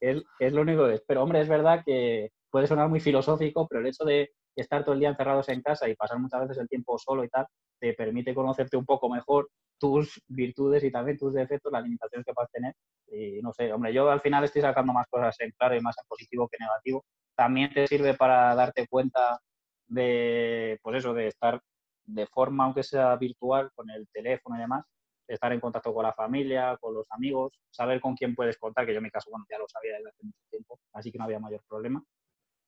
es, 0.00 0.22
es 0.38 0.52
lo 0.52 0.62
único 0.62 0.86
que 0.86 0.94
es. 0.94 1.02
Pero, 1.06 1.22
hombre, 1.22 1.40
es 1.40 1.48
verdad 1.48 1.82
que 1.84 2.30
puede 2.50 2.66
sonar 2.66 2.88
muy 2.88 3.00
filosófico, 3.00 3.66
pero 3.68 3.80
el 3.80 3.88
hecho 3.88 4.04
de 4.04 4.30
estar 4.56 4.84
todo 4.84 4.94
el 4.94 5.00
día 5.00 5.10
encerrados 5.10 5.48
en 5.48 5.60
casa 5.60 5.88
y 5.88 5.96
pasar 5.96 6.18
muchas 6.18 6.42
veces 6.42 6.58
el 6.58 6.68
tiempo 6.68 6.98
solo 6.98 7.24
y 7.24 7.28
tal, 7.28 7.46
te 7.78 7.92
permite 7.94 8.34
conocerte 8.34 8.76
un 8.76 8.84
poco 8.84 9.10
mejor 9.10 9.48
tus 9.78 10.22
virtudes 10.28 10.84
y 10.84 10.90
también 10.90 11.18
tus 11.18 11.34
defectos, 11.34 11.72
las 11.72 11.82
limitaciones 11.82 12.24
que 12.24 12.32
puedas 12.32 12.50
tener. 12.50 12.74
Y 13.08 13.42
no 13.42 13.52
sé, 13.52 13.72
hombre, 13.72 13.92
yo 13.92 14.08
al 14.10 14.20
final 14.20 14.44
estoy 14.44 14.62
sacando 14.62 14.92
más 14.92 15.06
cosas 15.08 15.36
en 15.40 15.50
claro 15.58 15.76
y 15.76 15.80
más 15.80 15.96
en 15.98 16.06
positivo 16.06 16.48
que 16.48 16.58
negativo. 16.58 17.04
También 17.36 17.72
te 17.72 17.86
sirve 17.86 18.14
para 18.14 18.54
darte 18.54 18.86
cuenta 18.88 19.40
de, 19.86 20.78
pues 20.82 20.98
eso, 20.98 21.12
de 21.12 21.28
estar 21.28 21.60
de 22.06 22.26
forma, 22.26 22.64
aunque 22.64 22.82
sea 22.82 23.16
virtual, 23.16 23.70
con 23.74 23.90
el 23.90 24.08
teléfono 24.12 24.56
y 24.56 24.60
demás, 24.60 24.84
estar 25.26 25.52
en 25.52 25.60
contacto 25.60 25.92
con 25.94 26.04
la 26.04 26.12
familia, 26.12 26.76
con 26.80 26.94
los 26.94 27.06
amigos, 27.10 27.52
saber 27.70 28.00
con 28.00 28.14
quién 28.14 28.34
puedes 28.34 28.58
contar, 28.58 28.86
que 28.86 28.92
yo 28.92 28.98
en 28.98 29.04
mi 29.04 29.10
caso, 29.10 29.30
bueno, 29.30 29.46
ya 29.50 29.58
lo 29.58 29.66
sabía 29.68 29.94
desde 29.96 30.10
hace 30.10 30.24
mucho 30.24 30.38
tiempo, 30.50 30.78
así 30.92 31.10
que 31.10 31.18
no 31.18 31.24
había 31.24 31.38
mayor 31.40 31.62
problema. 31.68 32.02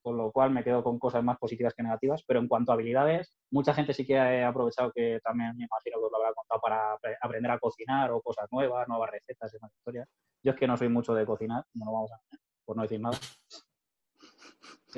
Con 0.03 0.17
lo 0.17 0.31
cual 0.31 0.51
me 0.51 0.63
quedo 0.63 0.85
con 0.85 0.99
cosas 1.01 1.25
más 1.25 1.37
positivas 1.37 1.75
que 1.75 1.83
negativas, 1.83 2.23
pero 2.27 2.39
en 2.41 2.49
cuanto 2.49 2.71
a 2.71 2.75
habilidades, 2.75 3.37
mucha 3.51 3.75
gente 3.75 3.93
sí 3.93 4.07
que 4.07 4.19
ha 4.19 4.49
aprovechado 4.49 4.93
que 4.95 5.19
también 5.23 5.57
me 5.57 5.65
imagino 5.65 5.99
que 5.99 6.05
os 6.05 6.13
lo 6.13 6.17
habrá 6.17 6.33
contado 6.33 6.61
para 6.61 6.97
aprender 7.21 7.51
a 7.51 7.59
cocinar 7.59 8.13
o 8.13 8.23
cosas 8.23 8.47
nuevas, 8.53 8.87
nuevas 8.89 9.11
recetas 9.11 9.57
más 9.61 9.73
historias. 9.75 10.09
Yo 10.45 10.53
es 10.53 10.59
que 10.59 10.69
no 10.69 10.77
soy 10.77 10.89
mucho 10.89 11.13
de 11.13 11.27
cocinar, 11.27 11.65
no 11.75 11.87
lo 11.87 11.93
vamos 11.93 12.13
a 12.13 12.21
por 12.67 12.77
no 12.77 12.83
decir 12.83 13.01
nada. 13.01 13.19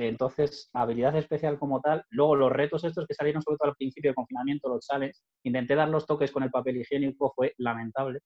Entonces, 0.07 0.71
habilidad 0.73 1.17
especial 1.17 1.59
como 1.59 1.81
tal. 1.81 2.05
Luego, 2.11 2.37
los 2.37 2.53
retos 2.53 2.85
estos 2.85 3.07
que 3.07 3.15
salieron 3.15 3.43
sobre 3.43 3.57
todo 3.59 3.71
al 3.71 3.77
principio 3.77 4.13
de 4.13 4.15
confinamiento, 4.15 4.69
los 4.69 4.85
sales, 4.85 5.25
intenté 5.43 5.75
dar 5.75 5.89
los 5.89 6.07
toques 6.07 6.31
con 6.31 6.43
el 6.45 6.51
papel 6.51 6.77
higiénico, 6.77 7.33
fue 7.35 7.53
lamentable. 7.59 8.21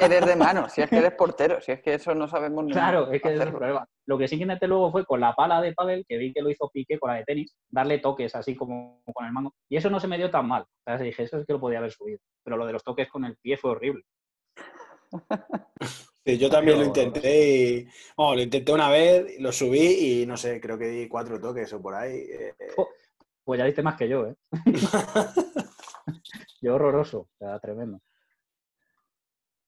Eres 0.00 0.26
de 0.26 0.36
mano, 0.36 0.68
si 0.68 0.80
es 0.80 0.90
que 0.90 0.96
eres 0.96 1.12
portero, 1.12 1.60
si 1.60 1.72
es 1.72 1.80
que 1.80 1.94
eso 1.94 2.14
no 2.14 2.26
sabemos 2.26 2.64
ni 2.64 2.72
Claro, 2.72 3.12
es 3.12 3.22
que 3.22 3.34
es 3.34 3.40
el 3.40 3.50
problema. 3.50 3.86
Lo 4.06 4.18
que 4.18 4.26
sí 4.26 4.36
que 4.36 4.42
intenté 4.42 4.66
luego 4.66 4.90
fue 4.90 5.04
con 5.04 5.20
la 5.20 5.34
pala 5.34 5.60
de 5.60 5.72
pádel, 5.72 6.04
que 6.08 6.18
vi 6.18 6.32
que 6.32 6.42
lo 6.42 6.50
hizo 6.50 6.70
Piqué 6.72 6.98
con 6.98 7.10
la 7.10 7.16
de 7.16 7.24
tenis, 7.24 7.54
darle 7.68 7.98
toques 7.98 8.34
así 8.34 8.56
como 8.56 9.02
con 9.12 9.26
el 9.26 9.32
mango. 9.32 9.54
Y 9.68 9.76
eso 9.76 9.90
no 9.90 10.00
se 10.00 10.08
me 10.08 10.16
dio 10.16 10.30
tan 10.30 10.48
mal. 10.48 10.62
O 10.62 10.66
sea, 10.84 10.98
dije, 10.98 11.22
eso 11.22 11.38
es 11.38 11.46
que 11.46 11.52
lo 11.52 11.60
podía 11.60 11.78
haber 11.78 11.92
subido. 11.92 12.18
Pero 12.42 12.56
lo 12.56 12.66
de 12.66 12.72
los 12.72 12.82
toques 12.82 13.08
con 13.08 13.24
el 13.24 13.36
pie 13.36 13.56
fue 13.56 13.70
horrible. 13.72 14.02
Sí, 16.24 16.38
yo 16.38 16.48
también 16.48 16.78
lo 16.78 16.84
intenté 16.84 17.48
y. 17.48 17.88
lo 18.16 18.40
intenté 18.40 18.72
una 18.72 18.88
vez, 18.88 19.38
lo 19.40 19.52
subí 19.52 20.22
y 20.22 20.26
no 20.26 20.36
sé, 20.36 20.60
creo 20.60 20.78
que 20.78 20.86
di 20.86 21.08
cuatro 21.08 21.38
toques 21.38 21.72
o 21.72 21.82
por 21.82 21.94
ahí. 21.94 22.16
Eh, 22.16 22.54
pues 23.44 23.58
ya 23.58 23.66
diste 23.66 23.82
más 23.82 23.96
que 23.96 24.08
yo, 24.08 24.26
¿eh? 24.26 24.36
yo 26.62 26.74
horroroso, 26.74 27.20
o 27.20 27.28
sea, 27.38 27.58
tremendo. 27.58 28.00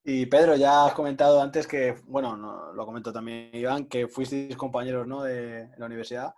Y 0.02 0.26
Pedro, 0.26 0.56
ya 0.56 0.86
has 0.86 0.94
comentado 0.94 1.42
antes 1.42 1.66
que, 1.66 1.96
bueno, 2.04 2.72
lo 2.72 2.86
comentó 2.86 3.12
también 3.12 3.50
Iván, 3.52 3.86
que 3.86 4.06
fuisteis 4.06 4.56
compañeros 4.56 5.06
¿no? 5.06 5.24
de 5.24 5.68
la 5.76 5.86
universidad. 5.86 6.32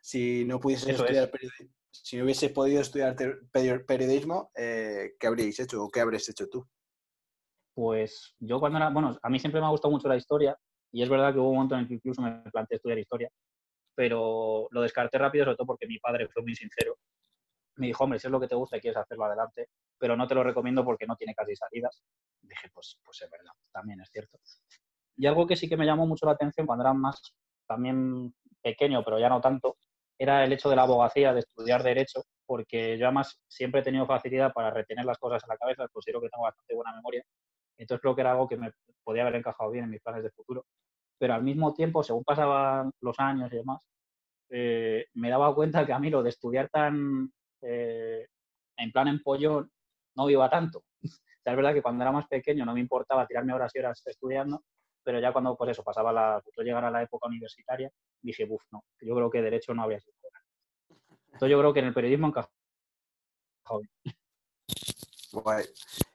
Si 0.00 0.44
no 0.46 0.58
pudieses 0.58 0.88
estudiar 0.88 1.30
si 1.92 2.16
no 2.16 2.24
hubieses 2.24 2.50
podido 2.50 2.80
estudiar 2.80 3.14
periodismo, 3.86 4.50
eh, 4.56 5.12
¿qué 5.18 5.26
habríais 5.26 5.60
hecho 5.60 5.84
o 5.84 5.90
qué 5.90 6.00
habrías 6.00 6.28
hecho 6.28 6.48
tú? 6.48 6.66
Pues 7.80 8.34
yo 8.40 8.60
cuando 8.60 8.76
era, 8.76 8.90
bueno, 8.90 9.16
a 9.22 9.30
mí 9.30 9.38
siempre 9.38 9.58
me 9.58 9.66
ha 9.66 9.70
gustado 9.70 9.90
mucho 9.90 10.06
la 10.06 10.16
historia 10.16 10.54
y 10.92 11.02
es 11.02 11.08
verdad 11.08 11.32
que 11.32 11.38
hubo 11.38 11.48
un 11.48 11.54
momento 11.54 11.76
en 11.76 11.80
el 11.80 11.88
que 11.88 11.94
incluso 11.94 12.20
me 12.20 12.42
planteé 12.52 12.76
estudiar 12.76 12.98
historia, 12.98 13.30
pero 13.94 14.68
lo 14.70 14.82
descarté 14.82 15.16
rápido 15.16 15.46
sobre 15.46 15.56
todo 15.56 15.68
porque 15.68 15.86
mi 15.86 15.98
padre 15.98 16.28
fue 16.28 16.42
muy 16.42 16.54
sincero. 16.54 16.98
Me 17.76 17.86
dijo, 17.86 18.04
hombre, 18.04 18.18
si 18.18 18.26
es 18.26 18.30
lo 18.30 18.38
que 18.38 18.48
te 18.48 18.54
gusta 18.54 18.76
y 18.76 18.82
quieres 18.82 18.98
hacerlo 18.98 19.24
adelante, 19.24 19.68
pero 19.96 20.14
no 20.14 20.28
te 20.28 20.34
lo 20.34 20.44
recomiendo 20.44 20.84
porque 20.84 21.06
no 21.06 21.16
tiene 21.16 21.34
casi 21.34 21.56
salidas. 21.56 22.02
Dije, 22.42 22.68
pues, 22.74 22.98
pues 23.02 23.22
es 23.22 23.30
verdad, 23.30 23.52
también 23.72 23.98
es 24.02 24.10
cierto. 24.10 24.38
Y 25.16 25.24
algo 25.24 25.46
que 25.46 25.56
sí 25.56 25.66
que 25.66 25.78
me 25.78 25.86
llamó 25.86 26.06
mucho 26.06 26.26
la 26.26 26.32
atención 26.32 26.66
cuando 26.66 26.84
era 26.84 26.92
más 26.92 27.34
también 27.66 28.34
pequeño, 28.60 29.02
pero 29.02 29.18
ya 29.18 29.30
no 29.30 29.40
tanto, 29.40 29.78
era 30.18 30.44
el 30.44 30.52
hecho 30.52 30.68
de 30.68 30.76
la 30.76 30.82
abogacía, 30.82 31.32
de 31.32 31.40
estudiar 31.40 31.82
derecho, 31.82 32.24
porque 32.44 32.98
yo 32.98 33.06
además 33.06 33.40
siempre 33.48 33.80
he 33.80 33.84
tenido 33.84 34.04
facilidad 34.04 34.52
para 34.52 34.70
retener 34.70 35.06
las 35.06 35.16
cosas 35.16 35.42
en 35.44 35.48
la 35.48 35.56
cabeza, 35.56 35.88
considero 35.88 36.20
que 36.20 36.28
tengo 36.28 36.44
bastante 36.44 36.74
buena 36.74 36.92
memoria 36.92 37.24
entonces 37.82 38.00
creo 38.00 38.14
que 38.14 38.20
era 38.20 38.32
algo 38.32 38.48
que 38.48 38.56
me 38.56 38.72
podía 39.02 39.22
haber 39.22 39.36
encajado 39.36 39.70
bien 39.70 39.84
en 39.84 39.90
mis 39.90 40.02
planes 40.02 40.22
de 40.22 40.30
futuro. 40.30 40.66
Pero 41.18 41.34
al 41.34 41.42
mismo 41.42 41.72
tiempo, 41.74 42.02
según 42.02 42.24
pasaban 42.24 42.92
los 43.00 43.18
años 43.18 43.52
y 43.52 43.56
demás, 43.56 43.80
eh, 44.50 45.06
me 45.14 45.30
daba 45.30 45.54
cuenta 45.54 45.86
que 45.86 45.92
a 45.92 45.98
mí 45.98 46.10
lo 46.10 46.22
de 46.22 46.30
estudiar 46.30 46.68
tan 46.68 47.32
eh, 47.62 48.26
en 48.76 48.92
plan 48.92 49.08
empollón 49.08 49.70
no 50.16 50.28
iba 50.28 50.48
tanto. 50.50 50.84
es 51.02 51.56
verdad 51.56 51.72
que 51.74 51.82
cuando 51.82 52.02
era 52.02 52.12
más 52.12 52.26
pequeño 52.28 52.64
no 52.64 52.74
me 52.74 52.80
importaba 52.80 53.26
tirarme 53.26 53.52
horas 53.52 53.72
y 53.74 53.78
horas 53.78 54.02
estudiando, 54.06 54.62
pero 55.02 55.20
ya 55.20 55.32
cuando 55.32 55.56
pues 55.56 55.70
eso 55.70 55.82
pasaba 55.82 56.12
la, 56.12 56.42
llegar 56.58 56.84
a 56.84 56.90
la 56.90 57.02
época 57.02 57.28
universitaria, 57.28 57.90
dije, 58.20 58.46
uff, 58.48 58.62
no, 58.70 58.84
yo 59.00 59.14
creo 59.14 59.30
que 59.30 59.42
derecho 59.42 59.74
no 59.74 59.82
habría 59.82 60.00
sido. 60.00 60.16
Entonces 61.26 61.50
yo 61.50 61.58
creo 61.58 61.72
que 61.72 61.80
en 61.80 61.86
el 61.86 61.94
periodismo 61.94 62.26
encajado 62.26 62.50
bien. 63.80 64.14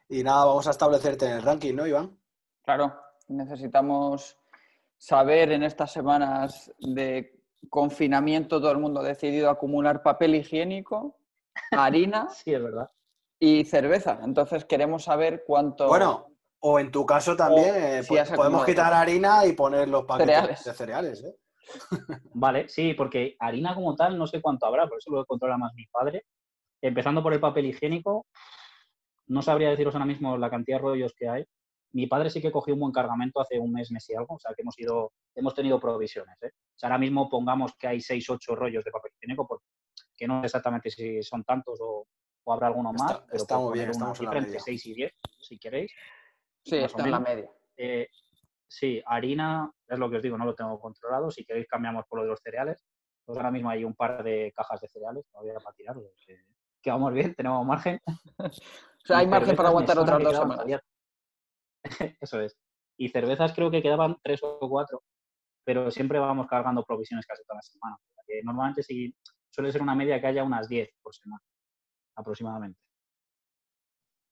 Y 0.08 0.22
nada, 0.22 0.44
vamos 0.44 0.66
a 0.66 0.70
establecerte 0.70 1.26
en 1.26 1.32
el 1.32 1.42
ranking, 1.42 1.74
¿no, 1.74 1.86
Iván? 1.86 2.16
Claro, 2.64 2.94
necesitamos 3.28 4.38
saber 4.96 5.52
en 5.52 5.62
estas 5.62 5.92
semanas 5.92 6.72
de 6.78 7.42
confinamiento, 7.68 8.60
todo 8.60 8.70
el 8.70 8.78
mundo 8.78 9.00
ha 9.00 9.04
decidido 9.04 9.50
acumular 9.50 10.02
papel 10.02 10.36
higiénico, 10.36 11.18
harina 11.72 12.28
sí, 12.30 12.54
es 12.54 12.62
verdad. 12.62 12.90
y 13.40 13.64
cerveza. 13.64 14.20
Entonces 14.22 14.64
queremos 14.64 15.04
saber 15.04 15.42
cuánto... 15.46 15.88
Bueno, 15.88 16.28
o 16.60 16.78
en 16.78 16.90
tu 16.90 17.04
caso 17.04 17.36
también, 17.36 17.74
eh, 17.74 18.02
podemos 18.34 18.64
quitar 18.64 18.92
harina 18.92 19.44
y 19.44 19.52
poner 19.52 19.88
los 19.88 20.04
paquetes 20.04 20.64
de 20.64 20.74
cereales. 20.74 21.24
¿eh? 21.24 21.36
Vale, 22.34 22.68
sí, 22.68 22.94
porque 22.94 23.36
harina 23.38 23.74
como 23.74 23.94
tal 23.96 24.16
no 24.16 24.26
sé 24.26 24.40
cuánto 24.40 24.66
habrá, 24.66 24.86
por 24.86 24.98
eso 24.98 25.10
lo 25.10 25.24
controla 25.26 25.58
más 25.58 25.74
mi 25.74 25.86
padre. 25.86 26.24
Empezando 26.80 27.22
por 27.22 27.32
el 27.32 27.40
papel 27.40 27.66
higiénico, 27.66 28.26
no 29.28 29.42
sabría 29.42 29.70
deciros 29.70 29.94
ahora 29.94 30.06
mismo 30.06 30.36
la 30.36 30.50
cantidad 30.50 30.78
de 30.78 30.82
rollos 30.82 31.14
que 31.14 31.28
hay. 31.28 31.44
Mi 31.92 32.06
padre 32.06 32.30
sí 32.30 32.40
que 32.40 32.52
cogió 32.52 32.74
un 32.74 32.80
buen 32.80 32.92
cargamento 32.92 33.40
hace 33.40 33.58
un 33.58 33.72
mes, 33.72 33.90
mes 33.90 34.08
y 34.10 34.14
algo, 34.14 34.34
o 34.34 34.38
sea 34.38 34.52
que 34.54 34.62
hemos 34.62 34.78
ido, 34.78 35.12
hemos 35.34 35.54
tenido 35.54 35.80
provisiones. 35.80 36.36
¿eh? 36.42 36.50
O 36.54 36.78
sea, 36.78 36.88
ahora 36.88 36.98
mismo 36.98 37.28
pongamos 37.28 37.72
que 37.78 37.86
hay 37.86 38.00
6, 38.00 38.30
8 38.30 38.54
rollos 38.54 38.84
de 38.84 38.90
papel 38.90 39.12
higiénico, 39.16 39.46
porque 39.46 40.26
no 40.26 40.40
sé 40.40 40.46
exactamente 40.46 40.90
si 40.90 41.22
son 41.22 41.42
tantos 41.44 41.78
o, 41.80 42.06
habrá 42.48 42.68
alguno 42.68 42.92
más. 42.92 43.22
pero 43.26 43.42
estamos 43.42 43.72
bien, 43.72 43.90
estamos 43.90 44.18
en 44.20 44.26
la 44.26 44.32
media. 44.32 44.60
6 44.60 44.86
y 44.86 44.94
10, 44.94 45.12
si 45.40 45.58
queréis. 45.58 45.92
Sí, 46.64 46.76
está 46.76 47.04
en 47.04 47.10
la 47.10 47.20
media. 47.20 47.50
Eh, 47.76 48.08
sí, 48.68 49.02
harina, 49.06 49.70
es 49.88 49.98
lo 49.98 50.10
que 50.10 50.16
os 50.16 50.22
digo, 50.22 50.36
no 50.36 50.44
lo 50.44 50.54
tengo 50.54 50.78
controlado. 50.78 51.30
Si 51.30 51.44
queréis 51.44 51.66
cambiamos 51.66 52.04
por 52.06 52.18
lo 52.18 52.24
de 52.24 52.30
los 52.30 52.40
cereales. 52.40 52.84
Pues 53.24 53.36
ahora 53.38 53.50
mismo 53.50 53.70
hay 53.70 53.82
un 53.82 53.94
par 53.94 54.22
de 54.22 54.52
cajas 54.54 54.80
de 54.80 54.88
cereales 54.88 55.26
todavía 55.32 55.54
para 55.58 55.74
tirar, 55.74 55.96
que, 56.24 56.44
que 56.80 56.90
vamos 56.90 57.12
bien, 57.12 57.34
tenemos 57.34 57.66
margen. 57.66 58.00
O 59.06 59.08
sea, 59.08 59.18
hay 59.18 59.28
margen 59.28 59.54
para 59.54 59.68
aguantar 59.68 59.96
otras 60.00 60.20
dos 60.20 60.36
semanas. 60.36 60.80
Eso 62.20 62.40
es. 62.40 62.56
Y 62.98 63.08
cervezas 63.08 63.52
creo 63.54 63.70
que 63.70 63.80
quedaban 63.80 64.16
tres 64.20 64.40
o 64.42 64.58
cuatro, 64.68 65.04
pero 65.64 65.92
siempre 65.92 66.18
vamos 66.18 66.48
cargando 66.48 66.82
provisiones 66.82 67.24
casi 67.24 67.44
toda 67.44 67.58
la 67.58 67.62
semana. 67.62 67.96
normalmente 68.42 68.82
sí 68.82 69.14
suele 69.48 69.70
ser 69.70 69.80
una 69.80 69.94
media 69.94 70.20
que 70.20 70.26
haya 70.26 70.42
unas 70.42 70.68
10 70.68 70.90
por 71.00 71.14
semana, 71.14 71.40
aproximadamente. 72.16 72.80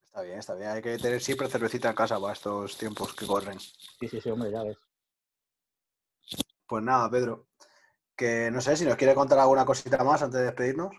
Está 0.06 0.22
bien, 0.22 0.38
está 0.40 0.54
bien. 0.56 0.70
Hay 0.70 0.82
que 0.82 0.98
tener 0.98 1.20
siempre 1.20 1.46
cervecita 1.46 1.90
en 1.90 1.94
casa 1.94 2.18
para 2.18 2.32
estos 2.32 2.76
tiempos 2.76 3.14
que 3.14 3.26
corren. 3.26 3.60
Sí, 3.60 4.08
sí, 4.08 4.20
sí, 4.20 4.28
hombre, 4.28 4.50
ya 4.50 4.64
ves. 4.64 4.76
Pues 6.66 6.82
nada, 6.82 7.08
Pedro. 7.08 7.46
Que 8.16 8.50
no 8.50 8.60
sé 8.60 8.76
si 8.76 8.84
nos 8.84 8.96
quiere 8.96 9.14
contar 9.14 9.38
alguna 9.38 9.64
cosita 9.64 10.02
más 10.02 10.20
antes 10.20 10.40
de 10.40 10.46
despedirnos 10.46 10.90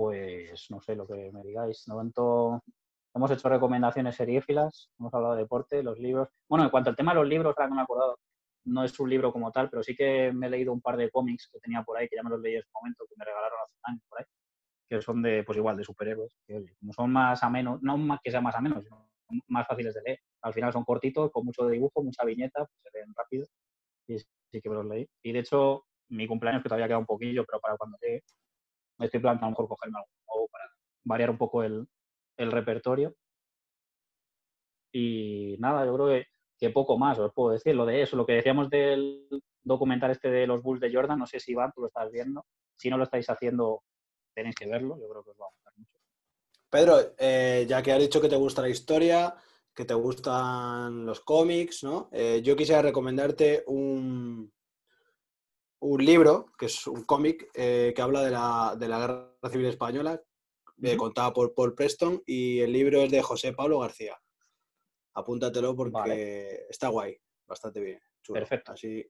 pues 0.00 0.70
no 0.70 0.80
sé 0.80 0.96
lo 0.96 1.06
que 1.06 1.30
me 1.30 1.42
digáis. 1.42 1.84
De 1.84 1.92
momento 1.92 2.62
hemos 3.14 3.30
hecho 3.32 3.50
recomendaciones 3.50 4.16
seriéfilas, 4.16 4.88
hemos 4.98 5.12
hablado 5.12 5.34
de 5.34 5.42
deporte, 5.42 5.82
los 5.82 5.98
libros. 5.98 6.30
Bueno, 6.48 6.64
en 6.64 6.70
cuanto 6.70 6.88
al 6.88 6.96
tema 6.96 7.12
de 7.12 7.20
los 7.20 7.28
libros, 7.28 7.54
ahora 7.54 7.68
no 7.68 7.74
me 7.74 7.82
he 7.82 7.84
acordado, 7.84 8.18
no 8.64 8.82
es 8.82 8.98
un 8.98 9.10
libro 9.10 9.30
como 9.30 9.52
tal, 9.52 9.68
pero 9.68 9.82
sí 9.82 9.94
que 9.94 10.32
me 10.32 10.46
he 10.46 10.50
leído 10.50 10.72
un 10.72 10.80
par 10.80 10.96
de 10.96 11.10
cómics 11.10 11.50
que 11.52 11.60
tenía 11.60 11.82
por 11.82 11.98
ahí, 11.98 12.08
que 12.08 12.16
ya 12.16 12.22
me 12.22 12.30
los 12.30 12.40
leí 12.40 12.54
en 12.54 12.62
su 12.62 12.70
momento, 12.72 13.04
que 13.06 13.14
me 13.18 13.26
regalaron 13.26 13.58
hace 13.62 13.74
un 13.76 13.92
año 13.92 14.00
por 14.08 14.20
ahí, 14.20 14.24
que 14.88 15.02
son 15.02 15.20
de, 15.20 15.44
pues 15.44 15.58
igual, 15.58 15.76
de 15.76 15.84
superhéroes, 15.84 16.34
que 16.46 16.64
son 16.92 17.12
más 17.12 17.42
a 17.42 17.50
menos, 17.50 17.82
no 17.82 17.98
más 17.98 18.20
que 18.24 18.30
sean 18.30 18.42
más 18.42 18.54
a 18.54 18.62
menos, 18.62 18.82
sino 18.82 19.06
más 19.48 19.66
fáciles 19.66 19.92
de 19.92 20.00
leer. 20.00 20.18
Al 20.40 20.54
final 20.54 20.72
son 20.72 20.84
cortitos, 20.84 21.30
con 21.30 21.44
mucho 21.44 21.68
dibujo, 21.68 22.02
mucha 22.02 22.24
viñeta, 22.24 22.64
pues 22.64 22.80
se 22.82 22.98
leen 22.98 23.12
rápido. 23.14 23.46
Y 24.06 24.18
sí 24.18 24.62
que 24.62 24.70
me 24.70 24.76
los 24.76 24.86
leí. 24.86 25.06
Y 25.22 25.32
de 25.32 25.40
hecho, 25.40 25.84
mi 26.08 26.26
cumpleaños, 26.26 26.62
que 26.62 26.70
todavía 26.70 26.88
queda 26.88 26.98
un 26.98 27.04
poquillo, 27.04 27.44
pero 27.44 27.60
para 27.60 27.76
cuando 27.76 27.98
llegue, 28.00 28.22
estoy 29.06 29.20
planteando 29.20 29.46
a 29.46 29.48
lo 29.48 29.50
mejor 29.52 29.68
cogerme 29.68 29.98
algo 29.98 30.10
nuevo 30.26 30.48
para 30.48 30.64
variar 31.04 31.30
un 31.30 31.38
poco 31.38 31.62
el, 31.62 31.86
el 32.36 32.52
repertorio. 32.52 33.14
Y 34.92 35.56
nada, 35.60 35.84
yo 35.84 35.94
creo 35.94 36.08
que, 36.08 36.26
que, 36.58 36.70
poco 36.70 36.98
más 36.98 37.18
os 37.18 37.32
puedo 37.32 37.50
decir. 37.50 37.74
Lo 37.74 37.86
de 37.86 38.02
eso, 38.02 38.16
lo 38.16 38.26
que 38.26 38.34
decíamos 38.34 38.68
del 38.70 39.26
documental 39.62 40.10
este 40.10 40.30
de 40.30 40.46
los 40.46 40.62
Bulls 40.62 40.80
de 40.80 40.92
Jordan, 40.92 41.18
no 41.18 41.26
sé 41.26 41.38
si 41.38 41.52
Iván, 41.52 41.72
tú 41.74 41.82
lo 41.82 41.86
estás 41.88 42.10
viendo. 42.10 42.44
Si 42.76 42.90
no 42.90 42.96
lo 42.96 43.04
estáis 43.04 43.28
haciendo, 43.30 43.82
tenéis 44.34 44.56
que 44.56 44.66
verlo. 44.66 44.98
Yo 44.98 45.08
creo 45.08 45.22
que 45.22 45.30
os 45.30 45.40
va 45.40 45.46
a 45.46 45.50
gustar 45.50 45.72
mucho. 45.76 45.98
Pedro, 46.68 47.14
eh, 47.18 47.66
ya 47.68 47.82
que 47.82 47.92
has 47.92 48.00
dicho 48.00 48.20
que 48.20 48.28
te 48.28 48.36
gusta 48.36 48.62
la 48.62 48.68
historia, 48.68 49.34
que 49.74 49.84
te 49.84 49.94
gustan 49.94 51.04
los 51.06 51.20
cómics, 51.20 51.84
¿no? 51.84 52.08
Eh, 52.12 52.40
yo 52.42 52.56
quisiera 52.56 52.82
recomendarte 52.82 53.64
un, 53.66 54.52
un 56.00 56.06
libro, 56.06 56.46
que 56.58 56.66
es 56.66 56.86
un 56.86 57.04
cómic, 57.04 57.50
eh, 57.54 57.92
que 57.94 58.00
habla 58.02 58.22
de 58.22 58.30
la, 58.30 58.74
de 58.78 58.88
la, 58.88 58.98
Guerra 59.00 59.50
Civil 59.50 59.66
Española, 59.66 60.18
contado 60.96 61.34
por 61.34 61.54
Paul 61.54 61.74
Preston, 61.74 62.22
y 62.24 62.60
el 62.60 62.72
libro 62.72 63.02
es 63.02 63.10
de 63.10 63.20
José 63.20 63.52
Pablo 63.52 63.80
García. 63.80 64.16
Apúntatelo 65.14 65.76
porque 65.76 66.64
está 66.70 66.88
guay, 66.88 67.14
bastante 67.46 67.80
bien. 67.80 68.00
Perfecto. 68.32 68.72
Así... 68.72 69.04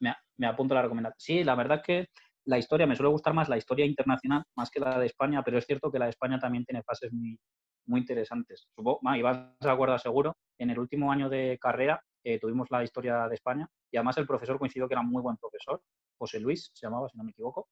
Me, 0.00 0.14
me, 0.38 0.46
apunto 0.46 0.74
la 0.74 0.80
recomendación. 0.80 1.20
Sí, 1.20 1.44
la 1.44 1.54
verdad 1.54 1.82
que 1.84 2.06
la 2.46 2.58
historia, 2.58 2.86
me 2.86 2.96
suele 2.96 3.10
gustar 3.10 3.34
más 3.34 3.50
la 3.50 3.58
historia 3.58 3.84
internacional 3.84 4.42
más 4.56 4.70
que 4.70 4.80
la 4.80 4.98
de 4.98 5.06
España, 5.06 5.42
pero 5.44 5.58
es 5.58 5.66
cierto 5.66 5.92
que 5.92 5.98
la 5.98 6.06
de 6.06 6.12
España 6.12 6.38
también 6.38 6.64
tiene 6.64 6.82
fases 6.82 7.12
muy, 7.12 7.38
muy 7.86 8.00
interesantes. 8.00 8.66
Supongo, 8.74 9.00
Iván 9.14 9.54
se 9.60 9.68
acuerda 9.68 9.98
seguro, 9.98 10.36
en 10.58 10.70
el 10.70 10.78
último 10.78 11.12
año 11.12 11.28
de 11.28 11.58
carrera 11.60 12.02
eh, 12.24 12.38
tuvimos 12.38 12.68
la 12.70 12.82
historia 12.82 13.28
de 13.28 13.34
España 13.34 13.68
y 13.90 13.96
además 13.98 14.16
el 14.16 14.26
profesor 14.26 14.58
coincidió 14.58 14.88
que 14.88 14.94
era 14.94 15.02
muy 15.02 15.22
buen 15.22 15.36
profesor, 15.36 15.82
José 16.22 16.38
Luis 16.38 16.70
se 16.72 16.86
llamaba, 16.86 17.08
si 17.08 17.18
no 17.18 17.24
me 17.24 17.32
equivoco. 17.32 17.68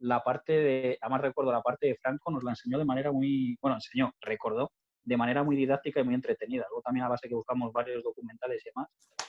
La 0.00 0.22
parte 0.22 0.52
de, 0.52 0.98
además 1.00 1.22
recuerdo, 1.22 1.52
la 1.52 1.62
parte 1.62 1.86
de 1.86 1.96
Franco 1.96 2.30
nos 2.30 2.44
la 2.44 2.50
enseñó 2.50 2.78
de 2.78 2.84
manera 2.84 3.10
muy, 3.12 3.56
bueno, 3.62 3.76
enseñó, 3.76 4.12
recordó, 4.20 4.72
de 5.02 5.16
manera 5.16 5.42
muy 5.42 5.56
didáctica 5.56 6.00
y 6.00 6.04
muy 6.04 6.14
entretenida. 6.14 6.66
Luego 6.68 6.82
también 6.82 7.06
a 7.06 7.08
base 7.08 7.30
que 7.30 7.34
buscamos 7.34 7.72
varios 7.72 8.04
documentales 8.04 8.60
y 8.60 8.68
demás, 8.68 8.88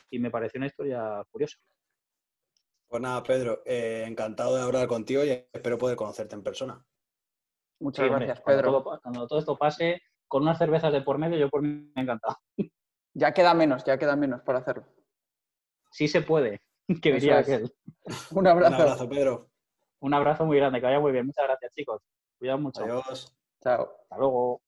y 0.10 0.20
me 0.20 0.30
pareció 0.30 0.58
una 0.58 0.68
historia 0.68 1.24
curiosa. 1.32 1.58
Pues 2.90 3.02
nada, 3.02 3.24
Pedro, 3.24 3.62
eh, 3.66 4.04
encantado 4.06 4.58
de 4.58 4.64
hablar 4.64 4.88
contigo 4.90 5.24
y 5.24 5.30
espero 5.30 5.78
poder 5.78 5.96
conocerte 5.96 6.36
en 6.36 6.44
persona. 6.44 6.86
Muchas 7.80 8.10
gracias, 8.10 8.42
Pedro. 8.42 8.84
Cuando 8.84 9.26
todo, 9.26 9.40
esto 9.40 9.58
pase, 9.58 10.02
con 10.28 10.44
unas 10.44 10.58
cervezas 10.58 10.92
de 10.92 11.02
por 11.02 11.18
medio, 11.18 11.38
yo 11.38 11.50
por 11.50 11.62
mí 11.62 11.70
me 11.70 12.02
he 12.02 12.02
encantado. 12.02 12.36
Ya 13.14 13.34
queda 13.34 13.54
menos, 13.54 13.86
ya 13.86 13.98
queda 13.98 14.18
menos 14.18 14.42
para 14.42 14.60
hacerlo. 14.60 14.86
Sí 15.92 16.10
se 16.10 16.22
puede, 16.22 16.62
que 17.02 17.14
diría 17.14 17.40
aquel. 17.40 17.72
Un 18.32 18.48
abrazo. 18.48 18.76
Un 18.76 18.82
abrazo, 18.82 19.10
Pedro. 19.10 19.50
Un 20.00 20.14
abrazo 20.14 20.46
muy 20.46 20.58
grande, 20.58 20.80
que 20.80 20.86
vaya 20.86 21.00
muy 21.00 21.12
bien. 21.12 21.26
Muchas 21.26 21.46
gracias, 21.46 21.74
chicos. 21.74 22.02
Cuidado 22.38 22.60
mucho. 22.60 22.84
Adiós. 22.84 23.36
Chao. 23.62 23.92
Hasta 24.04 24.18
luego. 24.18 24.62